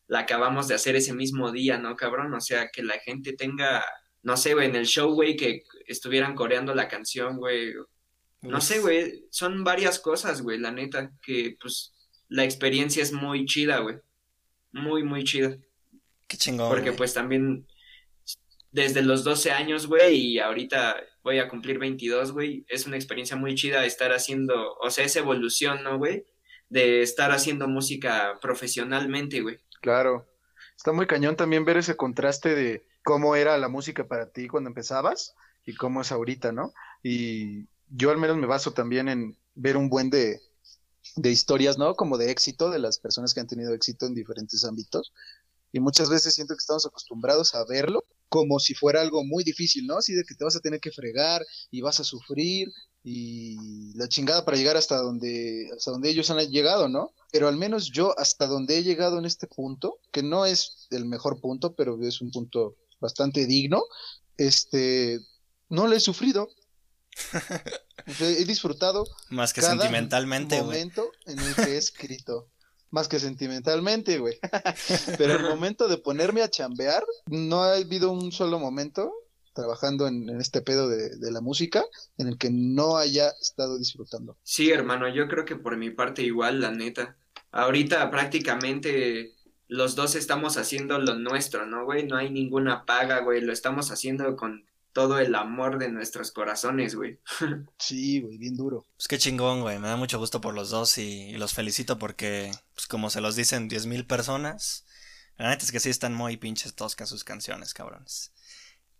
la 0.07 0.21
acabamos 0.21 0.69
de 0.69 0.75
hacer 0.77 0.95
ese 0.97 1.13
mismo 1.15 1.51
día, 1.51 1.79
¿no, 1.79 1.97
cabrón? 1.97 2.33
O 2.35 2.41
sea, 2.41 2.69
que 2.73 2.83
la 2.85 2.99
gente 3.01 3.33
tenga, 3.33 3.85
no 4.25 4.37
sé, 4.37 4.55
güey, 4.55 4.69
en 4.69 4.75
el 4.75 4.87
show, 4.87 5.13
güey, 5.15 5.37
que 5.37 5.65
estuvieran 5.87 6.35
coreando 6.35 6.75
la 6.75 6.89
canción, 6.89 7.37
güey. 7.37 7.75
No 8.41 8.61
sé, 8.61 8.81
güey, 8.81 9.27
son 9.31 9.65
varias 9.65 9.99
cosas, 9.99 10.43
güey, 10.43 10.59
la 10.59 10.73
neta, 10.73 11.13
que 11.23 11.57
pues 11.61 11.95
la 12.29 12.45
experiencia 12.45 13.03
es 13.03 13.13
muy 13.13 13.45
chida, 13.45 13.79
güey. 13.79 13.97
Muy, 14.73 15.05
muy 15.05 15.25
chida. 15.25 15.57
Qué 16.27 16.37
chingón, 16.39 16.71
Porque 16.71 16.93
pues 16.93 17.13
también 17.13 17.67
desde 18.73 19.03
los 19.03 19.25
12 19.25 19.53
años, 19.53 19.87
güey, 19.87 20.17
y 20.17 20.39
ahorita 20.39 20.97
voy 21.23 21.39
a 21.39 21.49
cumplir 21.49 21.79
22, 21.79 22.33
güey, 22.33 22.65
es 22.69 22.87
una 22.87 22.97
experiencia 22.97 23.37
muy 23.37 23.55
chida 23.55 23.85
estar 23.85 24.13
haciendo, 24.13 24.75
o 24.77 24.91
sea, 24.91 25.05
esa 25.05 25.21
evolución, 25.21 25.85
¿no, 25.85 25.99
güey? 25.99 26.25
De 26.71 27.03
estar 27.03 27.31
haciendo 27.31 27.69
música 27.69 28.39
profesionalmente, 28.41 29.43
güey. 29.43 29.59
Claro. 29.83 30.27
Está 30.77 30.93
muy 30.93 31.07
cañón 31.07 31.37
también 31.37 31.65
ver 31.65 31.77
ese 31.77 31.95
contraste 31.95 32.55
de 32.55 32.87
cómo 33.05 33.37
era 33.37 33.57
la 33.59 33.69
música 33.69 34.09
para 34.09 34.31
ti 34.31 34.49
cuando 34.49 34.69
empezabas 34.69 35.35
y 35.65 35.75
cómo 35.77 36.01
es 36.01 36.11
ahorita, 36.11 36.51
¿no? 36.51 36.73
Y 37.03 37.69
yo 37.89 38.11
al 38.11 38.19
menos 38.19 38.37
me 38.37 38.47
baso 38.47 38.73
también 38.73 39.09
en 39.09 39.37
ver 39.55 39.77
un 39.77 39.89
buen 39.89 40.11
de, 40.11 40.41
de 41.17 41.31
historias, 41.31 41.79
¿no? 41.79 41.95
Como 41.95 42.19
de 42.19 42.31
éxito 42.31 42.71
de 42.71 42.81
las 42.81 42.99
personas 42.99 43.35
que 43.35 43.41
han 43.41 43.47
tenido 43.47 43.73
éxito 43.75 44.07
en 44.07 44.15
diferentes 44.15 44.65
ámbitos. 44.65 45.13
Y 45.71 45.81
muchas 45.81 46.09
veces 46.09 46.35
siento 46.35 46.55
que 46.55 46.61
estamos 46.61 46.87
acostumbrados 46.87 47.55
a 47.55 47.65
verlo 47.65 48.05
como 48.29 48.59
si 48.59 48.75
fuera 48.75 49.01
algo 49.01 49.23
muy 49.23 49.45
difícil, 49.45 49.87
¿no? 49.87 49.99
Así 49.99 50.15
de 50.15 50.25
que 50.25 50.35
te 50.35 50.45
vas 50.45 50.57
a 50.57 50.61
tener 50.61 50.81
que 50.81 50.91
fregar 50.91 51.45
y 51.71 51.83
vas 51.83 52.01
a 52.01 52.05
sufrir 52.05 52.69
y 53.05 53.93
la 53.97 54.09
chingada 54.09 54.45
para 54.45 54.57
llegar 54.57 54.77
hasta 54.77 54.97
donde, 54.97 55.71
hasta 55.77 55.91
donde 55.91 56.11
ellos 56.11 56.31
han 56.31 56.39
llegado, 56.49 56.89
¿no? 56.89 57.13
Pero 57.31 57.49
al 57.49 57.57
menos 57.57 57.91
yo 57.91 58.19
hasta 58.19 58.47
donde 58.47 58.79
he 58.79 58.83
llegado 58.83 59.19
en 59.19 59.27
este 59.27 59.47
punto, 59.47 59.99
que 60.11 60.23
no 60.23 60.47
es 60.47 60.89
el 60.91 61.05
mejor 61.05 61.41
punto, 61.41 61.75
pero 61.75 62.01
es 62.03 62.21
un 62.23 62.31
punto 62.31 62.77
bastante 63.05 63.47
digno, 63.47 63.85
este, 64.37 65.21
no 65.69 65.87
lo 65.87 65.95
he 65.95 66.01
sufrido. 66.01 66.49
He 68.21 68.45
disfrutado 68.45 69.07
Más 69.31 69.53
que 69.53 69.61
cada 69.61 69.75
sentimentalmente, 69.75 70.57
güey. 70.57 70.67
momento 70.67 71.13
en 71.27 71.39
el 71.39 71.55
que 71.55 71.75
he 71.75 71.77
escrito. 71.77 72.49
Más 72.91 73.09
que 73.09 73.19
sentimentalmente, 73.19 74.19
güey. 74.19 74.39
Pero 75.19 75.35
el 75.37 75.43
momento 75.43 75.89
de 75.89 75.99
ponerme 75.99 76.43
a 76.43 76.51
chambear, 76.51 77.05
no 77.27 77.63
ha 77.63 77.75
habido 77.75 78.11
un 78.11 78.31
solo 78.33 78.59
momento 78.59 79.13
trabajando 79.53 80.07
en, 80.09 80.29
en 80.29 80.41
este 80.41 80.61
pedo 80.63 80.89
de, 80.89 81.17
de 81.17 81.31
la 81.31 81.41
música 81.41 81.85
en 82.19 82.27
el 82.29 82.37
que 82.37 82.51
no 82.51 82.97
haya 82.97 83.29
estado 83.41 83.79
disfrutando. 83.79 84.37
Sí, 84.43 84.71
hermano, 84.71 85.09
yo 85.09 85.29
creo 85.29 85.45
que 85.45 85.57
por 85.57 85.77
mi 85.77 85.91
parte 85.91 86.23
igual, 86.23 86.61
la 86.61 86.73
neta. 86.73 87.17
Ahorita 87.53 88.11
prácticamente 88.11 89.35
los 89.69 89.95
dos 89.95 90.15
estamos 90.15 90.57
haciendo 90.57 90.99
lo 90.99 91.15
nuestro, 91.15 91.67
¿no, 91.67 91.85
güey? 91.85 92.07
No 92.07 92.17
hay 92.17 92.31
ninguna 92.31 92.85
paga, 92.85 93.21
güey. 93.21 93.41
Lo 93.41 93.53
estamos 93.53 93.91
haciendo 93.91 94.37
con 94.37 94.65
todo 94.93 95.19
el 95.19 95.35
amor 95.35 95.79
de 95.79 95.91
nuestros 95.91 96.31
corazones, 96.31 96.95
güey. 96.95 97.19
Sí, 97.79 98.21
güey, 98.21 98.39
bien 98.39 98.57
duro. 98.57 98.87
Pues 98.97 99.09
qué 99.09 99.19
chingón, 99.19 99.61
güey. 99.61 99.79
Me 99.79 99.89
da 99.89 99.97
mucho 99.97 100.19
gusto 100.19 100.41
por 100.41 100.55
los 100.55 100.71
dos 100.71 100.97
y, 100.99 101.31
y 101.31 101.37
los 101.37 101.53
felicito 101.53 101.99
porque, 101.99 102.51
pues 102.75 102.87
como 102.87 103.11
se 103.11 103.21
los 103.21 103.37
dicen 103.37 103.69
10.000 103.69 104.07
personas, 104.07 104.87
la 105.37 105.51
neta 105.51 105.65
es 105.65 105.73
que 105.73 105.81
sí 105.81 105.91
están 105.91 106.15
muy 106.15 106.37
pinches 106.37 106.75
toscas 106.75 107.09
sus 107.09 107.25
canciones, 107.25 107.75
cabrones. 107.75 108.33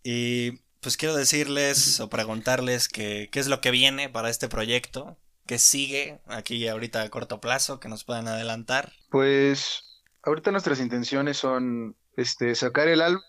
Y 0.03 0.59
pues 0.81 0.97
quiero 0.97 1.15
decirles 1.15 1.99
o 1.99 2.09
preguntarles 2.09 2.89
que, 2.89 3.29
qué 3.31 3.39
es 3.39 3.47
lo 3.47 3.61
que 3.61 3.71
viene 3.71 4.09
para 4.09 4.29
este 4.29 4.49
proyecto, 4.49 5.17
qué 5.47 5.57
sigue 5.57 6.19
aquí 6.27 6.67
ahorita 6.67 7.01
a 7.01 7.09
corto 7.09 7.39
plazo, 7.39 7.79
que 7.79 7.87
nos 7.87 8.03
puedan 8.03 8.27
adelantar. 8.27 8.93
Pues 9.09 9.94
ahorita 10.25 10.51
nuestras 10.51 10.79
intenciones 10.79 11.37
son 11.37 11.95
este 12.17 12.55
sacar 12.55 12.87
el 12.87 13.01
álbum. 13.01 13.21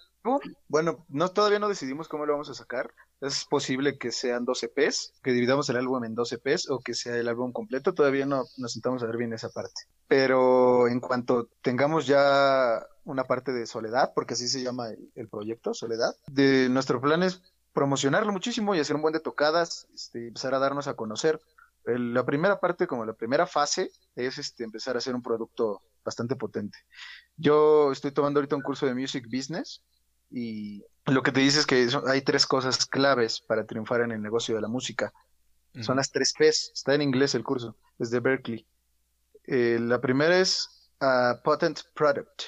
Bueno, 0.67 1.07
no 1.09 1.29
todavía 1.29 1.61
no 1.61 1.69
decidimos 1.69 2.09
cómo 2.09 2.27
lo 2.27 2.33
vamos 2.33 2.51
a 2.51 2.55
sacar. 2.55 2.93
Es 3.21 3.45
posible 3.45 3.97
que 3.97 4.11
sean 4.11 4.45
12 4.45 4.73
EPs, 4.75 5.15
que 5.23 5.31
dividamos 5.33 5.69
el 5.71 5.77
álbum 5.77 6.05
en 6.05 6.17
12 6.17 6.41
EPs 6.43 6.69
o 6.69 6.81
que 6.81 6.95
sea 6.95 7.17
el 7.17 7.29
álbum 7.29 7.53
completo. 7.53 7.95
Todavía 7.95 8.27
no 8.27 8.45
nos 8.57 8.73
sentamos 8.73 9.03
a 9.03 9.07
ver 9.07 9.19
bien 9.19 9.33
esa 9.33 9.51
parte. 9.51 9.83
Pero 10.09 10.89
en 10.89 10.99
cuanto 10.99 11.49
tengamos 11.63 12.07
ya 12.07 12.85
una 13.05 13.25
parte 13.25 13.53
de 13.53 13.67
Soledad, 13.67 14.13
porque 14.15 14.35
así 14.35 14.49
se 14.49 14.63
llama 14.63 14.89
el, 15.15 15.29
proyecto, 15.29 15.75
Soledad, 15.75 16.15
de 16.27 16.69
nuestro 16.71 17.01
plan 17.01 17.23
es 17.23 17.41
promocionarlo 17.73 18.33
muchísimo 18.33 18.75
y 18.75 18.81
hacer 18.81 18.97
un 18.97 19.03
buen 19.03 19.13
de 19.13 19.21
tocadas, 19.21 19.87
este, 19.95 20.29
empezar 20.29 20.55
a 20.55 20.59
darnos 20.59 20.89
a 20.89 20.95
conocer. 20.95 21.41
El- 21.87 22.13
la 22.15 22.25
primera 22.25 22.59
parte, 22.61 22.87
como 22.87 23.05
la 23.05 23.15
primera 23.15 23.47
fase, 23.47 23.91
es 24.15 24.39
este, 24.39 24.65
empezar 24.65 24.97
a 24.97 24.99
hacer 24.99 25.15
un 25.15 25.23
producto 25.23 25.83
bastante 26.05 26.37
potente. 26.37 26.79
Yo 27.37 27.93
estoy 27.93 28.13
tomando 28.13 28.39
ahorita 28.41 28.57
un 28.57 28.63
curso 28.63 28.87
de 28.87 28.95
Music 28.95 29.25
Business 29.31 29.83
y 30.31 30.83
lo 31.07 31.23
que 31.23 31.33
te 31.33 31.41
dice 31.41 31.61
es 31.61 31.67
que 31.67 31.89
hay 32.07 32.23
tres 32.23 32.47
cosas 32.47 32.87
claves 32.87 33.41
para 33.41 33.65
triunfar 33.65 34.01
en 34.03 34.13
el 34.13 34.23
negocio 34.23 34.55
de 34.55 34.61
la 34.61 34.69
música. 34.69 35.13
Son 35.83 35.97
las 35.97 36.11
tres 36.11 36.33
P's. 36.33 36.71
Está 36.75 36.95
en 36.95 37.03
inglés 37.03 37.35
el 37.35 37.45
curso, 37.45 37.77
es 37.99 38.11
de 38.11 38.21
Berkeley. 38.21 38.67
Eh, 39.45 39.79
la 39.79 40.01
primera 40.01 40.39
es 40.39 40.91
ah, 41.01 41.39
Potent 41.45 41.81
Product, 41.95 42.45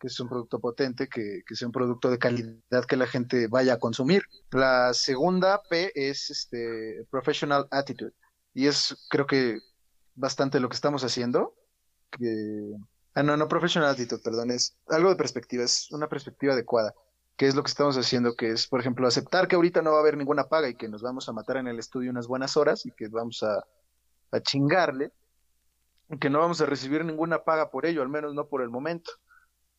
que 0.00 0.06
es 0.06 0.18
un 0.18 0.28
producto 0.28 0.58
potente, 0.58 1.06
que, 1.06 1.42
que 1.46 1.54
sea 1.54 1.68
un 1.68 1.72
producto 1.72 2.10
de 2.10 2.18
calidad 2.18 2.84
que 2.88 2.96
la 2.96 3.06
gente 3.06 3.46
vaya 3.46 3.74
a 3.74 3.78
consumir. 3.78 4.24
La 4.52 4.94
segunda 4.94 5.60
P 5.68 5.92
es 5.94 6.30
este, 6.30 7.06
Professional 7.10 7.68
Attitude, 7.70 8.14
y 8.54 8.66
es 8.66 9.06
creo 9.08 9.26
que 9.26 9.60
bastante 10.14 10.60
lo 10.60 10.68
que 10.68 10.74
estamos 10.76 11.04
haciendo. 11.04 11.54
Que... 12.10 12.72
Ah, 13.14 13.22
no, 13.22 13.36
no 13.36 13.48
Professional 13.48 13.90
Attitude, 13.90 14.22
perdón, 14.22 14.50
es 14.50 14.78
algo 14.88 15.10
de 15.10 15.16
perspectiva, 15.16 15.64
es 15.64 15.90
una 15.92 16.08
perspectiva 16.08 16.54
adecuada. 16.54 16.94
que 17.36 17.46
es 17.48 17.54
lo 17.54 17.62
que 17.62 17.70
estamos 17.70 17.96
haciendo? 17.96 18.34
Que 18.36 18.50
es, 18.52 18.66
por 18.66 18.80
ejemplo, 18.80 19.06
aceptar 19.06 19.48
que 19.48 19.56
ahorita 19.56 19.82
no 19.82 19.92
va 19.92 19.98
a 19.98 20.00
haber 20.00 20.16
ninguna 20.16 20.44
paga 20.48 20.68
y 20.68 20.76
que 20.76 20.88
nos 20.88 21.02
vamos 21.02 21.28
a 21.28 21.32
matar 21.32 21.56
en 21.56 21.66
el 21.66 21.78
estudio 21.78 22.10
unas 22.10 22.26
buenas 22.26 22.56
horas 22.56 22.86
y 22.86 22.92
que 22.92 23.08
vamos 23.08 23.42
a, 23.42 23.64
a 24.30 24.40
chingarle, 24.40 25.12
y 26.10 26.18
que 26.18 26.30
no 26.30 26.40
vamos 26.40 26.60
a 26.60 26.66
recibir 26.66 27.04
ninguna 27.04 27.42
paga 27.44 27.70
por 27.70 27.86
ello, 27.86 28.02
al 28.02 28.08
menos 28.08 28.34
no 28.34 28.48
por 28.48 28.62
el 28.62 28.68
momento. 28.70 29.10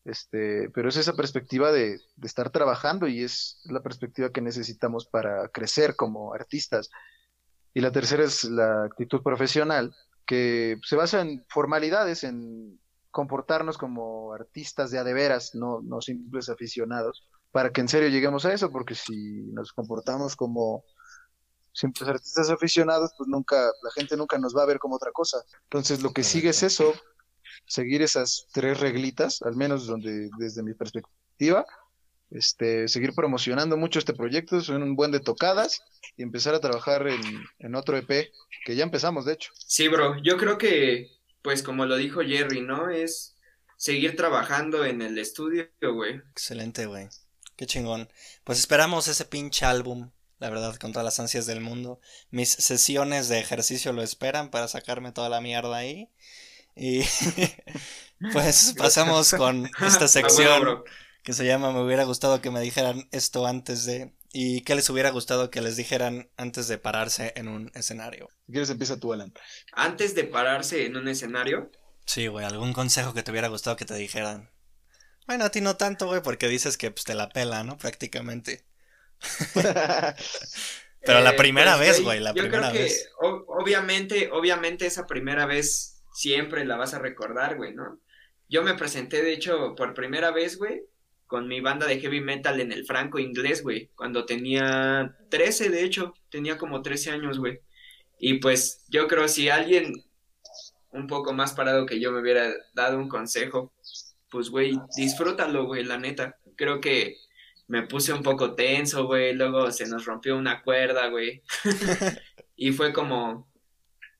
Este, 0.06 0.70
pero 0.72 0.90
es 0.90 0.98
esa 0.98 1.14
perspectiva 1.14 1.72
de, 1.72 2.00
de 2.16 2.28
estar 2.28 2.50
trabajando 2.50 3.08
y 3.08 3.24
es 3.24 3.62
la 3.66 3.82
perspectiva 3.82 4.32
que 4.32 4.42
necesitamos 4.42 5.06
para 5.06 5.48
crecer 5.50 5.96
como 5.96 6.34
artistas. 6.34 6.90
Y 7.74 7.82
la 7.82 7.92
tercera 7.92 8.24
es 8.24 8.44
la 8.46 8.84
actitud 8.84 9.22
profesional, 9.22 9.96
que 10.26 10.80
se 10.84 10.96
basa 10.96 11.22
en 11.22 11.46
formalidades, 11.50 12.24
en 12.24 12.80
comportarnos 13.12 13.78
como 13.78 14.34
artistas 14.34 14.92
de 14.92 15.00
a 15.00 15.04
de 15.04 15.14
veras, 15.14 15.54
no, 15.54 15.82
no 15.82 16.02
simples 16.02 16.50
aficionados, 16.50 17.28
para 17.52 17.72
que 17.72 17.82
en 17.82 17.88
serio 17.88 18.10
lleguemos 18.10 18.46
a 18.46 18.54
eso, 18.54 18.72
porque 18.72 18.96
si 18.96 19.44
nos 19.54 19.74
comportamos 19.74 20.36
como 20.36 20.84
simples 21.72 22.10
artistas 22.10 22.50
aficionados, 22.50 23.12
pues 23.18 23.28
nunca, 23.28 23.56
la 23.84 23.92
gente 23.96 24.16
nunca 24.18 24.38
nos 24.38 24.56
va 24.56 24.64
a 24.64 24.68
ver 24.68 24.80
como 24.80 24.96
otra 24.96 25.12
cosa. 25.12 25.44
Entonces 25.64 26.02
lo 26.02 26.14
que 26.14 26.24
sigue 26.24 26.50
es 26.50 26.64
eso, 26.64 26.94
seguir 27.66 28.02
esas 28.02 28.48
tres 28.52 28.80
reglitas, 28.80 29.42
al 29.42 29.56
menos 29.56 29.88
donde 29.88 30.30
desde 30.38 30.64
mi 30.64 30.74
perspectiva, 30.74 31.66
este, 32.34 32.88
seguir 32.88 33.14
promocionando 33.14 33.78
mucho 33.78 34.00
este 34.00 34.14
proyecto, 34.14 34.60
son 34.62 34.82
un 34.82 34.96
buen 34.96 35.12
de 35.12 35.20
tocadas 35.20 35.84
y 36.18 36.24
empezar 36.24 36.56
a 36.56 36.60
trabajar 36.60 37.08
en, 37.08 37.22
en 37.60 37.76
otro 37.76 37.96
EP, 37.96 38.32
que 38.66 38.76
ya 38.76 38.84
empezamos 38.84 39.26
de 39.26 39.34
hecho. 39.34 39.52
Sí, 39.56 39.88
bro, 39.88 40.18
yo 40.24 40.38
creo 40.38 40.58
que, 40.58 41.12
pues 41.42 41.62
como 41.62 41.86
lo 41.86 41.96
dijo 41.96 42.22
Jerry, 42.22 42.62
¿no? 42.62 42.90
Es 42.90 43.36
seguir 43.78 44.16
trabajando 44.16 44.84
en 44.84 45.02
el 45.02 45.18
estudio, 45.20 45.70
güey. 45.82 46.22
Excelente, 46.32 46.88
güey. 46.88 47.08
Qué 47.56 47.68
chingón. 47.68 48.10
Pues 48.44 48.58
esperamos 48.60 49.08
ese 49.08 49.26
pinche 49.26 49.66
álbum, 49.66 50.10
la 50.40 50.50
verdad, 50.50 50.76
con 50.78 50.92
todas 50.92 51.06
las 51.06 51.20
ansias 51.20 51.46
del 51.46 51.62
mundo. 51.62 52.00
Mis 52.32 52.50
sesiones 52.50 53.30
de 53.30 53.40
ejercicio 53.40 53.94
lo 53.94 54.02
esperan 54.02 54.50
para 54.50 54.68
sacarme 54.68 55.12
toda 55.12 55.30
la 55.30 55.40
mierda 55.40 55.78
ahí. 55.78 56.10
Y 56.76 57.02
pues 58.34 58.74
pasamos 58.76 59.36
con 59.36 59.70
esta 59.86 60.08
sección 60.08 60.84
que 61.24 61.34
se 61.34 61.46
llama 61.46 61.72
Me 61.72 61.82
hubiera 61.82 62.04
gustado 62.04 62.42
que 62.42 62.52
me 62.52 62.60
dijeran 62.60 63.08
esto 63.12 63.48
antes 63.48 63.86
de... 63.86 64.14
¿Y 64.34 64.62
qué 64.62 64.76
les 64.76 64.90
hubiera 64.90 65.12
gustado 65.12 65.52
que 65.52 65.62
les 65.62 65.78
dijeran 65.78 66.30
antes 66.38 66.68
de 66.68 66.78
pararse 66.78 67.34
en 67.36 67.48
un 67.48 67.72
escenario? 67.76 68.30
Si 68.46 68.52
quieres 68.52 68.70
empieza 68.70 69.00
tú, 69.00 69.14
Alan. 69.14 69.32
Antes 69.72 70.16
de 70.16 70.24
pararse 70.24 70.86
en 70.86 70.98
un 70.98 71.08
escenario. 71.08 71.72
Sí, 72.06 72.28
güey, 72.28 72.46
algún 72.46 72.74
consejo 72.74 73.14
que 73.14 73.24
te 73.24 73.32
hubiera 73.32 73.48
gustado 73.48 73.76
que 73.76 73.86
te 73.86 73.96
dijeran. 73.96 74.50
Bueno, 75.28 75.46
a 75.46 75.50
ti 75.50 75.62
no 75.62 75.78
tanto, 75.78 76.08
güey, 76.08 76.22
porque 76.22 76.48
dices 76.48 76.78
que 76.78 76.92
pues, 76.92 77.06
te 77.06 77.14
la 77.14 77.30
pela, 77.30 77.64
¿no? 77.64 77.78
Prácticamente. 77.78 78.66
Pero 81.06 81.22
la 81.22 81.32
eh, 81.32 81.38
primera 81.38 81.78
pues, 81.78 81.88
vez, 81.88 82.02
güey, 82.02 82.20
la 82.20 82.34
yo 82.34 82.44
primera 82.44 82.72
creo 82.72 82.82
vez. 82.84 83.10
Obviamente, 83.20 84.30
obviamente 84.32 84.86
esa 84.86 85.06
primera 85.06 85.46
vez 85.46 86.02
siempre 86.14 86.66
la 86.66 86.76
vas 86.76 86.94
a 86.94 87.00
recordar, 87.00 87.56
güey, 87.56 87.74
¿no? 87.74 88.00
Yo 88.50 88.64
me 88.64 88.74
presenté, 88.74 89.22
de 89.22 89.34
hecho, 89.34 89.76
por 89.76 89.94
primera 89.94 90.32
vez, 90.32 90.58
güey, 90.58 90.84
con 91.34 91.48
mi 91.48 91.62
banda 91.62 91.88
de 91.88 92.00
heavy 92.00 92.22
metal 92.22 92.62
en 92.62 92.72
el 92.72 92.86
franco 92.86 93.18
inglés, 93.18 93.64
güey, 93.64 93.90
cuando 93.96 94.24
tenía 94.24 95.18
13, 95.32 95.72
de 95.72 95.84
hecho, 95.84 96.14
tenía 96.30 96.60
como 96.60 96.84
13 96.84 97.10
años, 97.10 97.40
güey. 97.40 97.60
Y 98.20 98.36
pues 98.36 98.86
yo 98.88 99.08
creo 99.08 99.28
si 99.28 99.50
alguien 99.50 99.96
un 100.92 101.08
poco 101.08 101.34
más 101.34 101.54
parado 101.54 101.88
que 101.88 102.00
yo 102.00 102.12
me 102.12 102.22
hubiera 102.22 102.54
dado 102.76 103.00
un 103.00 103.10
consejo, 103.10 103.74
pues, 104.30 104.52
güey, 104.52 104.80
disfrútalo, 104.96 105.66
güey, 105.66 105.84
la 105.84 105.98
neta. 105.98 106.38
Creo 106.56 106.80
que 106.80 107.18
me 107.68 107.82
puse 107.82 108.14
un 108.14 108.22
poco 108.22 108.54
tenso, 108.54 109.08
güey, 109.08 109.34
luego 109.34 109.72
se 109.72 109.88
nos 109.88 110.06
rompió 110.06 110.38
una 110.38 110.62
cuerda, 110.62 111.08
güey. 111.08 111.42
y 112.56 112.74
fue 112.74 112.94
como, 112.94 113.52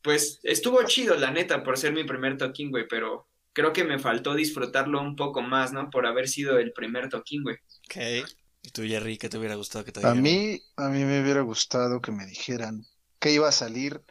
pues, 0.02 0.40
estuvo 0.42 0.82
chido, 0.86 1.14
la 1.14 1.30
neta, 1.30 1.62
por 1.62 1.78
ser 1.78 1.94
mi 1.94 2.06
primer 2.06 2.40
toquín, 2.40 2.72
güey, 2.72 2.88
pero 2.88 3.28
creo 3.54 3.74
que 3.74 3.84
me 3.84 4.00
faltó 4.00 4.34
disfrutarlo 4.34 5.02
un 5.02 5.16
poco 5.16 5.42
más, 5.42 5.74
¿no? 5.74 5.90
Por 5.90 6.06
haber 6.06 6.28
sido 6.28 6.60
el 6.60 6.74
primer 6.74 7.10
toquín, 7.10 7.44
güey. 7.44 7.56
Ok. 7.86 8.28
¿Y 8.64 8.70
tú, 8.70 8.84
Jerry, 8.84 9.18
qué 9.18 9.30
te 9.30 9.38
hubiera 9.38 9.56
gustado 9.56 9.84
que 9.86 9.92
te 9.92 10.00
dijeran? 10.00 10.18
A 10.18 10.22
mí, 10.22 10.62
a 10.78 10.90
mí 10.90 11.04
me 11.04 11.22
hubiera 11.22 11.42
gustado 11.42 12.02
que 12.02 12.12
me 12.12 12.26
dijeran 12.26 12.86
que 13.20 13.32
iba 13.32 13.48
a 13.48 13.52
salir 13.52 14.02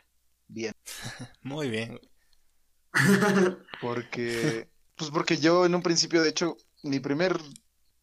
bien. 0.49 0.75
Muy 1.43 1.71
bien. 1.71 1.99
Porque 3.81 4.69
pues 5.03 5.11
porque 5.11 5.37
yo 5.37 5.67
en 5.67 5.75
un 5.75 5.83
principio, 5.83 6.23
de 6.23 6.31
hecho, 6.31 6.57
mi 6.85 7.01
primer 7.01 7.37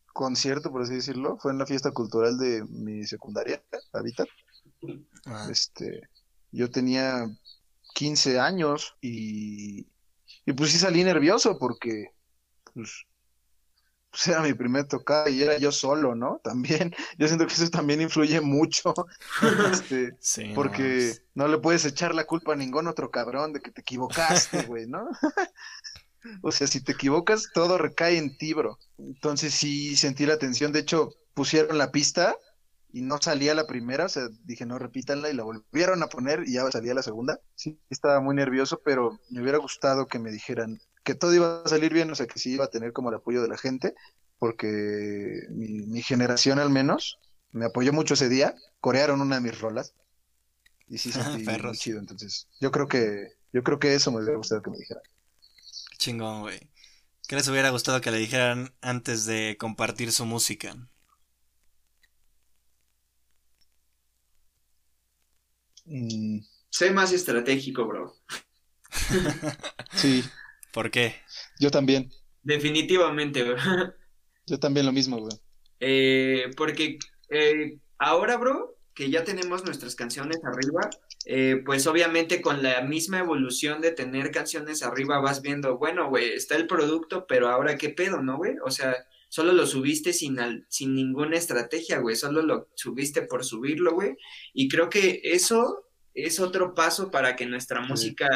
concierto, 0.07 0.69
por 0.69 0.81
así 0.81 0.95
decirlo, 0.95 1.37
fue 1.37 1.53
en 1.53 1.57
la 1.57 1.65
fiesta 1.65 1.91
cultural 1.91 2.37
de 2.37 2.65
mi 2.65 3.05
secundaria, 3.05 3.63
Habitat. 3.93 4.27
Ah. 5.25 5.47
Este, 5.49 6.01
yo 6.51 6.69
tenía 6.69 7.25
15 7.93 8.39
años 8.39 8.97
y, 9.01 9.87
y 10.49 10.53
pues 10.53 10.71
sí 10.71 10.79
salí 10.79 11.03
nervioso 11.03 11.59
porque 11.59 12.07
pues, 12.73 13.05
pues, 14.09 14.27
era 14.27 14.41
mi 14.41 14.55
primer 14.55 14.87
tocada 14.87 15.29
y 15.29 15.43
era 15.43 15.59
yo 15.59 15.71
solo, 15.71 16.15
¿no? 16.15 16.41
También, 16.43 16.91
yo 17.19 17.27
siento 17.27 17.45
que 17.45 17.53
eso 17.53 17.69
también 17.69 18.01
influye 18.01 18.41
mucho, 18.41 18.95
este, 19.71 20.17
porque 20.55 21.13
no, 21.35 21.43
no, 21.45 21.51
le 21.51 21.59
puedes 21.59 21.85
echar 21.85 22.15
la 22.15 22.25
culpa 22.25 22.53
a 22.53 22.55
ningún 22.55 22.87
otro 22.87 23.11
cabrón 23.11 23.53
de 23.53 23.59
que 23.61 23.69
te 23.69 23.81
equivocaste, 23.81 24.63
güey, 24.67 24.87
¿no? 24.87 25.07
O 26.41 26.51
sea, 26.51 26.65
si 26.65 26.83
te 26.83 26.93
equivocas, 26.93 27.51
todo 27.53 27.77
recae 27.77 28.17
en 28.17 28.35
ti, 28.35 28.53
bro. 28.55 28.79
Entonces 28.97 29.53
sí 29.53 29.95
sentí 29.95 30.25
la 30.25 30.39
tensión. 30.39 30.71
De 30.71 30.79
hecho, 30.79 31.11
pusieron 31.35 31.77
la 31.77 31.91
pista 31.91 32.35
y 32.91 33.01
no 33.01 33.17
salía 33.21 33.53
la 33.53 33.67
primera. 33.67 34.05
O 34.05 34.09
sea, 34.09 34.27
dije, 34.43 34.65
no, 34.65 34.79
repítanla 34.79 35.29
y 35.29 35.33
la 35.33 35.43
volvieron 35.43 36.03
a 36.03 36.07
poner 36.07 36.43
y 36.47 36.53
ya 36.53 36.69
salía 36.71 36.93
la 36.93 37.03
segunda. 37.03 37.39
Sí, 37.55 37.79
estaba 37.89 38.19
muy 38.19 38.35
nervioso, 38.35 38.81
pero 38.83 39.19
me 39.29 39.41
hubiera 39.41 39.57
gustado 39.57 40.07
que 40.07 40.19
me 40.19 40.31
dijeran 40.31 40.79
que 41.03 41.15
todo 41.15 41.33
iba 41.33 41.63
a 41.63 41.69
salir 41.69 41.93
bien, 41.93 42.11
o 42.11 42.15
sea, 42.15 42.27
que 42.27 42.39
sí 42.39 42.53
iba 42.53 42.65
a 42.65 42.69
tener 42.69 42.93
como 42.93 43.09
el 43.09 43.15
apoyo 43.15 43.41
de 43.41 43.47
la 43.47 43.57
gente, 43.57 43.95
porque 44.37 45.41
mi, 45.49 46.01
generación 46.01 46.59
al 46.59 46.69
menos 46.69 47.19
me 47.51 47.65
apoyó 47.65 47.93
mucho 47.93 48.13
ese 48.13 48.29
día. 48.29 48.55
Corearon 48.79 49.21
una 49.21 49.35
de 49.35 49.41
mis 49.41 49.59
rolas 49.59 49.93
y 50.87 50.97
sí 50.97 51.11
sentí 51.11 51.45
muy 51.45 51.77
chido. 51.77 51.99
Entonces, 51.99 52.47
yo 52.59 52.71
creo 52.71 52.87
que, 52.87 53.33
yo 53.53 53.63
creo 53.63 53.79
que 53.79 53.95
eso 53.95 54.11
me 54.11 54.17
hubiera 54.17 54.37
gustado 54.37 54.61
que 54.61 54.71
me 54.71 54.77
dijeran 54.77 55.03
chingón, 55.99 56.41
güey. 56.41 56.59
¿Qué 57.27 57.35
les 57.35 57.47
hubiera 57.47 57.69
gustado 57.69 58.01
que 58.01 58.09
le 58.09 58.17
dijeran 58.17 58.73
antes 58.81 59.25
de 59.25 59.55
compartir 59.59 60.11
su 60.11 60.25
música? 60.25 60.75
Mm. 65.89 66.39
Sé 66.69 66.91
más 66.91 67.11
estratégico, 67.11 67.87
bro. 67.87 68.13
sí. 69.93 70.23
¿Por 70.71 70.91
qué? 70.91 71.15
Yo 71.59 71.71
también. 71.71 72.11
Definitivamente, 72.43 73.43
bro. 73.43 73.57
Yo 74.45 74.59
también 74.59 74.85
lo 74.85 74.91
mismo, 74.91 75.17
güey. 75.17 75.33
Eh, 75.79 76.51
porque 76.55 76.99
eh, 77.29 77.79
ahora, 77.97 78.37
bro, 78.37 78.77
que 78.93 79.09
ya 79.09 79.23
tenemos 79.23 79.63
nuestras 79.65 79.95
canciones 79.95 80.39
arriba, 80.43 80.89
eh, 81.25 81.61
pues 81.65 81.87
obviamente 81.87 82.41
con 82.41 82.61
la 82.61 82.81
misma 82.81 83.19
evolución 83.19 83.81
de 83.81 83.91
tener 83.91 84.31
canciones 84.31 84.83
arriba 84.83 85.19
vas 85.19 85.41
viendo, 85.41 85.77
bueno, 85.77 86.09
güey, 86.09 86.33
está 86.33 86.55
el 86.55 86.67
producto, 86.67 87.25
pero 87.27 87.49
ahora 87.49 87.77
qué 87.77 87.89
pedo, 87.89 88.21
¿no, 88.21 88.37
güey? 88.37 88.55
O 88.63 88.71
sea, 88.71 88.95
solo 89.29 89.53
lo 89.53 89.65
subiste 89.65 90.11
sin, 90.11 90.37
sin 90.67 90.93
ninguna 90.93 91.37
estrategia, 91.37 91.99
güey, 91.99 92.15
solo 92.15 92.41
lo 92.41 92.69
subiste 92.75 93.21
por 93.21 93.45
subirlo, 93.45 93.93
güey. 93.93 94.17
Y 94.53 94.67
creo 94.67 94.89
que 94.89 95.21
eso 95.23 95.85
es 96.13 96.39
otro 96.39 96.75
paso 96.75 97.09
para 97.09 97.35
que 97.35 97.45
nuestra 97.45 97.81
música 97.81 98.27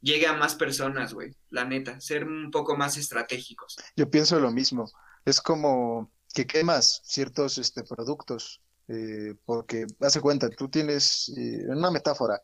llegue 0.00 0.26
a 0.26 0.32
más 0.32 0.54
personas, 0.54 1.12
güey, 1.12 1.32
la 1.50 1.64
neta, 1.64 2.00
ser 2.00 2.24
un 2.24 2.50
poco 2.50 2.76
más 2.76 2.96
estratégicos. 2.96 3.76
Yo 3.96 4.10
pienso 4.10 4.40
lo 4.40 4.50
mismo, 4.50 4.90
es 5.24 5.40
como 5.40 6.10
que 6.32 6.46
quemas 6.46 7.02
ciertos 7.04 7.58
este, 7.58 7.82
productos 7.82 8.60
eh, 8.88 9.34
porque 9.44 9.86
hace 10.00 10.20
cuenta, 10.20 10.48
tú 10.48 10.68
tienes, 10.68 11.30
eh, 11.36 11.66
una 11.68 11.90
metáfora, 11.90 12.40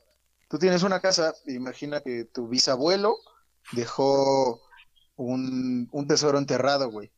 tú 0.49 0.59
tienes 0.59 0.83
una 0.83 1.01
casa, 1.01 1.35
imagina 1.47 2.03
que 2.03 2.27
tu 2.27 2.49
bisabuelo 2.49 3.17
dejó 3.73 4.61
un, 5.17 5.89
tesoro 6.07 6.39
enterrado, 6.39 6.91
güey. 6.91 7.11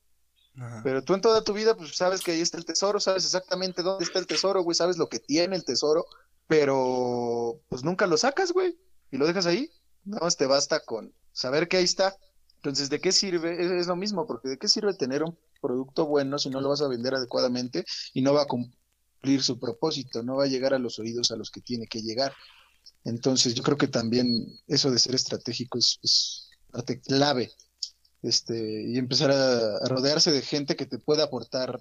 Pero 0.83 1.03
tú 1.03 1.15
en 1.15 1.21
toda 1.21 1.45
tu 1.45 1.53
vida, 1.53 1.77
pues 1.77 1.97
sabes 1.97 2.23
que 2.23 2.33
ahí 2.33 2.41
está 2.41 2.57
el 2.57 2.65
tesoro, 2.65 2.99
sabes 2.99 3.25
exactamente 3.25 3.83
dónde 3.83 4.05
está 4.05 4.19
el 4.19 4.27
tesoro, 4.27 4.63
güey, 4.63 4.75
sabes 4.75 4.97
lo 4.97 5.09
que 5.09 5.19
tiene 5.19 5.55
el 5.55 5.65
tesoro, 5.65 6.07
pero 6.47 7.61
pues 7.69 7.85
nunca 7.85 8.07
lo 8.07 8.17
sacas, 8.17 8.53
güey, 8.53 8.79
y 9.11 9.19
lo 9.19 9.27
dejas 9.27 9.47
ahí. 9.47 9.71
Nada 10.05 10.25
más 10.25 10.37
te 10.37 10.47
basta 10.47 10.81
con 10.81 11.13
saber 11.33 11.69
que 11.69 11.77
ahí 11.77 11.85
está. 11.85 12.17
Entonces, 12.57 12.89
¿de 12.89 13.01
qué 13.01 13.13
sirve? 13.13 13.63
Es, 13.63 13.71
es, 13.71 13.87
lo 13.87 13.97
mismo, 13.97 14.27
porque 14.27 14.49
¿de 14.49 14.59
qué 14.59 14.69
sirve 14.69 14.95
tener 14.95 15.23
un 15.23 15.37
producto 15.61 16.07
bueno 16.07 16.39
si 16.39 16.51
no 16.51 16.61
lo 16.61 16.71
vas 16.71 16.83
a 16.83 16.89
vender 16.89 17.15
adecuadamente 17.15 17.85
y 18.15 18.23
no 18.23 18.33
va 18.33 18.43
a, 18.43 19.41
su 19.41 19.59
propósito, 19.59 20.23
no 20.23 20.37
va 20.37 20.45
a 20.45 20.49
llegar 20.49 20.75
a 20.75 20.79
los 20.79 20.99
oídos 20.99 21.31
a 21.31 21.37
los 21.37 21.51
que 21.51 21.61
tiene 21.61 21.87
que 21.87 22.03
llegar. 22.03 22.33
Entonces 23.05 23.55
yo 23.55 23.63
creo 23.63 23.77
que 23.77 23.89
también 23.89 24.47
eso 24.67 24.91
de 24.91 24.99
ser 24.99 25.15
estratégico 25.15 25.79
es, 25.79 26.51
parte 26.71 27.01
clave 27.01 27.53
este, 28.27 28.85
y 28.89 28.99
empezar 28.99 29.31
a, 29.31 29.79
rodearse 29.87 30.33
de 30.33 30.43
gente 30.43 30.77
que 30.77 30.87
te 30.87 30.99
pueda 30.99 31.25
aportar 31.25 31.81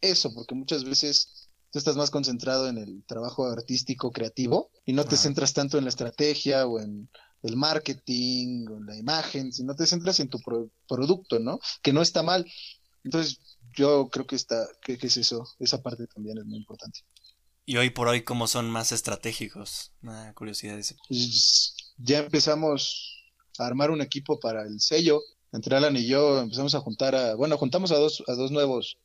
eso, 0.00 0.34
porque 0.34 0.54
muchas 0.54 0.84
veces 0.84 1.48
tú 1.70 1.78
estás 1.78 1.96
más 1.96 2.10
concentrado 2.10 2.68
en 2.68 2.78
el 2.78 3.04
trabajo 3.04 3.46
artístico 3.46 4.10
creativo 4.10 4.70
y 4.84 4.92
no 4.92 5.04
te 5.04 5.16
centras 5.16 5.52
tanto 5.52 5.78
en 5.78 5.84
la 5.84 5.90
estrategia 5.90 6.66
o 6.66 6.80
en 6.80 7.08
el 7.42 7.56
marketing 7.56 8.66
o 8.68 8.76
en 8.78 8.86
la 8.86 8.96
imagen, 8.96 9.52
sino 9.52 9.76
te 9.76 9.86
centras 9.86 10.18
en 10.20 10.28
tu 10.28 10.40
producto, 10.88 11.38
¿no? 11.38 11.60
Que 11.82 11.92
no 11.92 12.02
está 12.02 12.22
mal. 12.22 12.44
Entonces, 13.04 13.38
yo 13.76 14.08
creo 14.10 14.26
que 14.26 14.36
está, 14.36 14.66
que, 14.82 14.98
es 15.00 15.16
eso, 15.16 15.46
esa 15.60 15.80
parte 15.80 16.06
también 16.08 16.38
es 16.38 16.44
muy 16.44 16.58
importante. 16.58 17.00
Y 17.64 17.76
hoy 17.76 17.90
por 17.90 18.08
hoy, 18.08 18.22
¿cómo 18.24 18.48
son 18.48 18.68
más 18.70 18.92
estratégicos? 18.92 19.92
Una 20.02 20.32
curiosidad. 20.34 20.80
Pues, 21.06 21.74
ya 21.98 22.18
empezamos 22.18 23.22
a 23.58 23.66
armar 23.66 23.90
un 23.90 24.00
equipo 24.00 24.40
para 24.40 24.62
el 24.62 24.80
sello. 24.80 25.20
Entre 25.52 25.76
Alan 25.76 25.96
y 25.96 26.06
yo 26.06 26.40
empezamos 26.40 26.74
a 26.74 26.80
juntar 26.80 27.14
a, 27.14 27.34
bueno, 27.34 27.56
juntamos 27.56 27.90
a 27.92 27.96
dos, 27.96 28.22
a 28.26 28.34
dos 28.34 28.50
nuevos 28.50 28.98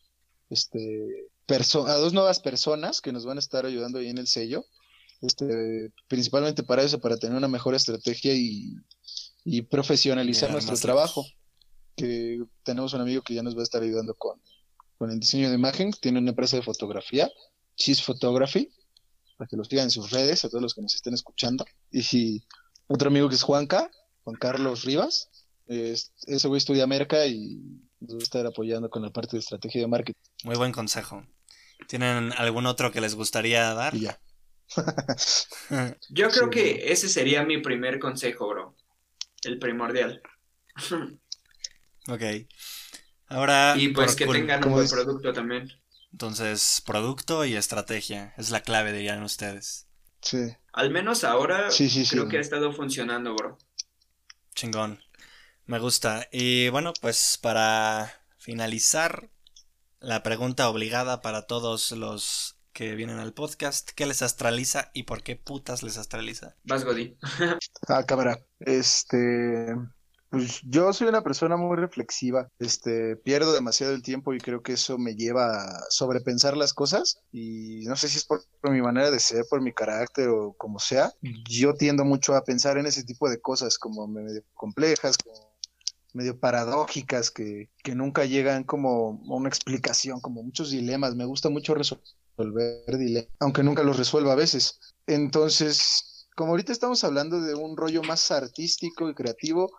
este, 0.50 1.28
a 1.48 1.98
dos 1.98 2.14
nuevas 2.14 2.40
personas 2.40 3.02
que 3.02 3.12
nos 3.12 3.26
van 3.26 3.38
a 3.38 3.40
estar 3.40 3.66
ayudando 3.66 4.00
ahí 4.00 4.08
en 4.08 4.18
el 4.18 4.28
sello. 4.28 4.66
Este, 5.22 5.92
principalmente 6.08 6.64
para 6.64 6.84
eso, 6.84 7.00
para 7.00 7.18
tener 7.18 7.38
una 7.38 7.48
mejor 7.48 7.76
estrategia 7.76 8.34
y, 8.36 8.76
profesionalizar 9.70 10.52
nuestro 10.52 10.78
trabajo. 10.78 11.26
Que 11.96 12.42
tenemos 12.64 12.94
un 12.94 13.02
amigo 13.02 13.22
que 13.22 13.36
ya 13.36 13.44
nos 13.44 13.56
va 13.56 13.60
a 13.60 13.64
estar 13.64 13.84
ayudando 13.84 14.16
con, 14.16 14.42
con 14.98 15.12
el 15.12 15.20
diseño 15.20 15.50
de 15.50 15.56
imagen, 15.56 15.92
tiene 15.92 16.20
una 16.20 16.32
empresa 16.32 16.58
de 16.58 16.64
fotografía, 16.64 17.30
Cheese 17.76 18.02
Photography, 18.02 18.72
para 19.38 19.48
que 19.48 19.58
lo 19.58 19.64
sigan 19.64 19.86
en 19.86 19.92
sus 19.92 20.10
redes, 20.10 20.44
a 20.44 20.50
todos 20.50 20.62
los 20.62 20.74
que 20.74 20.82
nos 20.82 20.96
estén 20.96 21.14
escuchando. 21.14 21.66
Y 21.92 22.44
otro 22.88 23.10
amigo 23.10 23.30
que 23.30 23.36
es 23.36 23.44
Juanca, 23.44 23.92
Juan 24.24 24.38
Carlos 24.38 24.86
Rivas, 24.86 25.30
ese 25.68 26.48
güey 26.48 26.58
estudia 26.58 26.84
América 26.84 27.26
y 27.26 27.60
nos 28.00 28.16
va 28.16 28.20
a 28.20 28.24
estar 28.24 28.46
apoyando 28.46 28.90
con 28.90 29.02
la 29.02 29.12
parte 29.12 29.38
de 29.38 29.40
estrategia 29.40 29.82
de 29.82 29.88
marketing. 29.88 30.20
Muy 30.44 30.56
buen 30.56 30.72
consejo. 30.72 31.26
¿Tienen 31.88 32.34
algún 32.34 32.66
otro 32.66 32.92
que 32.92 33.02
les 33.02 33.16
gustaría 33.16 33.74
dar? 33.74 33.96
ya. 33.96 34.20
Yo 36.10 36.30
creo 36.30 36.50
que 36.50 36.92
ese 36.92 37.10
sería 37.10 37.44
mi 37.44 37.60
primer 37.60 38.00
consejo, 38.00 38.48
bro. 38.48 38.76
El 39.44 39.60
primordial. 39.60 40.22
ok. 42.08 42.22
Ahora. 43.28 43.76
Y 43.78 43.90
pues 43.90 44.16
que 44.16 44.26
tengan 44.26 44.66
un 44.66 44.74
buen 44.74 44.88
producto 44.88 45.34
también. 45.34 45.72
Entonces, 46.12 46.82
producto 46.86 47.44
y 47.44 47.56
estrategia 47.56 48.34
es 48.38 48.52
la 48.52 48.62
clave, 48.62 48.94
dirían 48.94 49.24
ustedes. 49.24 49.88
Sí. 50.22 50.56
Al 50.72 50.92
menos 50.92 51.24
ahora 51.24 51.70
creo 52.10 52.30
que 52.30 52.38
ha 52.38 52.42
estado 52.42 52.72
funcionando, 52.72 53.36
bro. 53.36 53.58
Chingón. 54.56 55.03
Me 55.66 55.80
gusta. 55.80 56.28
Y 56.32 56.70
bueno, 56.70 56.94
pues 57.02 57.40
para 57.42 58.12
finalizar, 58.38 59.30
la 60.00 60.22
pregunta 60.22 60.70
obligada 60.70 61.22
para 61.22 61.48
todos 61.48 61.92
los 61.92 62.58
que 62.74 62.96
vienen 62.96 63.20
al 63.20 63.34
podcast, 63.34 63.92
¿qué 63.96 64.06
les 64.06 64.22
astraliza 64.22 64.90
y 64.94 65.04
por 65.04 65.24
qué 65.24 65.36
putas 65.36 65.84
les 65.84 65.98
astraliza? 65.98 66.56
Vas, 66.64 66.84
Godi. 66.84 67.18
ah, 67.88 68.04
cámara. 68.04 68.40
Este, 68.60 69.76
pues 70.30 70.62
yo 70.64 70.92
soy 70.92 71.08
una 71.08 71.22
persona 71.22 71.56
muy 71.56 71.78
reflexiva, 71.78 72.50
este, 72.58 73.16
pierdo 73.18 73.54
demasiado 73.54 73.94
el 73.94 74.02
tiempo 74.02 74.34
y 74.34 74.40
creo 74.40 74.64
que 74.64 74.74
eso 74.74 74.98
me 74.98 75.16
lleva 75.16 75.46
a 75.46 75.80
sobrepensar 75.90 76.58
las 76.58 76.74
cosas 76.74 77.20
y 77.32 77.86
no 77.86 77.96
sé 77.96 78.10
si 78.10 78.18
es 78.18 78.26
por, 78.26 78.42
mi 78.64 78.82
manera 78.82 79.12
de 79.12 79.20
ser, 79.20 79.46
por 79.48 79.62
mi 79.62 79.72
carácter 79.72 80.30
o 80.30 80.54
como 80.58 80.80
sea, 80.80 81.12
yo 81.48 81.76
tiendo 81.76 82.04
mucho 82.04 82.34
a 82.34 82.44
pensar 82.44 82.80
en 82.80 82.88
ese 82.88 83.04
tipo 83.04 83.30
de 83.30 83.40
cosas 83.40 83.78
como 83.78 84.08
medio 84.08 84.42
complejas, 84.56 85.18
como 85.20 85.53
medio 86.14 86.40
paradójicas 86.40 87.32
que, 87.32 87.70
que 87.84 87.96
nunca 87.96 88.26
llegan 88.26 88.64
como 88.64 89.22
a 89.30 89.36
una 89.36 89.50
explicación, 89.50 90.22
como 90.22 90.44
muchos 90.44 90.72
dilemas. 90.72 91.16
Me 91.16 91.26
gusta 91.26 91.50
mucho 91.50 91.74
resolver 91.74 92.98
dilemas, 92.98 93.30
aunque 93.40 93.64
nunca 93.64 93.84
los 93.84 93.98
resuelva 93.98 94.34
a 94.34 94.38
veces. 94.38 94.80
Entonces, 95.08 96.28
como 96.36 96.52
ahorita 96.52 96.72
estamos 96.72 97.04
hablando 97.04 97.42
de 97.42 97.56
un 97.56 97.76
rollo 97.76 98.04
más 98.04 98.32
artístico 98.32 99.10
y 99.10 99.16
creativo, 99.16 99.72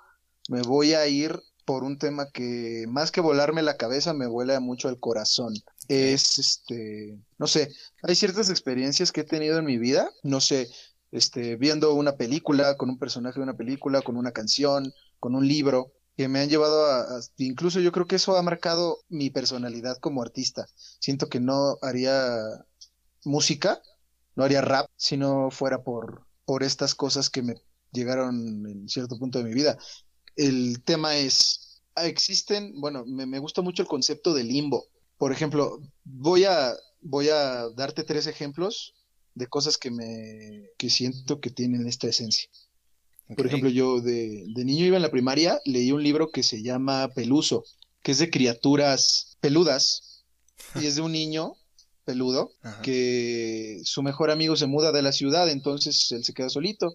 me 0.48 0.62
voy 0.62 0.94
a 0.94 1.06
ir 1.06 1.40
por 1.64 1.82
un 1.82 1.98
tema 1.98 2.30
que 2.30 2.84
más 2.88 3.10
que 3.10 3.20
volarme 3.20 3.62
la 3.62 3.76
cabeza 3.76 4.12
me 4.12 4.26
vuela 4.26 4.60
mucho 4.60 4.88
el 4.88 5.00
corazón. 5.00 5.54
Es 5.88 6.38
este, 6.38 7.18
no 7.38 7.46
sé, 7.46 7.72
hay 8.02 8.14
ciertas 8.14 8.50
experiencias 8.50 9.12
que 9.12 9.22
he 9.22 9.24
tenido 9.24 9.58
en 9.58 9.64
mi 9.64 9.78
vida, 9.78 10.10
no 10.22 10.40
sé, 10.40 10.68
este, 11.10 11.56
viendo 11.56 11.94
una 11.94 12.16
película, 12.16 12.76
con 12.76 12.90
un 12.90 12.98
personaje 12.98 13.38
de 13.38 13.44
una 13.44 13.56
película, 13.56 14.02
con 14.02 14.16
una 14.16 14.32
canción, 14.32 14.92
con 15.20 15.34
un 15.34 15.46
libro, 15.46 15.92
que 16.16 16.28
me 16.28 16.40
han 16.40 16.48
llevado 16.48 16.86
a, 16.86 17.20
incluso 17.38 17.80
yo 17.80 17.92
creo 17.92 18.06
que 18.06 18.16
eso 18.16 18.36
ha 18.36 18.42
marcado 18.42 19.00
mi 19.08 19.30
personalidad 19.30 19.98
como 19.98 20.22
artista. 20.22 20.66
Siento 21.00 21.28
que 21.28 21.40
no 21.40 21.76
haría 21.82 22.38
música, 23.24 23.82
no 24.36 24.44
haría 24.44 24.60
rap 24.60 24.88
si 24.96 25.16
no 25.16 25.50
fuera 25.50 25.82
por, 25.82 26.26
por 26.44 26.62
estas 26.62 26.94
cosas 26.94 27.30
que 27.30 27.42
me 27.42 27.54
llegaron 27.92 28.66
en 28.66 28.88
cierto 28.88 29.18
punto 29.18 29.38
de 29.38 29.44
mi 29.44 29.54
vida. 29.54 29.78
El 30.36 30.82
tema 30.84 31.16
es, 31.16 31.82
existen, 31.96 32.80
bueno, 32.80 33.04
me, 33.06 33.26
me 33.26 33.38
gusta 33.38 33.62
mucho 33.62 33.82
el 33.82 33.88
concepto 33.88 34.34
de 34.34 34.44
limbo. 34.44 34.86
Por 35.16 35.32
ejemplo, 35.32 35.80
voy 36.04 36.44
a, 36.44 36.74
voy 37.00 37.28
a 37.28 37.68
darte 37.70 38.04
tres 38.04 38.26
ejemplos 38.26 38.94
de 39.34 39.46
cosas 39.48 39.78
que 39.78 39.90
me 39.90 40.70
que 40.78 40.90
siento 40.90 41.40
que 41.40 41.50
tienen 41.50 41.86
esta 41.86 42.08
esencia. 42.08 42.48
Por 43.36 43.46
ejemplo, 43.46 43.70
yo 43.70 44.00
de, 44.00 44.44
niño 44.54 44.84
iba 44.84 44.96
en 44.96 45.02
la 45.02 45.10
primaria, 45.10 45.58
leí 45.64 45.92
un 45.92 46.02
libro 46.02 46.30
que 46.30 46.42
se 46.42 46.62
llama 46.62 47.08
Peluso, 47.08 47.64
que 48.02 48.12
es 48.12 48.18
de 48.18 48.30
criaturas 48.30 49.38
peludas, 49.40 50.24
y 50.74 50.86
es 50.86 50.96
de 50.96 51.02
un 51.02 51.12
niño 51.12 51.54
peludo 52.04 52.52
que 52.82 53.80
su 53.84 54.02
mejor 54.02 54.30
amigo 54.30 54.56
se 54.56 54.66
muda 54.66 54.92
de 54.92 55.02
la 55.02 55.12
ciudad, 55.12 55.48
entonces 55.48 56.12
él 56.12 56.22
se 56.24 56.34
queda 56.34 56.50
solito. 56.50 56.94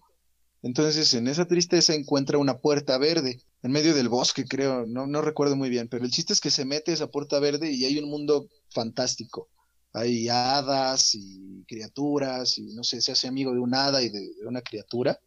Entonces 0.61 1.13
en 1.13 1.27
esa 1.27 1.47
tristeza 1.47 1.95
encuentra 1.95 2.37
una 2.37 2.59
puerta 2.59 2.97
verde 2.97 3.41
en 3.63 3.71
medio 3.71 3.95
del 3.95 4.09
bosque, 4.09 4.43
creo, 4.45 4.85
no, 4.85 5.07
no 5.07 5.21
recuerdo 5.21 5.55
muy 5.55 5.69
bien, 5.69 5.87
pero 5.87 6.05
el 6.05 6.11
chiste 6.11 6.33
es 6.33 6.41
que 6.41 6.51
se 6.51 6.65
mete 6.65 6.91
esa 6.91 7.07
puerta 7.07 7.39
verde 7.39 7.71
y 7.71 7.85
hay 7.85 7.97
un 7.97 8.09
mundo 8.09 8.47
fantástico. 8.69 9.49
Hay 9.93 10.29
hadas 10.29 11.15
y 11.15 11.63
criaturas 11.65 12.57
y 12.59 12.75
no 12.75 12.83
sé, 12.83 13.01
se 13.01 13.13
hace 13.13 13.27
amigo 13.27 13.53
de 13.53 13.59
un 13.59 13.73
hada 13.73 14.03
y 14.03 14.09
de 14.09 14.29
una 14.45 14.61
criatura 14.61 15.19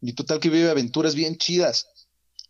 y 0.00 0.12
total 0.12 0.40
que 0.40 0.50
vive 0.50 0.70
aventuras 0.70 1.14
bien 1.14 1.36
chidas 1.36 1.88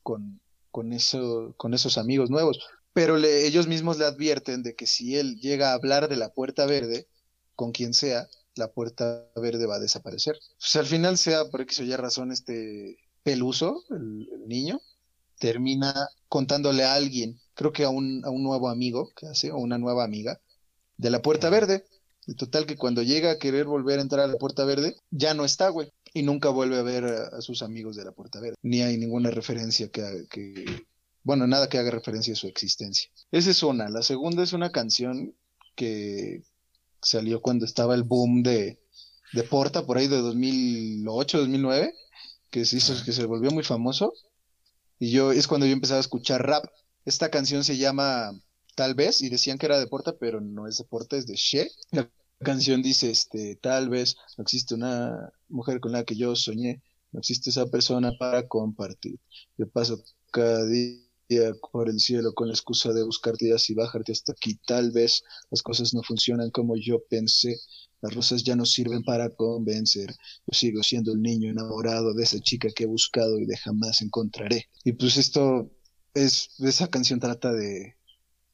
con, 0.02 0.40
con, 0.70 0.92
eso, 0.92 1.54
con 1.56 1.74
esos 1.74 1.98
amigos 1.98 2.30
nuevos. 2.30 2.60
Pero 2.92 3.16
le, 3.16 3.46
ellos 3.46 3.66
mismos 3.66 3.98
le 3.98 4.04
advierten 4.04 4.62
de 4.62 4.74
que 4.74 4.86
si 4.86 5.16
él 5.16 5.36
llega 5.40 5.70
a 5.70 5.74
hablar 5.74 6.08
de 6.08 6.16
la 6.16 6.30
puerta 6.30 6.66
verde, 6.66 7.06
con 7.54 7.72
quien 7.72 7.94
sea, 7.94 8.28
la 8.54 8.72
puerta 8.72 9.28
verde 9.36 9.66
va 9.66 9.76
a 9.76 9.80
desaparecer. 9.80 10.38
Pues 10.58 10.76
al 10.76 10.86
final 10.86 11.16
sea 11.16 11.44
por 11.46 11.60
X 11.62 11.80
o 11.80 11.82
Y 11.84 11.94
razón 11.94 12.32
este 12.32 12.98
peluso, 13.22 13.84
el, 13.90 14.28
niño, 14.46 14.80
termina 15.38 16.08
contándole 16.28 16.84
a 16.84 16.94
alguien, 16.94 17.40
creo 17.54 17.72
que 17.72 17.84
a 17.84 17.90
un, 17.90 18.24
a 18.24 18.30
un 18.30 18.42
nuevo 18.42 18.68
amigo 18.68 19.10
que 19.14 19.26
hace, 19.26 19.52
o 19.52 19.58
una 19.58 19.78
nueva 19.78 20.04
amiga, 20.04 20.40
de 20.96 21.10
la 21.10 21.22
puerta 21.22 21.50
verde. 21.50 21.84
Y 22.26 22.34
total 22.34 22.66
que 22.66 22.76
cuando 22.76 23.02
llega 23.02 23.30
a 23.30 23.38
querer 23.38 23.64
volver 23.64 23.98
a 23.98 24.02
entrar 24.02 24.24
a 24.24 24.28
la 24.28 24.36
puerta 24.36 24.64
verde, 24.66 24.96
ya 25.10 25.32
no 25.32 25.46
está, 25.46 25.70
güey 25.70 25.90
y 26.14 26.22
nunca 26.22 26.48
vuelve 26.50 26.78
a 26.78 26.82
ver 26.82 27.04
a, 27.04 27.40
sus 27.40 27.62
amigos 27.62 27.96
de 27.96 28.04
la 28.04 28.12
Puerta 28.12 28.40
Verde, 28.40 28.56
ni 28.62 28.82
hay 28.82 28.96
ninguna 28.96 29.30
referencia 29.30 29.88
que, 29.88 30.26
que, 30.30 30.86
bueno, 31.22 31.46
nada 31.46 31.68
que 31.68 31.78
haga 31.78 31.90
referencia 31.90 32.32
a 32.32 32.36
su 32.36 32.46
existencia. 32.46 33.10
Esa 33.30 33.50
es 33.50 33.62
una. 33.62 33.88
La 33.88 34.02
segunda 34.02 34.42
es 34.42 34.52
una 34.52 34.70
canción 34.70 35.34
que 35.74 36.42
salió 37.00 37.40
cuando 37.40 37.64
estaba 37.64 37.94
el 37.94 38.02
boom 38.02 38.42
de, 38.42 38.80
de 39.32 39.42
Porta, 39.42 39.86
por 39.86 39.98
ahí 39.98 40.08
de 40.08 40.18
2008, 40.18 41.38
2009, 41.38 41.94
que 42.50 42.64
se 42.64 42.76
hizo, 42.76 42.94
que 43.04 43.12
se 43.12 43.26
volvió 43.26 43.50
muy 43.50 43.62
famoso. 43.62 44.12
Y 44.98 45.10
yo, 45.10 45.32
es 45.32 45.46
cuando 45.46 45.66
yo 45.66 45.72
empezaba 45.72 45.98
a 45.98 46.00
escuchar 46.00 46.46
rap. 46.46 46.64
Esta 47.04 47.30
canción 47.30 47.64
se 47.64 47.76
llama 47.76 48.32
Tal 48.74 48.94
vez, 48.94 49.22
y 49.22 49.28
decían 49.28 49.58
que 49.58 49.66
era 49.66 49.78
de 49.78 49.86
Porta, 49.86 50.16
pero 50.18 50.40
no 50.40 50.66
es 50.66 50.78
de 50.78 50.84
Porta, 50.84 51.16
es 51.16 51.26
de 51.26 51.34
She 51.34 51.70
canción 52.38 52.82
dice, 52.82 53.10
este, 53.10 53.56
tal 53.56 53.88
vez 53.88 54.16
no 54.36 54.42
existe 54.42 54.74
una 54.74 55.32
mujer 55.48 55.80
con 55.80 55.92
la 55.92 56.04
que 56.04 56.16
yo 56.16 56.36
soñé, 56.36 56.82
no 57.12 57.20
existe 57.20 57.50
esa 57.50 57.66
persona 57.66 58.12
para 58.18 58.46
compartir. 58.46 59.18
Yo 59.56 59.68
paso 59.68 60.02
cada 60.30 60.66
día 60.66 61.00
por 61.72 61.88
el 61.88 62.00
cielo 62.00 62.32
con 62.34 62.48
la 62.48 62.54
excusa 62.54 62.92
de 62.92 63.02
buscarte 63.02 63.46
y 63.46 63.74
bajarte 63.74 64.12
hasta 64.12 64.32
aquí. 64.32 64.58
Tal 64.66 64.92
vez 64.92 65.22
las 65.50 65.62
cosas 65.62 65.94
no 65.94 66.02
funcionan 66.02 66.50
como 66.50 66.76
yo 66.76 67.02
pensé. 67.08 67.58
Las 68.00 68.14
rosas 68.14 68.44
ya 68.44 68.54
no 68.54 68.64
sirven 68.64 69.02
para 69.02 69.30
convencer. 69.30 70.14
Yo 70.46 70.52
sigo 70.52 70.82
siendo 70.82 71.12
el 71.12 71.20
niño 71.20 71.50
enamorado 71.50 72.14
de 72.14 72.22
esa 72.22 72.38
chica 72.38 72.68
que 72.74 72.84
he 72.84 72.86
buscado 72.86 73.38
y 73.38 73.46
de 73.46 73.56
jamás 73.56 74.02
encontraré. 74.02 74.68
Y 74.84 74.92
pues 74.92 75.16
esto 75.16 75.70
es, 76.14 76.50
esa 76.58 76.88
canción 76.88 77.20
trata 77.20 77.52
de, 77.52 77.96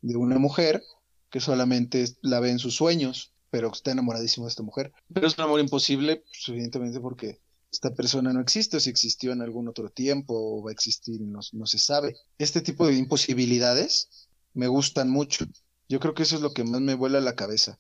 de 0.01 0.17
una 0.17 0.39
mujer 0.39 0.83
que 1.31 1.41
solamente 1.41 2.05
la 2.23 2.41
ve 2.41 2.51
en 2.51 2.59
sus 2.59 2.77
sueños 2.77 3.34
pero 3.55 3.71
está 3.71 3.93
enamoradísimo 3.93 4.47
de 4.47 4.51
esta 4.51 4.65
mujer. 4.65 4.93
Pero 5.13 5.29
es 5.29 5.39
un 5.39 5.45
amor 5.45 5.61
imposible, 5.61 6.25
pues, 6.27 6.49
evidentemente 6.49 6.99
porque 6.99 7.41
esta 7.71 7.95
persona 7.95 8.33
no 8.33 8.41
existe, 8.41 8.77
o 8.79 8.81
si 8.81 8.91
existió 8.91 9.31
en 9.31 9.43
algún 9.43 9.69
otro 9.69 9.91
tiempo, 9.91 10.35
o 10.35 10.65
va 10.65 10.71
a 10.71 10.73
existir, 10.73 11.21
no, 11.21 11.39
no 11.53 11.65
se 11.65 11.79
sabe. 11.79 12.17
Este 12.37 12.63
tipo 12.63 12.85
de 12.85 12.95
imposibilidades 12.95 14.29
me 14.55 14.67
gustan 14.67 15.09
mucho. 15.09 15.45
Yo 15.89 16.01
creo 16.01 16.15
que 16.15 16.25
eso 16.25 16.35
es 16.35 16.43
lo 16.43 16.53
que 16.53 16.65
más 16.65 16.81
me 16.81 16.95
vuela 16.95 17.21
la 17.21 17.37
cabeza. 17.37 17.79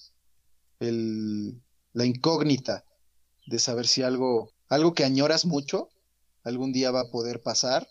El, 0.79 1.61
la 1.93 2.05
incógnita 2.05 2.85
de 3.45 3.59
saber 3.59 3.89
si 3.89 4.03
algo, 4.03 4.53
algo 4.69 4.95
que 4.95 5.03
añoras 5.03 5.45
mucho, 5.45 5.89
algún 6.45 6.73
día 6.73 6.93
va 6.93 7.01
a 7.01 7.11
poder 7.11 7.43
pasar, 7.43 7.89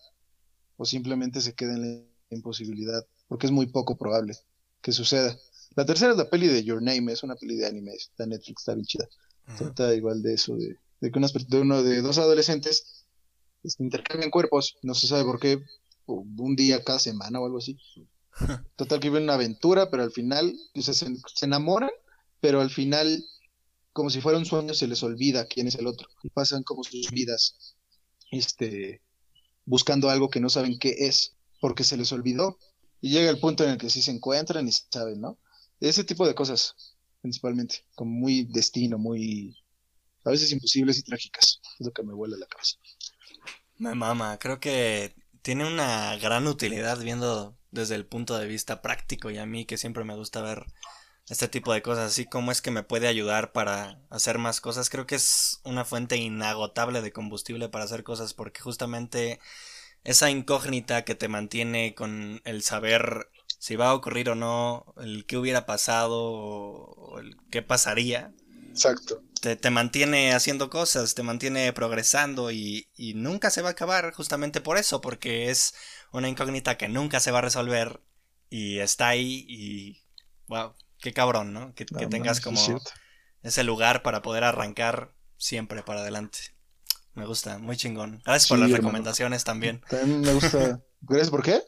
o 0.77 0.85
simplemente 0.85 1.41
se 1.41 1.53
queda 1.53 1.73
en 1.73 1.81
la 2.29 2.35
imposibilidad, 2.37 3.05
porque 3.27 3.47
es 3.47 3.51
muy 3.51 3.65
poco 3.65 3.97
probable 3.97 4.37
que 4.81 4.93
suceda. 4.93 5.37
La 5.75 5.85
tercera 5.85 6.11
es 6.11 6.17
la 6.17 6.29
peli 6.29 6.47
de 6.47 6.63
Your 6.63 6.81
Name, 6.81 7.11
es 7.11 7.23
una 7.23 7.35
peli 7.35 7.55
de 7.55 7.65
anime, 7.65 7.93
está 7.93 8.25
Netflix, 8.25 8.61
está 8.61 8.75
bien 8.75 8.85
chida. 8.85 9.09
Trata 9.57 9.93
igual 9.93 10.21
de 10.21 10.35
eso, 10.35 10.55
de, 10.55 11.11
que 11.11 11.17
unas, 11.17 11.33
de 11.33 11.59
uno 11.59 11.83
de 11.83 12.01
dos 12.01 12.17
adolescentes 12.17 13.05
este, 13.63 13.83
intercambian 13.83 14.31
cuerpos, 14.31 14.77
no 14.83 14.93
se 14.93 15.07
sabe 15.07 15.23
por 15.23 15.39
qué, 15.39 15.61
un 16.05 16.55
día 16.55 16.83
cada 16.83 16.99
semana 16.99 17.39
o 17.39 17.45
algo 17.45 17.57
así. 17.57 17.77
Total 18.75 18.99
que 18.99 19.09
viven 19.09 19.23
una 19.23 19.35
aventura, 19.35 19.89
pero 19.89 20.03
al 20.03 20.11
final, 20.11 20.55
o 20.75 20.81
sea, 20.81 20.93
se, 20.93 21.07
se 21.33 21.45
enamoran, 21.45 21.91
pero 22.39 22.61
al 22.61 22.69
final, 22.69 23.23
como 23.91 24.09
si 24.09 24.21
fuera 24.21 24.37
un 24.37 24.45
sueño, 24.45 24.73
se 24.73 24.87
les 24.87 25.01
olvida 25.03 25.45
quién 25.45 25.67
es 25.67 25.75
el 25.75 25.87
otro. 25.87 26.07
Y 26.23 26.29
pasan 26.29 26.63
como 26.63 26.83
sus 26.83 27.09
vidas, 27.11 27.75
este, 28.31 29.01
buscando 29.65 30.09
algo 30.09 30.29
que 30.29 30.39
no 30.39 30.49
saben 30.49 30.77
qué 30.79 30.95
es, 30.99 31.35
porque 31.59 31.83
se 31.83 31.97
les 31.97 32.11
olvidó. 32.11 32.59
Y 33.01 33.11
llega 33.11 33.29
el 33.29 33.39
punto 33.39 33.63
en 33.63 33.71
el 33.71 33.77
que 33.77 33.89
sí 33.89 34.01
se 34.01 34.11
encuentran 34.11 34.67
y 34.67 34.71
saben, 34.71 35.19
¿no? 35.19 35.37
Ese 35.83 36.05
tipo 36.05 36.25
de 36.25 36.33
cosas, 36.33 36.75
principalmente, 37.21 37.83
como 37.93 38.11
muy 38.11 38.45
destino, 38.45 38.97
muy, 38.97 39.61
a 40.23 40.29
veces 40.29 40.49
imposibles 40.53 40.97
y 40.97 41.03
trágicas, 41.03 41.59
es 41.77 41.85
lo 41.85 41.91
que 41.91 42.03
me 42.03 42.13
vuela 42.13 42.37
la 42.37 42.47
cabeza. 42.47 42.77
Me 43.77 43.93
mama, 43.93 44.39
creo 44.39 44.61
que 44.61 45.13
tiene 45.41 45.67
una 45.67 46.15
gran 46.15 46.47
utilidad 46.47 46.99
viendo 46.99 47.57
desde 47.71 47.95
el 47.95 48.05
punto 48.05 48.37
de 48.37 48.47
vista 48.47 48.81
práctico 48.81 49.29
y 49.29 49.37
a 49.37 49.45
mí 49.45 49.65
que 49.65 49.77
siempre 49.77 50.05
me 50.05 50.15
gusta 50.15 50.41
ver 50.41 50.65
este 51.27 51.49
tipo 51.49 51.73
de 51.73 51.81
cosas, 51.81 52.11
así 52.11 52.27
como 52.27 52.53
es 52.53 52.61
que 52.61 52.71
me 52.71 52.83
puede 52.83 53.09
ayudar 53.09 53.51
para 53.51 53.99
hacer 54.09 54.37
más 54.37 54.61
cosas, 54.61 54.89
creo 54.89 55.05
que 55.05 55.15
es 55.15 55.59
una 55.65 55.83
fuente 55.83 56.15
inagotable 56.15 57.01
de 57.01 57.11
combustible 57.11 57.67
para 57.67 57.83
hacer 57.83 58.05
cosas 58.05 58.33
porque 58.33 58.61
justamente 58.61 59.41
esa 60.05 60.29
incógnita 60.29 61.03
que 61.03 61.15
te 61.15 61.27
mantiene 61.27 61.93
con 61.93 62.41
el 62.45 62.63
saber 62.63 63.27
si 63.63 63.77
va 63.77 63.91
a 63.91 63.93
ocurrir 63.93 64.29
o 64.29 64.35
no, 64.35 64.93
el 64.97 65.25
qué 65.25 65.37
hubiera 65.37 65.65
pasado 65.65 66.21
o 66.21 67.19
el 67.19 67.37
qué 67.49 67.61
pasaría. 67.61 68.33
Exacto. 68.69 69.23
Te, 69.39 69.55
te 69.55 69.69
mantiene 69.69 70.33
haciendo 70.33 70.69
cosas, 70.69 71.15
te 71.15 71.23
mantiene 71.23 71.71
progresando 71.71 72.51
y, 72.51 72.89
y 72.93 73.13
nunca 73.13 73.51
se 73.51 73.61
va 73.61 73.69
a 73.69 73.71
acabar 73.71 74.11
justamente 74.11 74.59
por 74.59 74.77
eso, 74.77 74.99
porque 74.99 75.49
es 75.49 75.75
una 76.11 76.27
incógnita 76.27 76.77
que 76.77 76.89
nunca 76.89 77.21
se 77.21 77.31
va 77.31 77.39
a 77.39 77.43
resolver 77.43 78.01
y 78.49 78.79
está 78.79 79.07
ahí 79.07 79.45
y 79.47 80.01
wow, 80.47 80.73
qué 80.99 81.13
cabrón, 81.13 81.53
¿no? 81.53 81.73
Que, 81.73 81.85
tengas 81.85 82.41
como 82.41 82.59
ese 83.43 83.63
lugar 83.63 84.03
para 84.03 84.21
poder 84.21 84.43
arrancar 84.43 85.13
siempre 85.37 85.83
para 85.83 86.01
adelante. 86.01 86.39
Me 87.13 87.25
gusta, 87.25 87.59
muy 87.59 87.77
chingón. 87.77 88.21
Gracias 88.25 88.43
Sí, 88.43 88.49
por 88.49 88.59
las 88.59 88.67
hermano. 88.67 88.81
recomendaciones 88.81 89.45
también. 89.45 89.81
También 89.89 90.19
me 90.19 90.33
gusta. 90.33 90.81
¿Gracias 91.01 91.29
por 91.29 91.43
qué? 91.43 91.61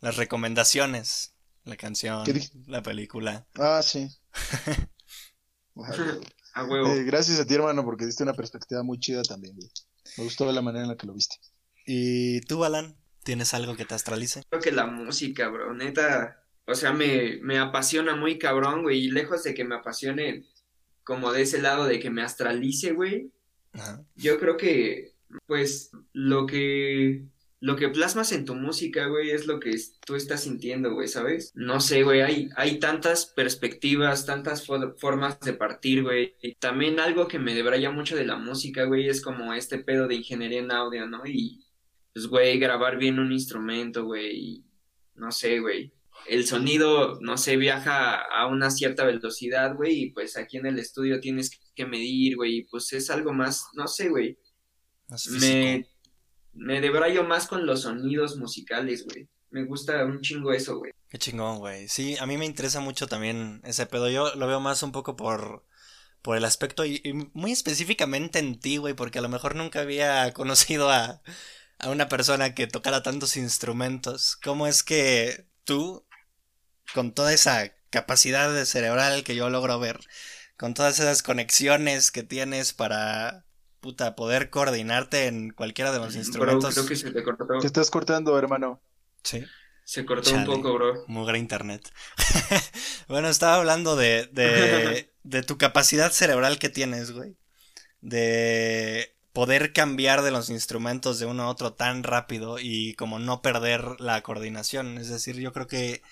Las 0.00 0.16
recomendaciones, 0.16 1.31
la 1.64 1.76
canción, 1.76 2.24
¿Qué 2.24 2.34
dij- 2.34 2.52
la 2.66 2.82
película. 2.82 3.46
Ah, 3.58 3.80
sí. 3.82 4.08
A 6.54 6.64
huevo. 6.64 6.86
Eh, 6.88 7.04
gracias 7.04 7.40
a 7.40 7.46
ti, 7.46 7.54
hermano, 7.54 7.82
porque 7.84 8.04
diste 8.04 8.22
una 8.22 8.34
perspectiva 8.34 8.82
muy 8.82 8.98
chida 8.98 9.22
también, 9.22 9.54
güey. 9.56 9.70
Me 10.18 10.24
gustó 10.24 10.50
la 10.52 10.60
manera 10.60 10.84
en 10.84 10.90
la 10.90 10.96
que 10.96 11.06
lo 11.06 11.14
viste. 11.14 11.36
¿Y 11.86 12.42
tú, 12.42 12.64
Alan? 12.64 12.94
¿Tienes 13.24 13.54
algo 13.54 13.74
que 13.76 13.84
te 13.86 13.94
astralice? 13.94 14.42
Creo 14.50 14.60
que 14.60 14.72
la 14.72 14.86
música, 14.86 15.48
bro, 15.48 15.72
neta, 15.72 16.44
o 16.66 16.74
sea, 16.74 16.92
me, 16.92 17.38
me 17.40 17.58
apasiona 17.58 18.16
muy 18.16 18.38
cabrón, 18.38 18.82
güey, 18.82 19.06
y 19.06 19.10
lejos 19.10 19.44
de 19.44 19.54
que 19.54 19.64
me 19.64 19.76
apasione 19.76 20.44
como 21.04 21.32
de 21.32 21.42
ese 21.42 21.62
lado 21.62 21.86
de 21.86 22.00
que 22.00 22.10
me 22.10 22.22
astralice, 22.22 22.92
güey, 22.92 23.32
Ajá. 23.72 24.04
yo 24.16 24.38
creo 24.38 24.56
que, 24.58 25.14
pues, 25.46 25.90
lo 26.12 26.46
que, 26.46 27.24
lo 27.62 27.76
que 27.76 27.88
plasmas 27.88 28.32
en 28.32 28.44
tu 28.44 28.56
música, 28.56 29.06
güey, 29.06 29.30
es 29.30 29.46
lo 29.46 29.60
que 29.60 29.70
tú 30.04 30.16
estás 30.16 30.42
sintiendo, 30.42 30.94
güey, 30.94 31.06
¿sabes? 31.06 31.52
No 31.54 31.80
sé, 31.80 32.02
güey, 32.02 32.20
hay, 32.20 32.48
hay 32.56 32.80
tantas 32.80 33.26
perspectivas, 33.26 34.26
tantas 34.26 34.66
fo- 34.66 34.98
formas 34.98 35.38
de 35.38 35.52
partir, 35.52 36.02
güey. 36.02 36.34
Y 36.42 36.56
también 36.56 36.98
algo 36.98 37.28
que 37.28 37.38
me 37.38 37.54
debraya 37.54 37.92
mucho 37.92 38.16
de 38.16 38.26
la 38.26 38.34
música, 38.36 38.82
güey, 38.84 39.08
es 39.08 39.20
como 39.22 39.54
este 39.54 39.78
pedo 39.78 40.08
de 40.08 40.16
ingeniería 40.16 40.58
en 40.58 40.72
audio, 40.72 41.06
¿no? 41.06 41.24
Y, 41.24 41.64
pues, 42.12 42.26
güey, 42.26 42.58
grabar 42.58 42.98
bien 42.98 43.20
un 43.20 43.30
instrumento, 43.30 44.04
güey, 44.06 44.36
y 44.36 44.64
no 45.14 45.30
sé, 45.30 45.60
güey. 45.60 45.92
El 46.26 46.44
sonido, 46.46 47.20
no 47.20 47.36
sé, 47.38 47.56
viaja 47.56 48.14
a 48.22 48.46
una 48.48 48.70
cierta 48.72 49.04
velocidad, 49.04 49.76
güey, 49.76 50.02
y 50.02 50.10
pues 50.10 50.36
aquí 50.36 50.56
en 50.56 50.66
el 50.66 50.80
estudio 50.80 51.20
tienes 51.20 51.60
que 51.76 51.86
medir, 51.86 52.34
güey, 52.34 52.56
y 52.58 52.64
pues 52.64 52.92
es 52.92 53.08
algo 53.08 53.32
más, 53.32 53.68
no 53.74 53.86
sé, 53.86 54.08
güey. 54.08 54.36
Me. 55.40 55.86
Me 56.52 56.80
debrayo 56.80 57.24
más 57.24 57.46
con 57.46 57.66
los 57.66 57.82
sonidos 57.82 58.36
musicales, 58.36 59.04
güey. 59.04 59.28
Me 59.50 59.64
gusta 59.64 60.04
un 60.04 60.20
chingo 60.20 60.52
eso, 60.52 60.78
güey. 60.78 60.92
Qué 61.08 61.18
chingón, 61.18 61.58
güey. 61.58 61.88
Sí, 61.88 62.16
a 62.18 62.26
mí 62.26 62.38
me 62.38 62.46
interesa 62.46 62.80
mucho 62.80 63.06
también 63.06 63.60
ese 63.64 63.86
pedo. 63.86 64.08
Yo 64.08 64.34
lo 64.34 64.46
veo 64.46 64.60
más 64.60 64.82
un 64.82 64.92
poco 64.92 65.14
por, 65.14 65.64
por 66.22 66.36
el 66.36 66.44
aspecto 66.44 66.84
y, 66.84 67.00
y 67.04 67.12
muy 67.34 67.52
específicamente 67.52 68.38
en 68.38 68.58
ti, 68.58 68.78
güey, 68.78 68.94
porque 68.94 69.18
a 69.18 69.22
lo 69.22 69.28
mejor 69.28 69.54
nunca 69.54 69.80
había 69.80 70.32
conocido 70.32 70.90
a, 70.90 71.22
a 71.78 71.90
una 71.90 72.08
persona 72.08 72.54
que 72.54 72.66
tocara 72.66 73.02
tantos 73.02 73.36
instrumentos. 73.36 74.36
¿Cómo 74.36 74.66
es 74.66 74.82
que 74.82 75.46
tú, 75.64 76.06
con 76.94 77.12
toda 77.12 77.32
esa 77.34 77.74
capacidad 77.90 78.64
cerebral 78.64 79.24
que 79.24 79.34
yo 79.34 79.50
logro 79.50 79.78
ver, 79.78 80.00
con 80.56 80.74
todas 80.74 80.98
esas 80.98 81.22
conexiones 81.22 82.10
que 82.10 82.22
tienes 82.22 82.72
para, 82.72 83.44
puta, 83.82 84.16
poder 84.16 84.48
coordinarte 84.50 85.26
en 85.26 85.50
cualquiera 85.50 85.92
de 85.92 85.98
los 85.98 86.16
Bro, 86.16 86.20
instrumentos? 86.20 86.74
creo 86.74 86.86
que 86.86 86.96
se 86.96 87.10
te 87.12 87.22
cortó. 87.22 87.46
Te 87.58 87.66
estás 87.66 87.90
cortando, 87.90 88.38
hermano. 88.38 88.80
Sí. 89.22 89.44
Se 89.84 90.06
cortó 90.06 90.30
Chale. 90.30 90.38
un 90.38 90.44
poco, 90.44 90.72
bro. 90.74 91.04
Mugre 91.06 91.38
internet. 91.38 91.90
bueno, 93.08 93.28
estaba 93.28 93.56
hablando 93.56 93.96
de, 93.96 94.28
de, 94.32 95.12
de 95.22 95.42
tu 95.42 95.58
capacidad 95.58 96.12
cerebral 96.12 96.58
que 96.58 96.68
tienes, 96.70 97.10
güey. 97.10 97.36
De 98.00 99.14
poder 99.32 99.72
cambiar 99.72 100.22
de 100.22 100.30
los 100.30 100.50
instrumentos 100.50 101.18
de 101.18 101.26
uno 101.26 101.44
a 101.44 101.48
otro 101.48 101.74
tan 101.74 102.02
rápido 102.04 102.58
y 102.60 102.94
como 102.94 103.18
no 103.18 103.42
perder 103.42 104.00
la 104.00 104.22
coordinación. 104.22 104.98
Es 104.98 105.08
decir, 105.08 105.36
yo 105.36 105.52
creo 105.52 105.66
que 105.66 106.02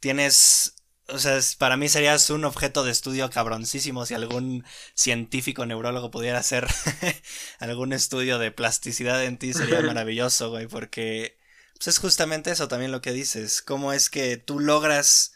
tienes... 0.00 0.74
O 1.10 1.18
sea, 1.18 1.38
para 1.58 1.76
mí 1.76 1.88
serías 1.88 2.28
un 2.30 2.44
objeto 2.44 2.84
de 2.84 2.90
estudio 2.92 3.30
cabroncísimo 3.30 4.04
si 4.04 4.14
algún 4.14 4.64
científico 4.94 5.64
neurólogo 5.64 6.10
pudiera 6.10 6.38
hacer 6.38 6.66
algún 7.60 7.92
estudio 7.94 8.38
de 8.38 8.50
plasticidad 8.50 9.24
en 9.24 9.38
ti 9.38 9.54
sería 9.54 9.80
maravilloso, 9.82 10.50
güey, 10.50 10.66
porque 10.66 11.38
pues 11.74 11.88
es 11.88 11.98
justamente 11.98 12.50
eso 12.50 12.68
también 12.68 12.92
lo 12.92 13.00
que 13.00 13.12
dices. 13.12 13.62
Cómo 13.62 13.92
es 13.92 14.10
que 14.10 14.36
tú 14.36 14.60
logras 14.60 15.32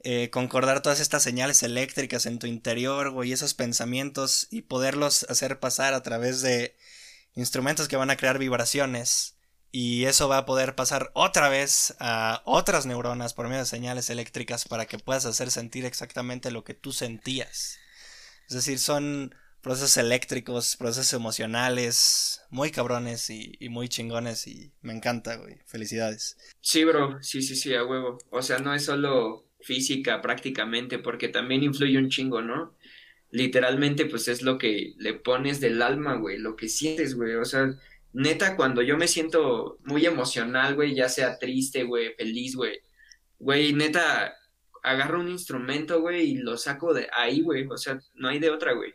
eh, 0.00 0.28
concordar 0.30 0.82
todas 0.82 1.00
estas 1.00 1.22
señales 1.22 1.62
eléctricas 1.62 2.26
en 2.26 2.38
tu 2.38 2.46
interior, 2.46 3.10
güey, 3.10 3.30
y 3.30 3.32
esos 3.32 3.54
pensamientos 3.54 4.46
y 4.50 4.62
poderlos 4.62 5.24
hacer 5.30 5.60
pasar 5.60 5.94
a 5.94 6.02
través 6.02 6.42
de 6.42 6.76
instrumentos 7.34 7.88
que 7.88 7.96
van 7.96 8.10
a 8.10 8.16
crear 8.16 8.38
vibraciones. 8.38 9.33
Y 9.76 10.04
eso 10.04 10.28
va 10.28 10.38
a 10.38 10.46
poder 10.46 10.76
pasar 10.76 11.10
otra 11.14 11.48
vez 11.48 11.96
a 11.98 12.42
otras 12.44 12.86
neuronas 12.86 13.34
por 13.34 13.48
medio 13.48 13.58
de 13.62 13.66
señales 13.66 14.08
eléctricas 14.08 14.68
para 14.68 14.86
que 14.86 15.00
puedas 15.00 15.26
hacer 15.26 15.50
sentir 15.50 15.84
exactamente 15.84 16.52
lo 16.52 16.62
que 16.62 16.74
tú 16.74 16.92
sentías. 16.92 17.80
Es 18.46 18.54
decir, 18.54 18.78
son 18.78 19.34
procesos 19.62 19.96
eléctricos, 19.96 20.76
procesos 20.76 21.12
emocionales, 21.14 22.40
muy 22.50 22.70
cabrones 22.70 23.28
y, 23.30 23.58
muy 23.68 23.88
chingones 23.88 24.46
y 24.46 24.70
me 24.80 24.92
encanta, 24.92 25.34
güey. 25.38 25.56
Felicidades. 25.66 26.36
Sí, 26.60 26.84
bro. 26.84 27.20
Sí, 27.20 27.42
sí, 27.42 27.56
sí, 27.56 27.74
a 27.74 27.82
huevo. 27.82 28.18
O 28.30 28.42
sea, 28.42 28.60
no 28.60 28.74
es 28.74 28.84
solo 28.84 29.44
física 29.60 30.22
prácticamente, 30.22 31.00
porque 31.00 31.26
también 31.26 31.64
influye 31.64 31.98
un 31.98 32.10
chingo, 32.10 32.42
¿no? 32.42 32.76
Literalmente, 33.32 34.06
pues 34.06 34.28
es 34.28 34.42
lo 34.42 34.56
que 34.56 34.94
le 34.98 35.14
pones 35.14 35.58
del 35.58 35.82
alma, 35.82 36.14
güey, 36.14 36.38
lo 36.38 36.54
que 36.54 36.68
sientes, 36.68 37.16
güey. 37.16 37.34
O 37.34 37.44
sea, 37.44 37.76
neta, 38.14 38.56
cuando 38.56 38.80
yo 38.80 38.96
me 38.96 39.06
siento 39.08 39.78
muy 39.84 40.06
emocional, 40.06 40.74
güey, 40.74 40.94
ya 40.94 41.08
sea 41.10 41.38
triste, 41.38 41.84
güey, 41.84 42.14
feliz, 42.14 42.56
güey, 42.56 42.80
güey, 43.38 43.72
neta, 43.74 44.34
agarro 44.82 45.20
un 45.20 45.28
instrumento, 45.28 46.00
güey, 46.00 46.30
y 46.30 46.34
lo 46.36 46.56
saco 46.56 46.94
de 46.94 47.08
ahí, 47.14 47.42
güey. 47.42 47.66
O 47.66 47.76
sea, 47.76 47.98
no 48.14 48.28
hay 48.28 48.38
de 48.38 48.50
otra, 48.50 48.72
güey. 48.72 48.94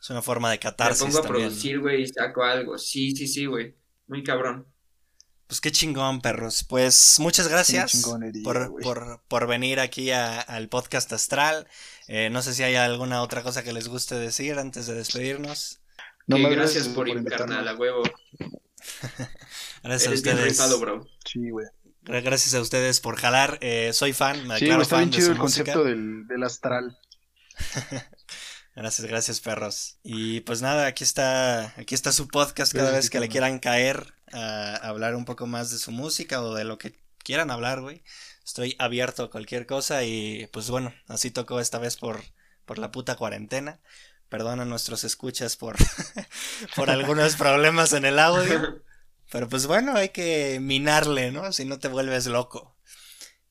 Es 0.00 0.10
una 0.10 0.22
forma 0.22 0.50
de 0.50 0.56
Me 0.56 0.60
catarsis 0.60 1.04
pongo 1.04 1.18
a 1.18 1.22
también. 1.22 1.46
producir, 1.48 1.78
güey, 1.80 2.02
y 2.02 2.06
saco 2.08 2.42
algo. 2.42 2.78
Sí, 2.78 3.14
sí, 3.14 3.26
sí, 3.28 3.46
güey. 3.46 3.76
Muy 4.08 4.22
cabrón. 4.24 4.66
Pues 5.46 5.60
qué 5.60 5.72
chingón, 5.72 6.20
perros. 6.20 6.64
Pues 6.68 7.16
muchas 7.18 7.48
gracias 7.48 8.06
por, 8.44 8.80
por, 8.80 9.20
por 9.26 9.46
venir 9.48 9.80
aquí 9.80 10.10
a- 10.12 10.40
al 10.40 10.68
podcast 10.68 11.12
astral. 11.12 11.66
Eh, 12.06 12.30
no 12.30 12.40
sé 12.40 12.54
si 12.54 12.62
hay 12.62 12.76
alguna 12.76 13.20
otra 13.22 13.42
cosa 13.42 13.62
que 13.64 13.72
les 13.72 13.88
guste 13.88 14.14
decir 14.14 14.58
antes 14.58 14.86
de 14.86 14.94
despedirnos. 14.94 15.79
No 16.38 16.48
Que 16.48 16.54
gracias 16.54 16.88
por 16.88 17.08
invitarme. 17.08 17.54
invitarme 17.54 17.70
a 17.70 17.74
huevo. 17.74 18.02
Gracias 19.82 20.06
a 20.08 20.10
bien 20.10 20.14
ustedes. 20.14 20.44
rifado, 20.44 20.78
bro. 20.80 21.06
Sí, 21.24 21.50
güey. 21.50 21.66
Gra- 22.02 22.22
Gracias 22.22 22.54
a 22.54 22.60
ustedes 22.60 23.00
por 23.00 23.16
jalar. 23.16 23.58
Eh, 23.60 23.92
soy 23.92 24.12
fan, 24.12 24.46
me 24.46 24.54
Sí, 24.58 24.64
declaro 24.64 24.82
está 24.82 24.96
fan 24.96 25.04
bien 25.04 25.10
de 25.10 25.16
chido 25.16 25.26
su 25.26 25.32
el 25.32 25.38
música. 25.38 25.72
concepto 25.72 25.84
del, 25.88 26.26
del 26.26 26.42
astral. 26.42 26.98
Gracias, 28.76 29.06
gracias, 29.08 29.40
perros. 29.40 29.98
Y 30.04 30.40
pues 30.40 30.62
nada, 30.62 30.86
aquí 30.86 31.02
está, 31.04 31.74
aquí 31.76 31.94
está 31.94 32.12
su 32.12 32.28
podcast 32.28 32.72
cada 32.72 32.92
vez 32.92 33.10
que 33.10 33.18
le 33.20 33.28
quieran 33.28 33.58
caer 33.58 34.14
a 34.32 34.76
hablar 34.76 35.16
un 35.16 35.24
poco 35.24 35.46
más 35.46 35.70
de 35.70 35.78
su 35.78 35.90
música 35.90 36.40
o 36.40 36.54
de 36.54 36.64
lo 36.64 36.78
que 36.78 36.94
quieran 37.18 37.50
hablar, 37.50 37.80
güey. 37.80 38.04
Estoy 38.44 38.76
abierto 38.78 39.24
a 39.24 39.30
cualquier 39.30 39.66
cosa 39.66 40.04
y 40.04 40.46
pues 40.52 40.70
bueno, 40.70 40.94
así 41.08 41.30
tocó 41.30 41.60
esta 41.60 41.78
vez 41.78 41.96
por, 41.96 42.22
por 42.64 42.78
la 42.78 42.90
puta 42.92 43.16
cuarentena. 43.16 43.80
Perdón 44.30 44.60
a 44.60 44.64
nuestros 44.64 45.04
escuchas 45.04 45.56
por, 45.56 45.76
por 46.76 46.88
algunos 46.88 47.36
problemas 47.36 47.92
en 47.92 48.06
el 48.06 48.18
audio. 48.18 48.82
Pero 49.30 49.48
pues 49.48 49.66
bueno, 49.66 49.94
hay 49.94 50.08
que 50.08 50.58
minarle, 50.60 51.32
¿no? 51.32 51.52
Si 51.52 51.64
no 51.64 51.78
te 51.78 51.88
vuelves 51.88 52.26
loco. 52.26 52.76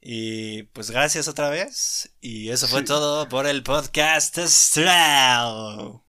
Y 0.02 0.64
pues 0.64 0.90
gracias 0.90 1.28
otra 1.28 1.50
vez. 1.50 2.16
Y 2.22 2.50
eso 2.50 2.68
fue 2.68 2.84
todo 2.84 3.30
por 3.30 3.46
el 3.46 3.62
podcast 3.62 4.38
astral. 4.40 6.02